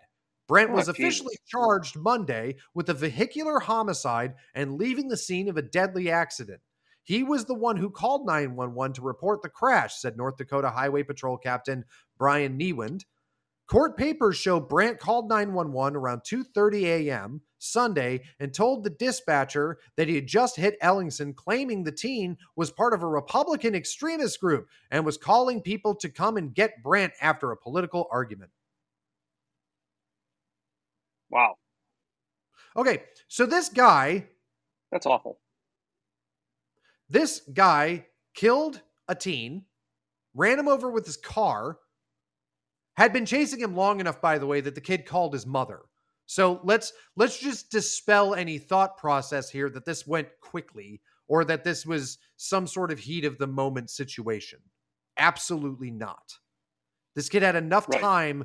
[0.48, 5.56] Brent Oh, was officially charged Monday with a vehicular homicide and leaving the scene of
[5.56, 6.60] a deadly accident.
[7.02, 11.02] He was the one who called 911 to report the crash, said North Dakota Highway
[11.02, 11.84] Patrol Captain
[12.18, 13.04] Brian Niewind.
[13.66, 17.42] Court papers show Brandt called 911 around 2:30 a.m.
[17.58, 22.70] Sunday and told the dispatcher that he had just hit Ellingson, claiming the teen was
[22.70, 27.14] part of a Republican extremist group and was calling people to come and get Brandt
[27.20, 28.50] after a political argument.
[31.30, 31.56] Wow.
[32.76, 34.28] Okay, so this guy,
[34.92, 35.40] That's awful.
[37.12, 39.66] This guy killed a teen,
[40.34, 41.78] ran him over with his car,
[42.96, 45.80] had been chasing him long enough by the way that the kid called his mother.
[46.26, 51.64] So let's let's just dispel any thought process here that this went quickly or that
[51.64, 54.60] this was some sort of heat of the moment situation.
[55.18, 56.32] Absolutely not.
[57.14, 58.00] This kid had enough Right.
[58.00, 58.44] time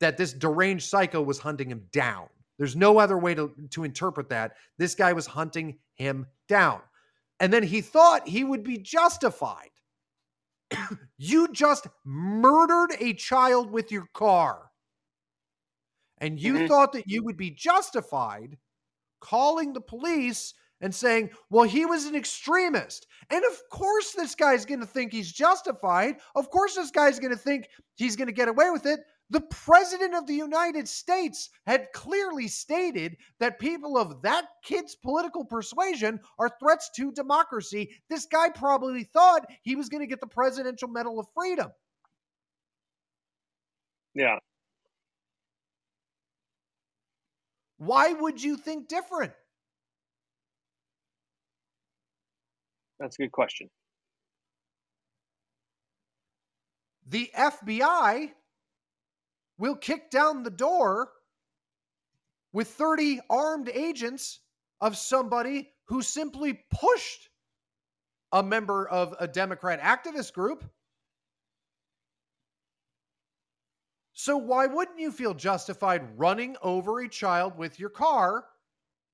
[0.00, 2.28] that this deranged psycho was hunting him down.
[2.58, 4.56] There's no other way to, to interpret that.
[4.76, 6.82] This guy was hunting him down.
[7.42, 9.70] And then he thought he would be justified.
[11.18, 14.70] you just murdered a child with your car.
[16.18, 16.68] And you Mhm.
[16.68, 18.58] thought that you would be justified
[19.20, 23.08] calling the police and saying, well, he was an extremist.
[23.28, 26.20] And of course, this guy's going to think he's justified.
[26.36, 29.00] Of course, this guy's going to think he's going to get away with it.
[29.32, 35.42] The president of the United States had clearly stated that people of that kid's political
[35.42, 37.90] persuasion are threats to democracy.
[38.10, 41.70] This guy probably thought he was going to get the Presidential Medal of Freedom.
[44.14, 44.36] Yeah.
[47.78, 49.32] Why would you think different?
[53.00, 53.70] That's a good question.
[57.08, 58.32] The FBI
[59.58, 61.10] will kick down the door
[62.52, 64.40] with 30 armed agents
[64.80, 67.28] of somebody who simply pushed
[68.32, 70.64] a member of a Democrat activist group.
[74.14, 78.44] So, why wouldn't you feel justified running over a child with your car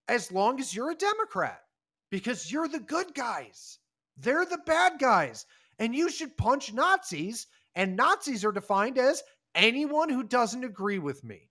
[0.08, 1.62] as long as you're a Democrat
[2.10, 3.78] because you're the good guys.
[4.16, 5.46] They're the bad guys.
[5.78, 7.46] And you should punch Nazis.
[7.74, 9.22] And Nazis are defined as
[9.58, 11.50] anyone who doesn't agree with me.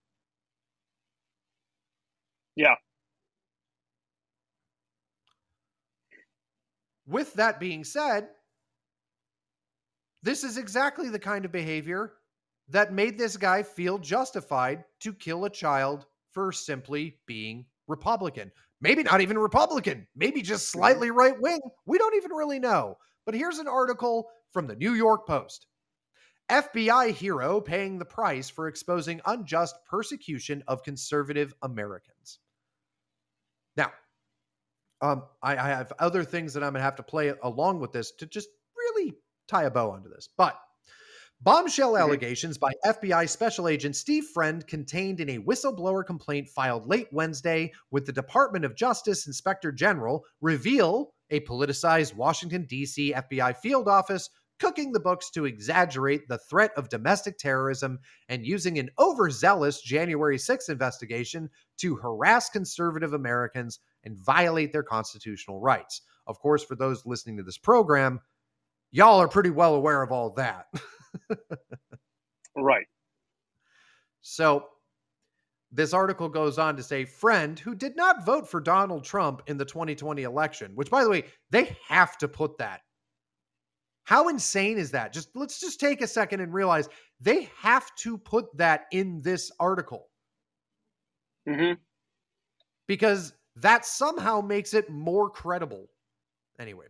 [2.56, 2.76] Yeah.
[7.06, 8.30] With that being said,
[10.24, 12.14] this is exactly the kind of behavior
[12.70, 18.52] that made this guy feel justified to kill a child for simply being Republican.
[18.82, 20.80] Maybe not even Republican, maybe just mm-hmm.
[20.80, 21.60] slightly right wing.
[21.86, 22.98] We don't even really know.
[23.26, 25.68] But here's an article from the New York Post.
[26.50, 32.40] FBI hero paying the price for exposing unjust persecution of conservative Americans.
[33.76, 33.92] Now,
[35.02, 37.92] um, I, I have other things that I'm going to have to play along with
[37.92, 39.14] this to just really
[39.48, 40.30] tie a bow onto this.
[40.38, 40.58] But
[41.42, 42.00] bombshell Mhm.
[42.00, 47.74] allegations by FBI Special Agent Steve Friend contained in a whistleblower complaint filed late Wednesday
[47.92, 53.14] with the Department of Justice Inspector General reveal a politicized Washington, D.C.
[53.14, 58.80] FBI field office cooking the books to exaggerate the threat of domestic terrorism and using
[58.80, 66.02] an overzealous January 6th investigation to harass conservative Americans and violate their constitutional rights.
[66.26, 68.20] Of course, for those listening to this program,
[68.92, 70.66] y'all are pretty well aware of all that.
[72.58, 72.88] Right.
[74.22, 74.66] So,
[75.72, 79.58] this article goes on to say friend who did not vote for Donald Trump in
[79.58, 82.82] the 2020 election, which by the way, they have to put that.
[84.08, 85.12] How insane is that?
[85.12, 86.88] Just let's just take a second and realize
[87.20, 90.08] they have to put that in this article
[91.46, 91.88] hmm
[92.88, 95.88] because that somehow makes it more credible.
[96.60, 96.88] Anyway,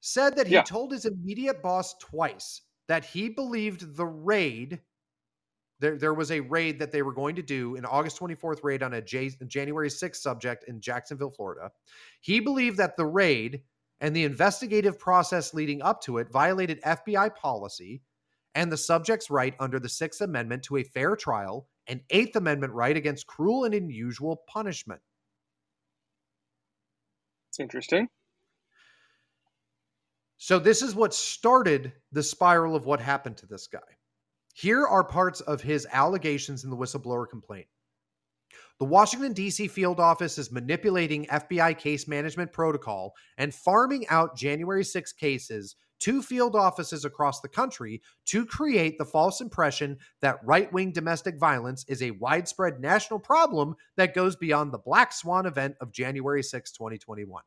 [0.00, 0.62] said that he Yeah.
[0.62, 4.80] told his immediate boss twice that he believed the raid
[5.80, 8.82] there, there was a raid that they were going to do an August 24th raid
[8.82, 11.72] on a J, January 6th subject in Jacksonville, Florida.
[12.20, 13.62] He believed that the raid
[14.02, 18.02] and the investigative process leading up to it violated FBI policy
[18.54, 22.72] and the subject's right under the Sixth Amendment to a fair trial and Eighth Amendment
[22.74, 25.00] right against cruel and unusual punishment.
[27.50, 28.08] It's interesting.
[30.36, 33.78] So, this is what started the spiral of what happened to this guy.
[34.54, 37.68] Here are parts of his allegations in the whistleblower complaint.
[38.82, 39.68] The Washington, D.C.
[39.68, 46.20] field office is manipulating FBI case management protocol and farming out January 6 cases to
[46.20, 51.84] field offices across the country to create the false impression that right wing domestic violence
[51.86, 56.72] is a widespread national problem that goes beyond the Black Swan event of January 6,
[56.72, 57.40] 2021.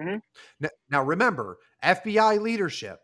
[0.00, 0.64] Mm-hmm.
[0.64, 3.00] N- Now, remember, FBI leadership,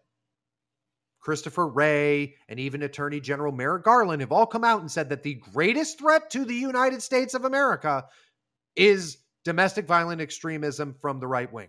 [1.20, 5.22] Christopher Wray, and even Attorney General Merrick Garland have all come out and said that
[5.22, 8.06] the greatest threat to the United States of America
[8.76, 11.68] is domestic violent extremism from the right wing.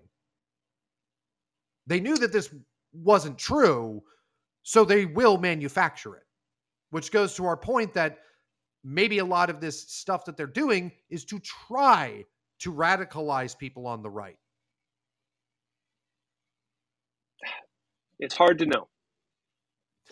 [1.88, 2.54] They knew that this
[2.94, 4.04] wasn't true,
[4.64, 6.24] so they will manufacture it,
[6.92, 8.20] which goes to our point that
[8.84, 12.24] maybe a lot of this stuff that they're doing is to try
[12.60, 14.38] to radicalize people on the right.
[18.20, 18.88] It's hard to know.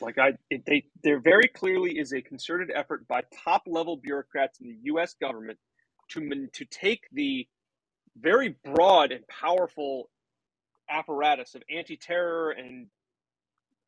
[0.01, 4.59] Like I, it, they, there very clearly is a concerted effort by top level bureaucrats
[4.59, 5.15] in the U.S.
[5.19, 5.57] government
[6.09, 7.47] to to take the
[8.19, 10.09] very broad and powerful
[10.89, 12.87] apparatus of anti-terror and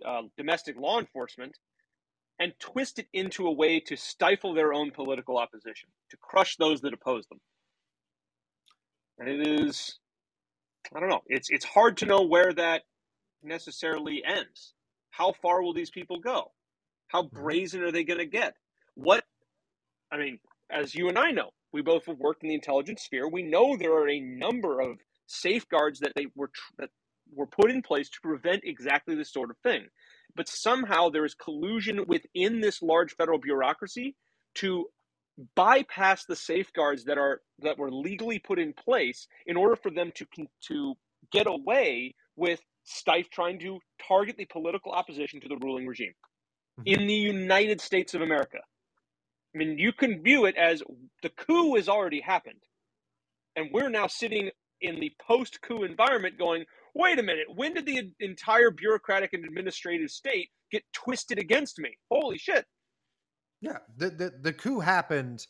[0.05, 1.57] uh, domestic law enforcement
[2.39, 6.81] and twist it into a way to stifle their own political opposition, to crush those
[6.81, 7.39] that oppose them.
[9.19, 9.99] And it is,
[10.95, 11.23] I don't know.
[11.27, 12.83] It's it's hard to know where that
[13.43, 14.73] necessarily ends.
[15.19, 16.51] How far will these people go?
[17.09, 17.41] How mm-hmm.
[17.41, 18.53] brazen are they going to get?
[18.95, 19.25] What,
[20.11, 20.39] I mean,
[20.71, 23.27] as you and I know, we both have worked in the intelligence sphere.
[23.27, 24.97] We know there are a number of
[25.27, 26.89] safeguards that they were tr- that
[27.33, 29.87] were put in place to prevent exactly this sort of thing.
[30.35, 34.15] But somehow there is collusion within this large federal bureaucracy
[34.55, 34.85] to
[35.55, 40.11] bypass the safeguards that are that were legally put in place in order for them
[40.15, 40.25] to
[40.67, 40.95] to
[41.31, 46.13] get away with Stife trying to target the political opposition to the ruling regime
[46.79, 46.87] Mhm.
[46.87, 48.59] in the United States of America.
[49.53, 50.83] I mean, you can view it as
[51.21, 52.61] the coup has already happened.
[53.55, 54.51] And we're now sitting
[54.81, 59.45] in the post coup environment going, wait a minute, when did the entire bureaucratic and
[59.45, 61.97] administrative state get twisted against me?
[62.09, 62.65] Holy shit.
[63.61, 65.45] Yeah, the, the the coup happened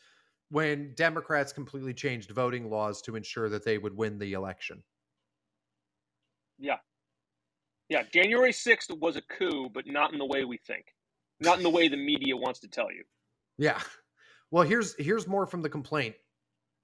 [0.49, 4.84] when Democrats completely changed voting laws to ensure that they would win the election.
[6.57, 6.78] Yeah.
[7.90, 10.86] Yeah, January 6th was a coup, but not in the way we think.
[11.40, 13.03] Not in the way the media wants to tell you.
[13.57, 13.80] Yeah.
[14.52, 16.16] Well, here's here's more from the complaint.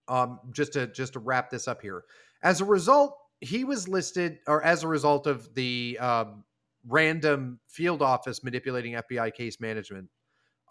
[0.08, 2.04] Um, just to just to wrap this up here.
[2.44, 6.44] As a result, he was listed, or as a result of the um,
[6.88, 10.08] random field office manipulating FBI case management.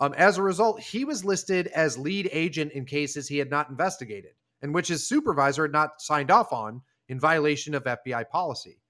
[0.01, 3.71] Um, as a result, he was listed as lead agent in cases he had not
[3.71, 4.33] investigated
[4.65, 6.81] and which his supervisor had not signed off on
[7.11, 8.81] in violation of FBI policy.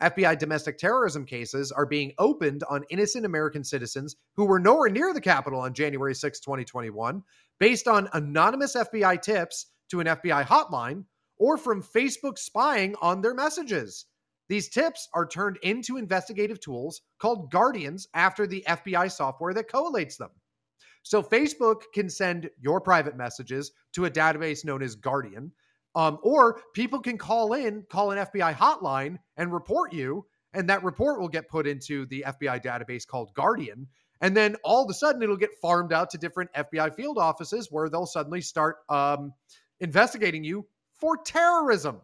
[0.00, 5.12] FBI domestic terrorism cases are being opened on innocent American citizens who were nowhere near
[5.12, 7.22] the Capitol on January 6, 2021,
[7.58, 11.04] based on anonymous FBI tips to an FBI hotline
[11.36, 14.06] or from Facebook spying on their messages.
[14.48, 20.16] These tips are turned into investigative tools called Guardians after the FBI software that collates
[20.16, 20.30] them.
[21.02, 25.52] So Facebook can send your private messages to a database known as Guardian,
[25.94, 30.84] um, or people can call in, call an FBI hotline and report you, and that
[30.84, 33.88] report will get put into the FBI database called Guardian.
[34.20, 37.68] And then all of a sudden, it'll get farmed out to different FBI field offices
[37.70, 39.32] where they'll suddenly start um,
[39.80, 40.66] investigating you
[40.96, 42.00] for terrorism.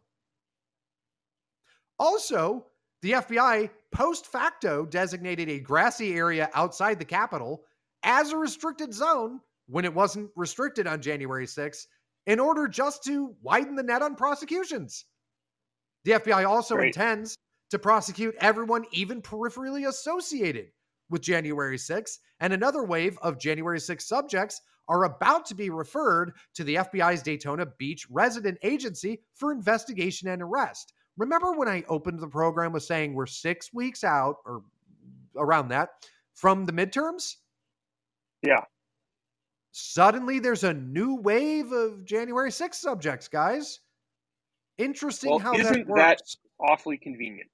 [1.98, 2.66] Also,
[3.02, 7.65] the FBI post facto designated a grassy area outside the Capitol
[8.02, 11.86] as a restricted zone when it wasn't restricted on January 6th
[12.26, 15.05] in order just to widen the net on prosecutions.
[16.05, 16.88] The FBI also Great.
[16.94, 17.36] intends
[17.70, 20.68] to prosecute everyone even peripherally associated
[21.10, 26.32] with January 6th, and another wave of January 6th subjects are about to be referred
[26.55, 30.92] to the FBI's Daytona Beach resident agency for investigation and arrest.
[31.16, 34.62] Remember when I opened the program with saying we're six weeks out or
[35.36, 35.90] around that
[36.34, 37.36] from the midterms?
[38.42, 38.64] Yeah.
[39.76, 43.80] Suddenly there's a new wave of January 6th subjects, guys.
[44.78, 46.20] Interesting Well, how isn't that that
[46.60, 47.51] awfully convenient?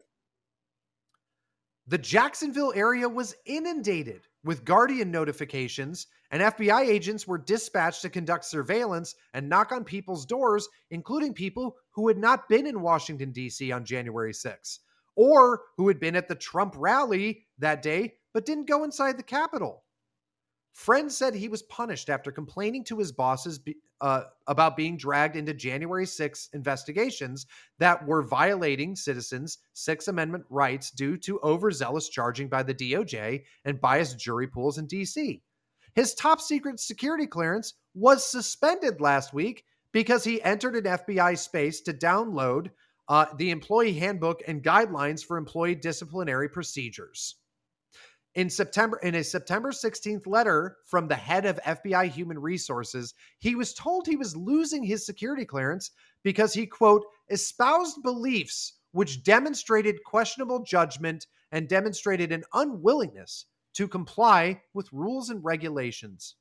[1.86, 8.44] The Jacksonville area was inundated with Guardian notifications, and FBI agents were dispatched to conduct
[8.44, 13.72] surveillance and knock on people's doors, including people who had not been in Washington, D.C.
[13.72, 14.80] on January 6th,
[15.16, 19.22] or who had been at the Trump rally that day but didn't go inside the
[19.22, 19.84] Capitol.
[20.72, 25.36] Friend said he was punished after complaining to his bosses be, uh, about being dragged
[25.36, 27.47] into January 6 investigations
[27.78, 33.80] that were violating citizens' Sixth Amendment rights due to overzealous charging by the DOJ and
[33.80, 35.42] biased jury pools in DC.
[35.94, 41.80] His top secret security clearance was suspended last week because he entered an FBI space
[41.82, 42.70] to download
[43.09, 47.40] uh, the employee handbook and guidelines for employee disciplinary procedures.
[48.35, 53.57] In September, in a September 16th letter from the head of FBI Human Resources, he
[53.57, 55.90] was told he was losing his security clearance
[56.23, 64.61] because he, quote, espoused beliefs which demonstrated questionable judgment and demonstrated an unwillingness to comply
[64.74, 66.36] with rules and regulations.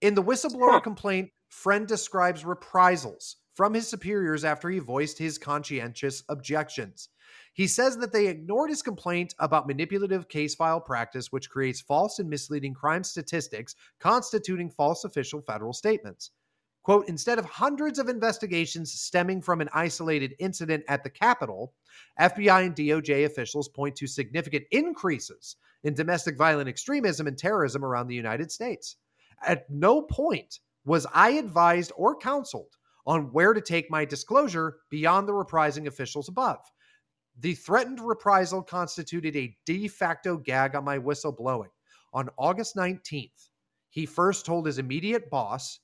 [0.00, 6.22] In the whistleblower complaint, Friend describes reprisals from his superiors after he voiced his conscientious
[6.28, 7.08] objections.
[7.56, 12.18] He says that they ignored his complaint about manipulative case file practice, which creates false
[12.18, 16.32] and misleading crime statistics constituting false official federal statements.
[16.82, 21.72] Quote, instead of hundreds of investigations stemming from an isolated incident at the Capitol,
[22.20, 28.08] FBI and DOJ officials point to significant increases in domestic violent extremism and terrorism around
[28.08, 28.96] the United States.
[29.42, 32.76] At no point was I advised or counseled
[33.06, 36.58] on where to take my disclosure beyond the reprising officials above.
[37.38, 41.68] The threatened reprisal constituted a de facto gag on my whistleblowing.
[42.14, 43.50] On August 19th,
[43.90, 45.80] he first told his immediate boss,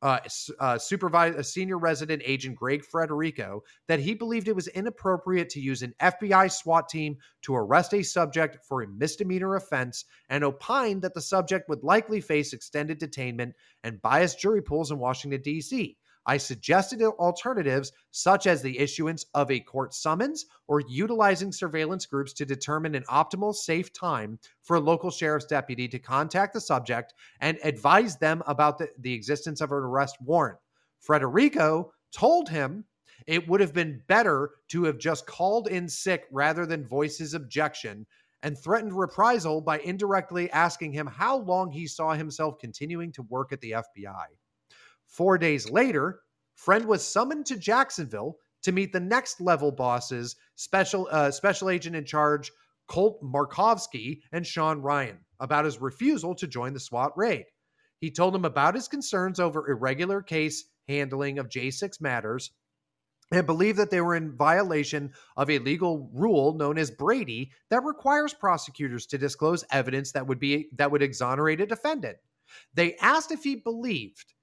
[0.00, 0.20] uh,
[0.58, 5.60] uh, supervise a senior resident agent Greg Frederico, that he believed it was inappropriate to
[5.60, 11.02] use an FBI SWAT team to arrest a subject for a misdemeanor offense, and opined
[11.02, 13.52] that the subject would likely face extended detainment
[13.84, 15.98] and biased jury pools in Washington D.C.
[16.26, 22.32] I suggested alternatives such as the issuance of a court summons or utilizing surveillance groups
[22.34, 27.14] to determine an optimal safe time for a local sheriff's deputy to contact the subject
[27.40, 30.58] and advise them about the, the existence of an arrest warrant.
[31.00, 32.84] Frederico told him
[33.26, 37.34] it would have been better to have just called in sick rather than voice his
[37.34, 38.06] objection
[38.42, 43.52] and threatened reprisal by indirectly asking him how long he saw himself continuing to work
[43.52, 44.26] at the FBI.
[45.10, 46.22] Four days later,
[46.54, 51.96] Friend was summoned to Jacksonville to meet the next level bosses, special uh, special agent
[51.96, 52.52] in charge
[52.86, 57.46] Coult Markovsky and Sean Ryan, about his refusal to join the SWAT raid.
[57.98, 62.52] He told them about his concerns over irregular case handling of J6 matters
[63.32, 67.82] and believed that they were in violation of a legal rule known as Brady that
[67.82, 72.18] requires prosecutors to disclose evidence that would be that would exonerate a defendant.
[72.74, 74.34] They asked if he believed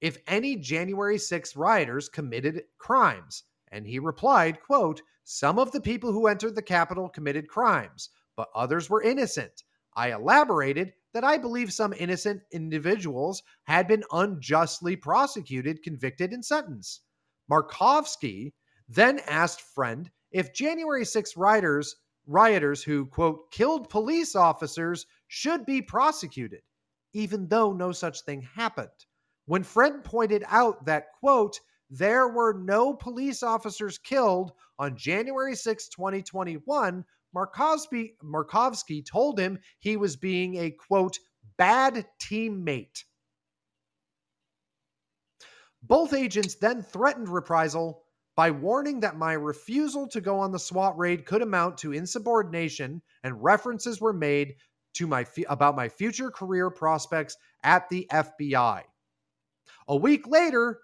[0.00, 6.12] if any January 6th rioters committed crimes, and he replied, quote, "Some of the people
[6.12, 9.62] who entered the Capitol committed crimes, but others were innocent.
[9.94, 17.02] I elaborated that I believe some innocent individuals had been unjustly prosecuted, convicted, and sentenced.
[17.50, 18.54] Markovsky
[18.88, 21.96] then asked Friend if January 6 rioters,
[22.26, 26.62] rioters who, quote, killed police officers should be prosecuted,
[27.12, 29.06] even though no such thing happened.
[29.50, 31.58] When Friend pointed out that, quote,
[31.90, 37.04] there were no police officers killed on January 6, 2021,
[37.34, 41.18] Markovsky, Markovsky told him he was being a quote,
[41.56, 43.02] bad teammate.
[45.82, 48.04] Both agents then threatened reprisal
[48.36, 53.02] by warning that my refusal to go on the SWAT raid could amount to insubordination,
[53.24, 54.54] and references were made
[54.94, 58.84] to my about my future career prospects at the FBI.
[59.90, 60.78] A week later,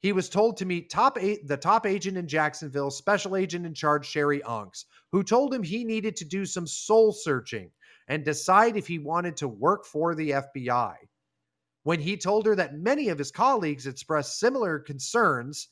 [0.00, 3.72] he was told to meet top eight, the top agent in Jacksonville, special agent in
[3.72, 7.70] charge Sherri Onks, who told him he needed to do some soul searching
[8.06, 10.96] and decide if he wanted to work for the FBI.
[11.84, 15.70] When he told her that many of his colleagues expressed similar concerns,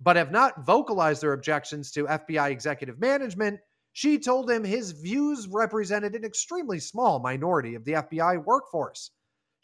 [0.00, 3.58] but have not vocalized their objections to FBI executive management,
[3.94, 9.10] she told him his views represented an extremely small minority of the FBI workforce.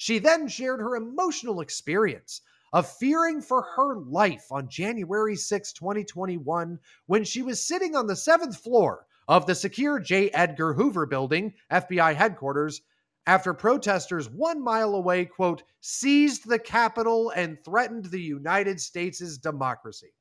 [0.02, 2.40] She then shared her emotional experience
[2.72, 8.16] of fearing for her life on January 6, 2021, when she was sitting on the
[8.16, 10.28] seventh floor of the secure J.
[10.30, 12.80] Edgar Hoover building, FBI headquarters,
[13.28, 20.12] after protesters one mile away, quote, seized the Capitol and threatened the United States' democracy.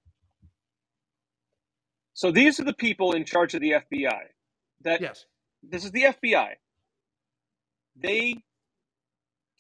[2.14, 4.28] So these are the people in charge of the FBI.
[4.82, 5.26] That yes.
[5.64, 6.52] This is the FBI.
[7.96, 8.44] They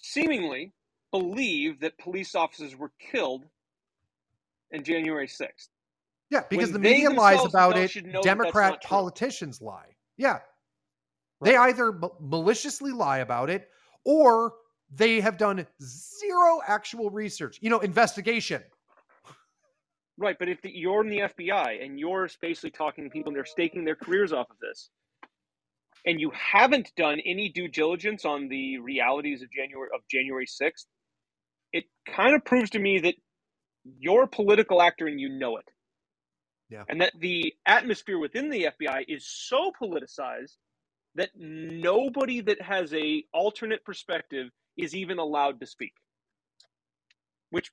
[0.01, 0.73] seemingly
[1.11, 3.45] believe that police officers were killed
[4.71, 5.69] in January 6th.
[6.29, 7.91] Yeah, because When the media lies about it.
[7.91, 8.89] should know that that's Democrat not true.
[8.89, 9.95] politicians lie.
[10.17, 10.39] Yeah.
[11.41, 13.69] They either ma- maliciously lie about it
[14.05, 14.53] or
[14.93, 18.63] they have done zero actual research, you know, investigation.
[20.17, 23.35] Right, but if the, you're in the FBI and you're basically talking to people and
[23.35, 24.89] they're staking their careers off of this,
[26.05, 30.87] and you haven't done any due diligence on the realities of January of January sixth,
[31.71, 33.15] it kind of proves to me that
[33.99, 35.65] you're a political actor and you know it.
[36.69, 36.83] Yeah.
[36.87, 40.55] And that the atmosphere within the FBI is so politicized
[41.15, 45.93] that nobody that has a alternate perspective is even allowed to speak.
[47.49, 47.71] Which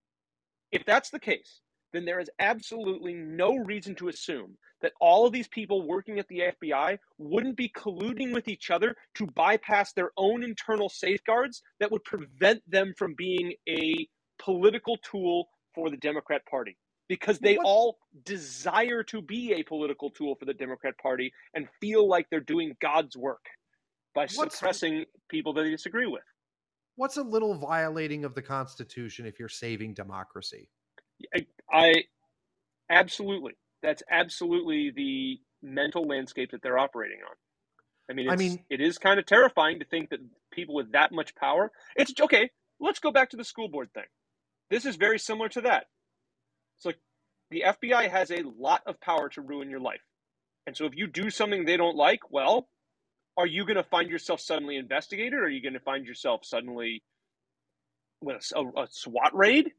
[0.72, 1.60] if that's the case,
[1.92, 6.28] then there is absolutely no reason to assume that all of these people working at
[6.28, 11.90] the FBI wouldn't be colluding with each other to bypass their own internal safeguards that
[11.90, 14.06] would prevent them from being a
[14.38, 16.76] political tool for the Democrat Party.
[17.08, 22.06] Because they all desire to be a political tool for the Democrat Party and feel
[22.06, 23.44] like they're doing God's work
[24.14, 26.22] by What's- suppressing people that they disagree with.
[26.96, 30.68] What's a little violating of the Constitution if you're saving democracy?
[31.70, 32.04] I,
[32.90, 33.52] absolutely.
[33.82, 37.34] That's absolutely the mental landscape that they're operating on.
[38.10, 40.20] I mean, I it's, mean- it is kind of terrifying to think that
[40.52, 41.70] people with that much power.
[41.96, 42.50] It's okay.
[42.80, 44.04] Let's go back to the school board thing.
[44.70, 45.86] This is very similar to that.
[46.76, 46.98] It's like
[47.50, 50.00] the FBI has a lot of power to ruin your life,
[50.66, 52.68] and so if you do something they don't like, well,
[53.38, 55.34] are you going to find yourself suddenly investigated?
[55.34, 57.02] Or are you going to find yourself suddenly
[58.20, 59.70] with a, a SWAT raid?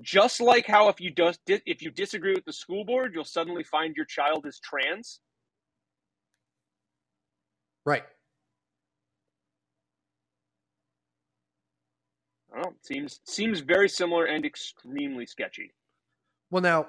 [0.00, 1.12] Just like how if you
[1.46, 5.20] if you disagree with the school board, you'll suddenly find your child is trans.
[7.84, 8.04] Right.
[12.52, 12.76] I don't know.
[12.82, 15.72] Seems seems very similar and extremely sketchy.
[16.50, 16.88] Well, now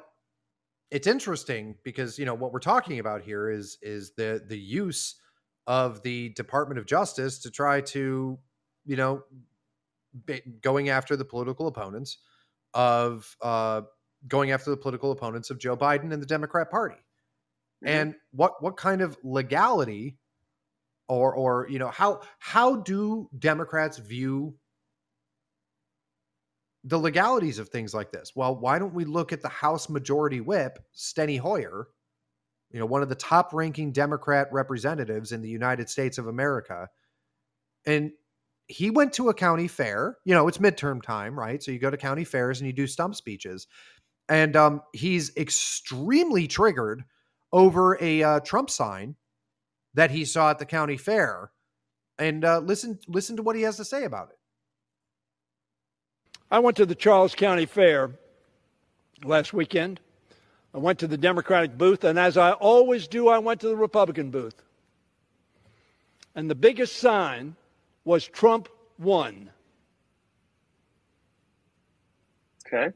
[0.91, 5.15] it's interesting because you know what we're talking about here is is the the use
[5.65, 8.37] of the Department of Justice to try to
[8.85, 9.23] you know
[10.61, 12.17] going after the political opponents
[12.77, 13.81] of uh,
[14.27, 16.95] going after the political opponents of Joe Biden and the Democrat Party.
[17.83, 17.89] Mhm.
[17.89, 20.19] And what what kind of legality
[21.09, 24.55] or or you know how how do Democrats view
[26.83, 28.33] the legalities of things like this.
[28.35, 31.89] Well, why don't we look at the House Majority Whip, Steny Hoyer,
[32.71, 36.87] you know, one of the top ranking Democrat representatives in the United States of America.
[37.85, 38.11] And
[38.67, 40.17] he went to a county fair.
[40.25, 41.61] You know, it's midterm time, right?
[41.61, 43.67] So you go to county fairs and you do stump speeches.
[44.29, 47.03] And um, he's extremely triggered
[47.53, 49.15] over a uh, Trump sign
[49.93, 51.51] that he saw at the county fair.
[52.19, 54.37] And uh, listen, listen to what he has to say about it.
[56.49, 58.11] I went to the Charles County Fair
[59.23, 59.99] last weekend.
[60.73, 63.75] I went to the Democratic booth, and as I always do, I went to the
[63.75, 64.61] Republican booth.
[66.35, 67.55] And the biggest sign
[68.07, 69.51] was Trump won.
[72.65, 72.95] Okay.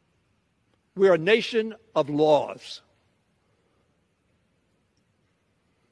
[0.95, 2.81] We're a nation of laws.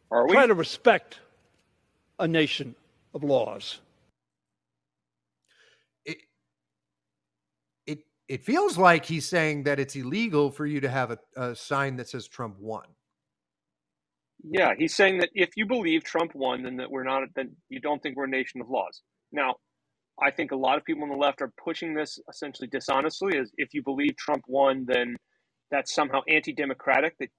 [0.10, 0.34] Are we?
[0.34, 1.20] Try to respect
[2.18, 2.74] a nation
[3.14, 3.82] of laws.
[6.06, 6.20] It
[7.86, 11.56] it it feels like he's saying that it's illegal for you to have a, a
[11.56, 12.86] sign that says Trump won.
[14.44, 17.80] Yeah, he's saying that if you believe Trump won, then that we're not, then you
[17.82, 19.02] don't think we're a nation of laws.
[19.32, 19.56] Now,
[20.22, 23.52] I think a lot of people on the left are pushing this essentially dishonestly as
[23.58, 25.16] if you believe Trump won, then
[25.72, 27.18] that's somehow anti-democratic.
[27.20, 27.30] That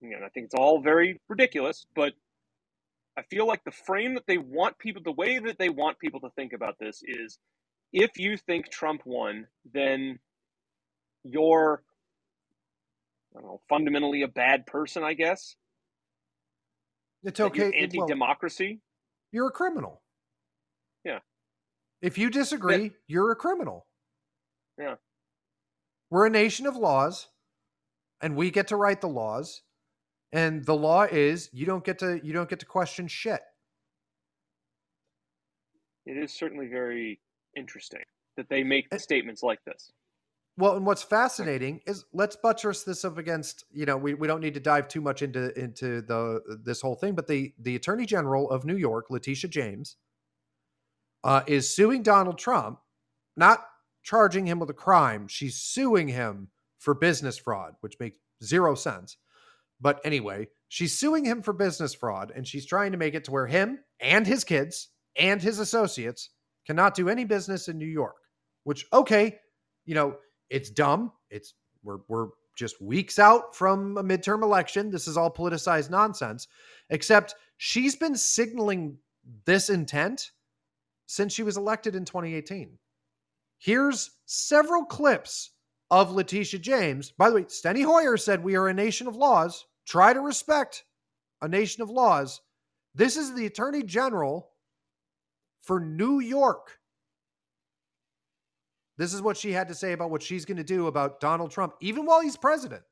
[0.00, 2.12] you know, I think it's all very ridiculous, but
[3.16, 6.20] I feel like the frame that they want people, the way that they want people
[6.20, 7.38] to think about this is,
[7.92, 10.18] if you think Trump won, then
[11.24, 11.82] you're,
[13.34, 15.56] know, fundamentally a bad person, I guess.
[17.24, 17.58] It's okay.
[17.58, 18.80] You're well, anti-democracy.
[19.30, 20.02] you're a criminal.
[21.04, 21.20] Yeah.
[22.00, 23.86] If you disagree, you're a criminal.
[24.78, 24.96] Yeah.
[26.10, 27.28] We're a nation of laws,
[28.20, 29.62] and we get to write the laws.
[30.32, 33.40] And the law is you don't get to you don't get to question shit.
[36.06, 37.20] It is certainly very
[37.56, 38.02] interesting
[38.36, 39.92] that they make Uh, statements like this.
[40.58, 44.42] Well, and what's fascinating is let's buttress this up against, you know, we, we don't
[44.42, 48.04] need to dive too much into into the this whole thing, but the the Attorney
[48.04, 49.96] General of New York, Letitia James,
[51.24, 52.80] uh, is suing Donald Trump,
[53.36, 53.64] not
[54.02, 55.26] charging him with a crime.
[55.26, 56.48] She's suing him
[56.78, 59.16] for business fraud, which makes zero sense.
[59.80, 63.30] But anyway, she's suing him for business fraud, and she's trying to make it to
[63.30, 66.28] where him and his kids and his associates
[66.66, 68.16] cannot do any business in New York.
[68.64, 69.38] Which, okay,
[69.84, 70.16] you know,
[70.52, 71.12] it's dumb.
[71.30, 74.90] It's we're we're just weeks out from a midterm election.
[74.90, 76.46] This is all politicized nonsense.
[76.90, 78.98] Except she's been signaling
[79.46, 80.30] this intent
[81.06, 82.78] since she was elected in 2018.
[83.58, 85.52] Here's several clips
[85.90, 87.12] of Letitia James.
[87.12, 89.64] By the way, Steny Hoyer said we are a nation of laws.
[89.86, 90.84] Try to respect
[91.40, 92.40] a nation of laws.
[92.94, 94.50] This is the Attorney General
[95.62, 96.78] for New York.
[99.02, 101.50] This is what she had to say about what she's going to do about Donald
[101.50, 102.82] Trump, even while he's president.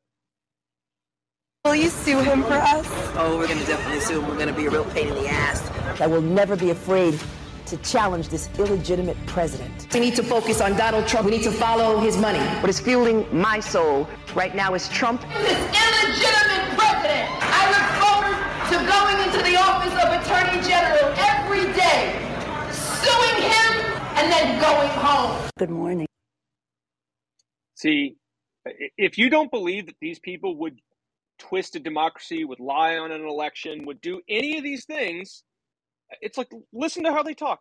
[1.65, 2.85] Will you sue him for us?
[3.15, 4.28] Oh, we're gonna definitely sue him.
[4.28, 5.61] We're gonna be a real pain in the ass.
[6.01, 7.20] I will never be afraid
[7.66, 9.87] to challenge this illegitimate president.
[9.95, 11.27] We need to focus on Donald Trump.
[11.27, 12.41] We need to follow his money.
[12.61, 15.20] What is fueling my soul right now is Trump.
[15.20, 17.31] this illegitimate president.
[17.41, 18.37] I look forward
[18.70, 22.19] to going into the office of Attorney General every day, suing him,
[24.20, 25.48] and then going home.
[25.59, 26.06] Good morning.
[27.74, 28.16] See,
[28.98, 30.78] if you don't believe that these people would
[31.38, 35.42] twist a democracy, would lie on an election, would do any of these things,
[36.20, 37.60] it's like listen to how they talk.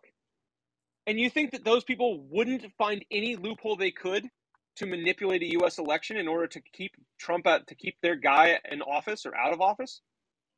[1.06, 4.28] And you think that those people wouldn't find any loophole they could
[4.76, 8.58] to manipulate a US election in order to keep Trump out to keep their guy
[8.70, 10.02] in office or out of office?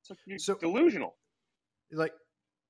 [0.03, 1.17] It's like you're So- delusional.
[1.93, 2.13] Like,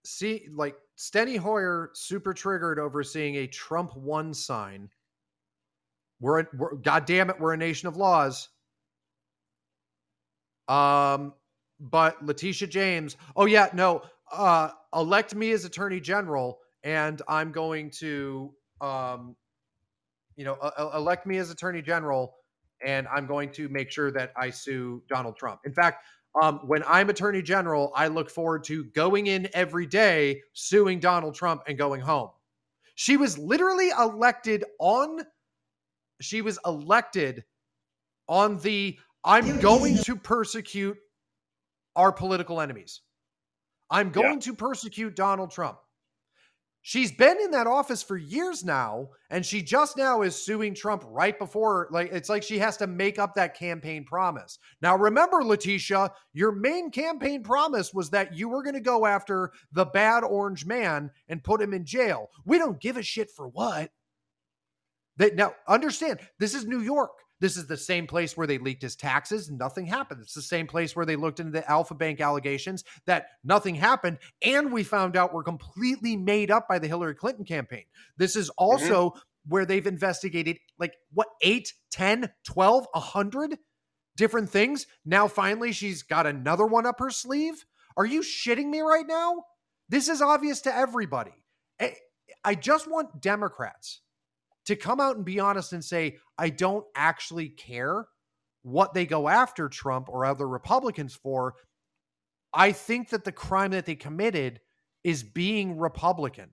[0.04, 4.88] see, like Steny Hoyer super triggered over seeing a Trump won sign.
[6.20, 8.48] We're, we're God damn it, we're a nation of laws.
[10.68, 11.34] Um,
[11.80, 14.02] but Letitia James, oh yeah, no,
[14.32, 19.36] uh, elect me as Attorney General, and I'm going to, um,
[20.36, 22.34] you know, uh, elect me as Attorney General,
[22.84, 25.60] and I'm going to make sure that I sue Donald Trump.
[25.64, 26.04] In fact,
[26.40, 31.34] um, when I'm Attorney General, I look forward to going in every day, suing Donald
[31.34, 32.30] Trump, and going home.
[32.94, 35.20] She was literally elected on.
[36.20, 37.44] She was elected
[38.28, 40.96] on the I'm going to persecute
[41.96, 43.02] our political enemies.
[43.90, 44.12] I'm Yeah.
[44.12, 45.78] going to persecute Donald Trump.
[46.84, 51.04] She's been in that office for years now, and she just now is suing Trump
[51.06, 51.86] right before.
[51.92, 54.58] Like it's like she has to make up that campaign promise.
[54.80, 59.52] Now, remember, Letitia, your main campaign promise was that you were going to go after
[59.70, 62.30] the bad orange man and put him in jail.
[62.44, 63.92] We don't give a shit for what.
[65.18, 67.12] That now understand this is New York.
[67.42, 69.50] This is the same place where they leaked his taxes.
[69.50, 70.20] Nothing happened.
[70.22, 74.18] It's the same place where they looked into the Alfa Bank allegations that nothing happened.
[74.42, 77.82] And we found out were completely made up by the Hillary Clinton campaign.
[78.16, 78.64] This is mm-hmm.
[78.64, 79.14] also
[79.48, 83.58] where they've investigated like what, 8, 10, 12, 100
[84.16, 84.86] different things.
[85.04, 87.64] Now, finally, she's got another one up her sleeve.
[87.96, 89.46] Are you shitting me right now?
[89.88, 91.34] This is obvious to everybody.
[91.80, 91.96] I-
[92.44, 94.01] I just want Democrats
[94.66, 98.06] to come out and be honest and say, I don't actually care
[98.62, 101.54] what they go after Trump or other Republicans for,
[102.52, 104.60] I think that the crime that they committed
[105.04, 106.50] is being Republican.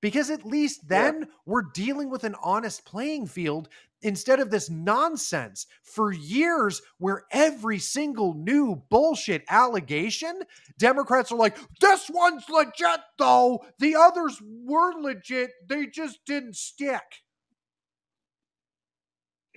[0.00, 1.26] Because at least then yeah.
[1.44, 3.68] we're dealing with an honest playing field
[4.00, 10.40] instead of this nonsense for years where every single new bullshit allegation,
[10.78, 13.64] Democrats are like, this one's legit though.
[13.80, 15.50] The others were legit.
[15.68, 17.02] They just didn't stick.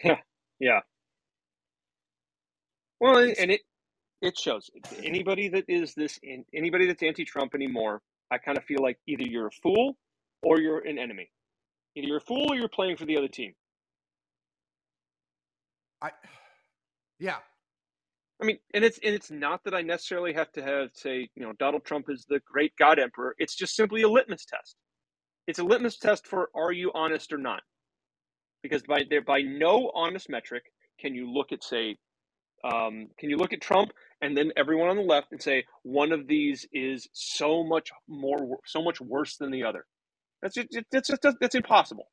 [0.03, 0.17] Yeah.
[0.59, 0.81] Yeah.
[2.99, 3.61] Well, and it
[4.21, 4.69] it shows
[5.03, 6.19] anybody that is this
[6.53, 8.01] anybody that's anti-Trump anymore.
[8.31, 9.97] I kind of feel like either you're a fool
[10.43, 11.31] or you're an enemy.
[11.95, 13.53] Either you're a fool or you're playing for the other team.
[16.01, 16.11] I,
[17.19, 17.37] yeah.
[18.41, 21.43] I mean, and it's and it's not that I necessarily have to have say, you
[21.43, 23.35] know, Donald Trump is the great God Emperor.
[23.39, 24.75] It's just simply a litmus test.
[25.47, 27.61] It's a litmus test for are you honest or not?
[28.63, 30.63] Because by there, by no honest metric
[30.99, 31.97] can you look at say,
[32.63, 36.11] um, can you look at Trump and then everyone on the left and say one
[36.11, 39.85] of these is so much more, so much worse than the other?
[40.41, 42.07] That's just, that's just, that's impossible.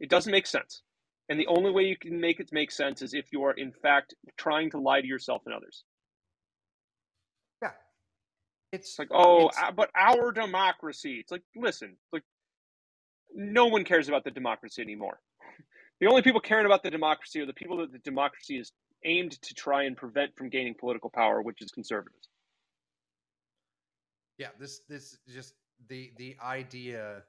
[0.00, 0.82] It doesn't make sense.
[1.28, 3.72] And the only way you can make it make sense is if you are, in
[3.72, 5.84] fact, trying to lie to yourself and others.
[7.62, 7.70] Yeah.
[8.72, 11.18] It's like, oh, it's, but our democracy.
[11.20, 12.24] It's like, listen, like,
[13.34, 15.20] no one cares about the democracy anymore.
[16.00, 18.72] The only people caring about the democracy are the people that the democracy is
[19.04, 22.28] aimed to try and prevent from gaining political power, which is conservatives.
[24.38, 25.54] Yeah, this this just
[25.88, 27.22] the the idea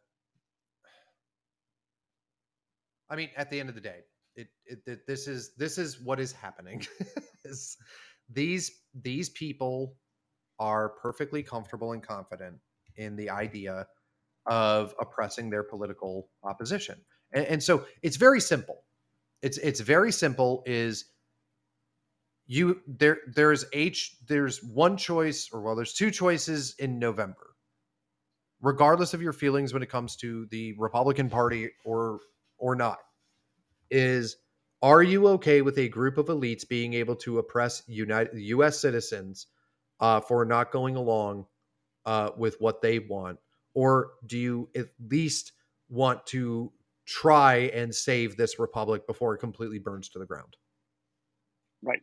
[3.14, 4.00] I mean, at the end of the day,
[4.36, 6.84] it, it, it this is this is what is happening.
[8.30, 9.98] these these people
[10.60, 12.58] are perfectly comfortable and confident
[12.96, 13.86] in the idea
[14.48, 17.00] of oppressing their political opposition,
[17.34, 18.84] and, and so it's very simple.
[19.42, 20.64] It's it's very simple.
[20.66, 21.06] Is
[22.46, 27.56] you there there's h there's one choice or well there's two choices in november
[28.62, 32.20] regardless of your feelings when it comes to the republican party or
[32.58, 32.98] or not
[33.90, 34.36] is
[34.84, 38.78] are you okay with a group of elites being able to oppress United U.S.
[38.78, 39.48] citizens
[40.02, 41.46] uh, for not going along
[42.06, 43.40] uh, with what they want,
[43.74, 45.54] or do you at least
[45.88, 46.74] want to
[47.06, 50.56] try and save this republic before it completely burns to the ground?
[51.82, 52.02] Right.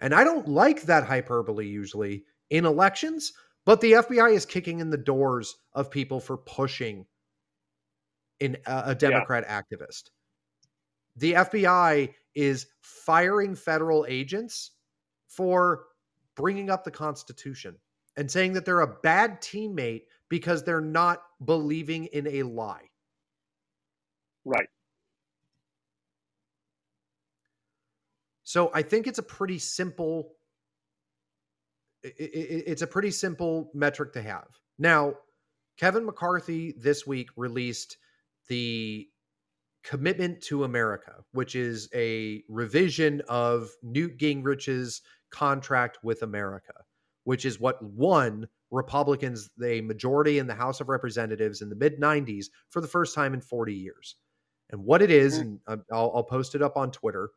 [0.00, 3.32] And I don't like that hyperbole usually in elections,
[3.64, 7.06] but the FBI is kicking in the doors of people for pushing
[8.40, 9.60] in a, a Democrat yeah.
[9.60, 10.10] activist.
[11.16, 14.72] The FBI is firing federal agents
[15.28, 15.84] for
[16.34, 17.76] bringing up the Constitution
[18.16, 22.88] and saying that they're a bad teammate because they're not believing in a lie.
[24.44, 24.68] Right.
[28.44, 30.34] So I think it's a pretty simple
[32.04, 34.48] it's a pretty simple metric to have.
[34.78, 35.14] Now,
[35.78, 37.96] Kevin McCarthy this week released
[38.48, 39.08] the
[39.84, 46.74] Commitment to America, which is a revision of Newt Gingrich's contract with America,
[47.24, 52.00] which is what won Republicans the majority in the House of Representatives in the mid
[52.00, 54.16] 90s for the first time in 40 years.
[54.72, 55.72] And what it is, mm-hmm.
[55.72, 57.30] and I'll, I'll post it up on Twitter,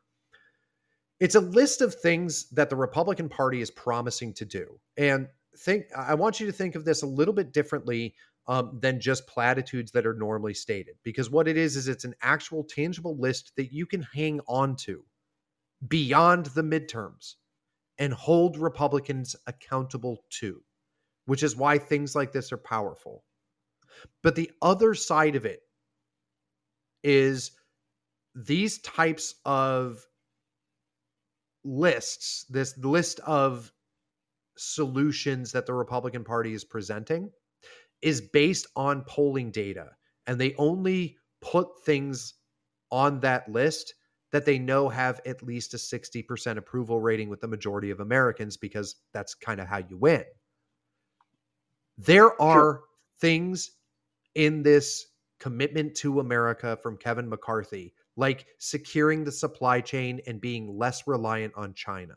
[1.20, 4.78] it's a list of things that the Republican Party is promising to do.
[4.96, 8.14] And think I want you to think of this a little bit differently
[8.48, 10.96] um, than just platitudes that are normally stated.
[11.02, 14.76] Because what it is, is it's an actual tangible list that you can hang on
[14.76, 15.02] to
[15.88, 17.34] beyond the midterms
[17.98, 20.62] and hold Republicans accountable to,
[21.24, 23.24] which is why things like this are powerful.
[24.22, 25.62] But the other side of it
[27.02, 27.52] is
[28.34, 30.04] these types of
[31.64, 33.72] lists, this list of
[34.56, 37.30] solutions that the Republican Party is presenting
[38.02, 39.88] is based on polling data
[40.26, 42.34] and they only put things
[42.90, 43.94] on that list
[44.32, 48.56] that they know have at least a 60% approval rating with the majority of Americans
[48.56, 50.24] because that's kind of how you win.
[51.98, 52.82] There are sure.
[53.20, 53.70] things
[54.34, 55.06] in this
[55.38, 61.52] commitment to America from Kevin McCarthy, like securing the supply chain and being less reliant
[61.56, 62.16] on China,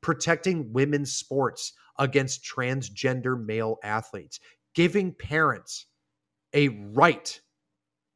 [0.00, 4.40] protecting women's sports against transgender male athletes,
[4.74, 5.86] giving parents
[6.54, 7.40] a right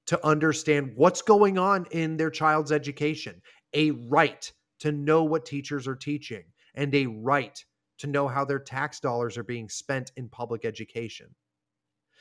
[0.07, 3.43] to understand what's going on in their child's education,
[3.75, 6.45] a right to know what teachers are teaching,
[6.75, 7.63] and a right
[7.99, 11.27] to know how their tax dollars are being spent in public education.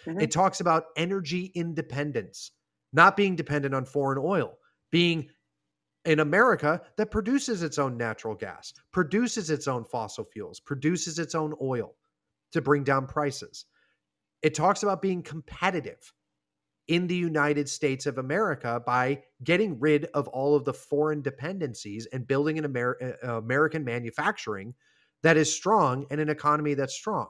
[0.05, 0.21] Mm-hmm.
[0.21, 2.51] It talks about energy independence,
[2.93, 4.57] not being dependent on foreign oil,
[4.91, 5.29] being
[6.05, 11.35] in America that produces its own natural gas, produces its own fossil fuels, produces its
[11.35, 11.95] own oil
[12.53, 13.65] to bring down prices.
[14.41, 16.13] It talks about being competitive
[16.87, 22.05] in the United States of America by getting rid of all of the foreign dependencies
[22.13, 24.73] and building an Amer- uh, American manufacturing
[25.23, 27.27] that is strong and an economy that's strong.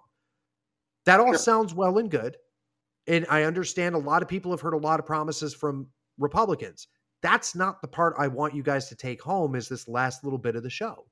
[1.06, 1.38] That all Sure.
[1.40, 2.38] sounds well and good.
[3.08, 6.88] And I understand a lot of people have heard a lot of promises from Republicans.
[7.22, 10.40] That's not the part I want you guys to take home is this last little
[10.40, 11.06] bit of the show.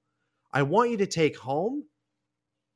[0.53, 1.83] I want you to take home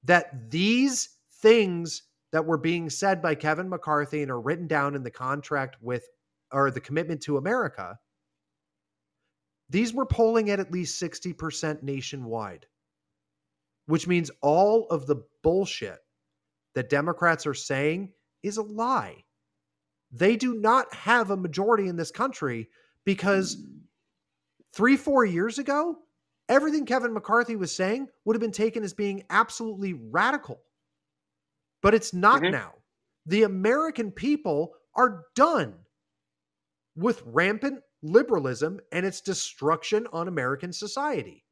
[0.04, 5.04] that these things that were being said by Kevin McCarthy and are written down in
[5.04, 6.04] the contract with
[6.52, 7.98] or the commitment to America,
[9.70, 12.66] these were polling at at least 60% nationwide,
[13.86, 16.00] which means all of the bullshit
[16.74, 18.12] that Democrats are saying
[18.44, 19.24] is a lie.
[20.12, 22.70] They do not have a majority in this country
[23.06, 23.58] because
[24.74, 26.00] three, four years ago,
[26.48, 30.62] everything Kevin McCarthy was saying would have been taken as being absolutely radical.
[31.82, 32.52] But it's not Mhm.
[32.52, 32.76] now.
[33.26, 35.86] The American people are done
[36.96, 41.46] with rampant liberalism and its destruction on American society.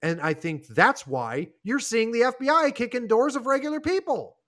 [0.00, 4.38] And I think that's why you're seeing the FBI kicking doors of regular people.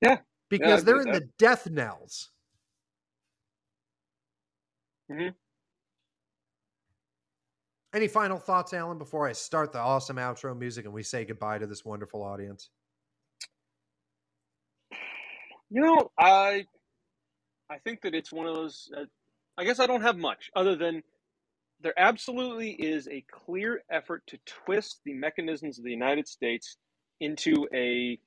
[0.00, 0.18] Yeah.
[0.48, 2.30] Because they're in with the death knells.
[5.10, 5.34] Mhm.
[7.94, 11.58] Any final thoughts, Alan, before I start the awesome outro music and we say goodbye
[11.58, 12.70] to this wonderful audience?
[15.70, 16.66] You know, I
[17.68, 18.90] I think that it's one of those.
[18.96, 19.06] Uh,
[19.58, 21.02] I guess I don't have much other than
[21.80, 26.76] there absolutely is a clear effort to twist the mechanisms of the United States
[27.20, 28.18] into a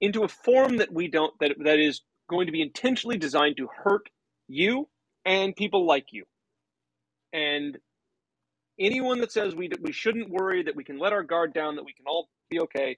[0.00, 3.68] into a form that we don't that that is going to be intentionally designed to
[3.84, 4.08] hurt
[4.48, 4.88] you
[5.24, 6.24] and people like you.
[7.32, 7.78] And
[8.78, 11.84] anyone that says we we shouldn't worry that we can let our guard down that
[11.84, 12.96] we can all be okay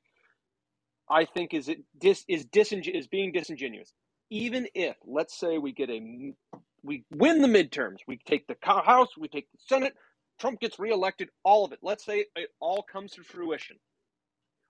[1.11, 3.93] I think is it dis is dising is being disingenuous.
[4.31, 6.35] Even if, let's say, we get a
[6.83, 9.95] we win the midterms, we take the House, we take the Senate,
[10.39, 11.81] Trump gets reelected, all of it.
[11.83, 13.77] Let's say it all comes to fruition.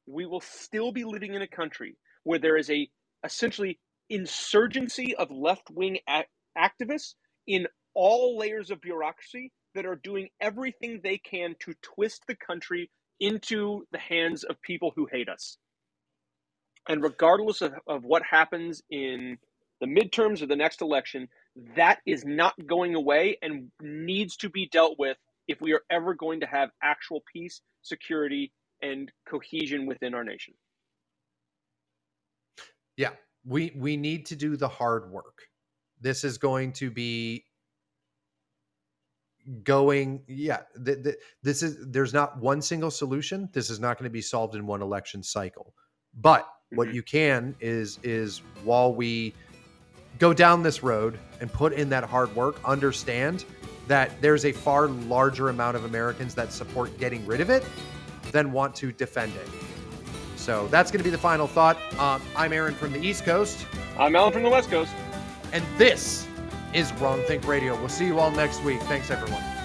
[0.06, 1.96] We will still be living in a country
[2.28, 2.86] where there is a
[3.24, 3.78] essentially
[4.10, 6.26] insurgency of left wing a-
[6.58, 7.14] activists
[7.46, 12.90] in all layers of bureaucracy that are doing everything they can to twist the country
[13.18, 15.56] into the hands of people who hate us.
[16.86, 19.38] And regardless of, of what happens in
[19.80, 21.28] the midterms or the next election,
[21.76, 25.16] that is not going away and needs to be dealt with
[25.48, 28.52] if we are ever going to have actual peace, security,
[28.82, 30.52] and cohesion within our nation.
[32.98, 33.12] Yeah,
[33.46, 35.48] we we need to do the hard work.
[36.00, 37.44] This is going to be
[39.62, 44.04] going yeah th- th- this is there's not one single solution this is not going
[44.04, 45.74] to be solved in one election cycle
[46.20, 46.94] but what Mhm.
[46.94, 49.32] you can is is while we
[50.18, 53.46] go down this road and put in that hard work understand
[53.86, 57.64] that there's a far larger amount of americans that support getting rid of it
[58.32, 59.48] than want to defend it
[60.38, 61.76] so that's going to be the final thought.
[61.98, 63.66] Um, i'm aaron from the east coast.
[63.98, 64.92] I'm Alan from the West Coast.
[65.52, 66.26] and this
[66.72, 67.76] is Wrongthink Radio.
[67.76, 68.80] We'll see you all next week.
[68.82, 69.57] Thanks everyone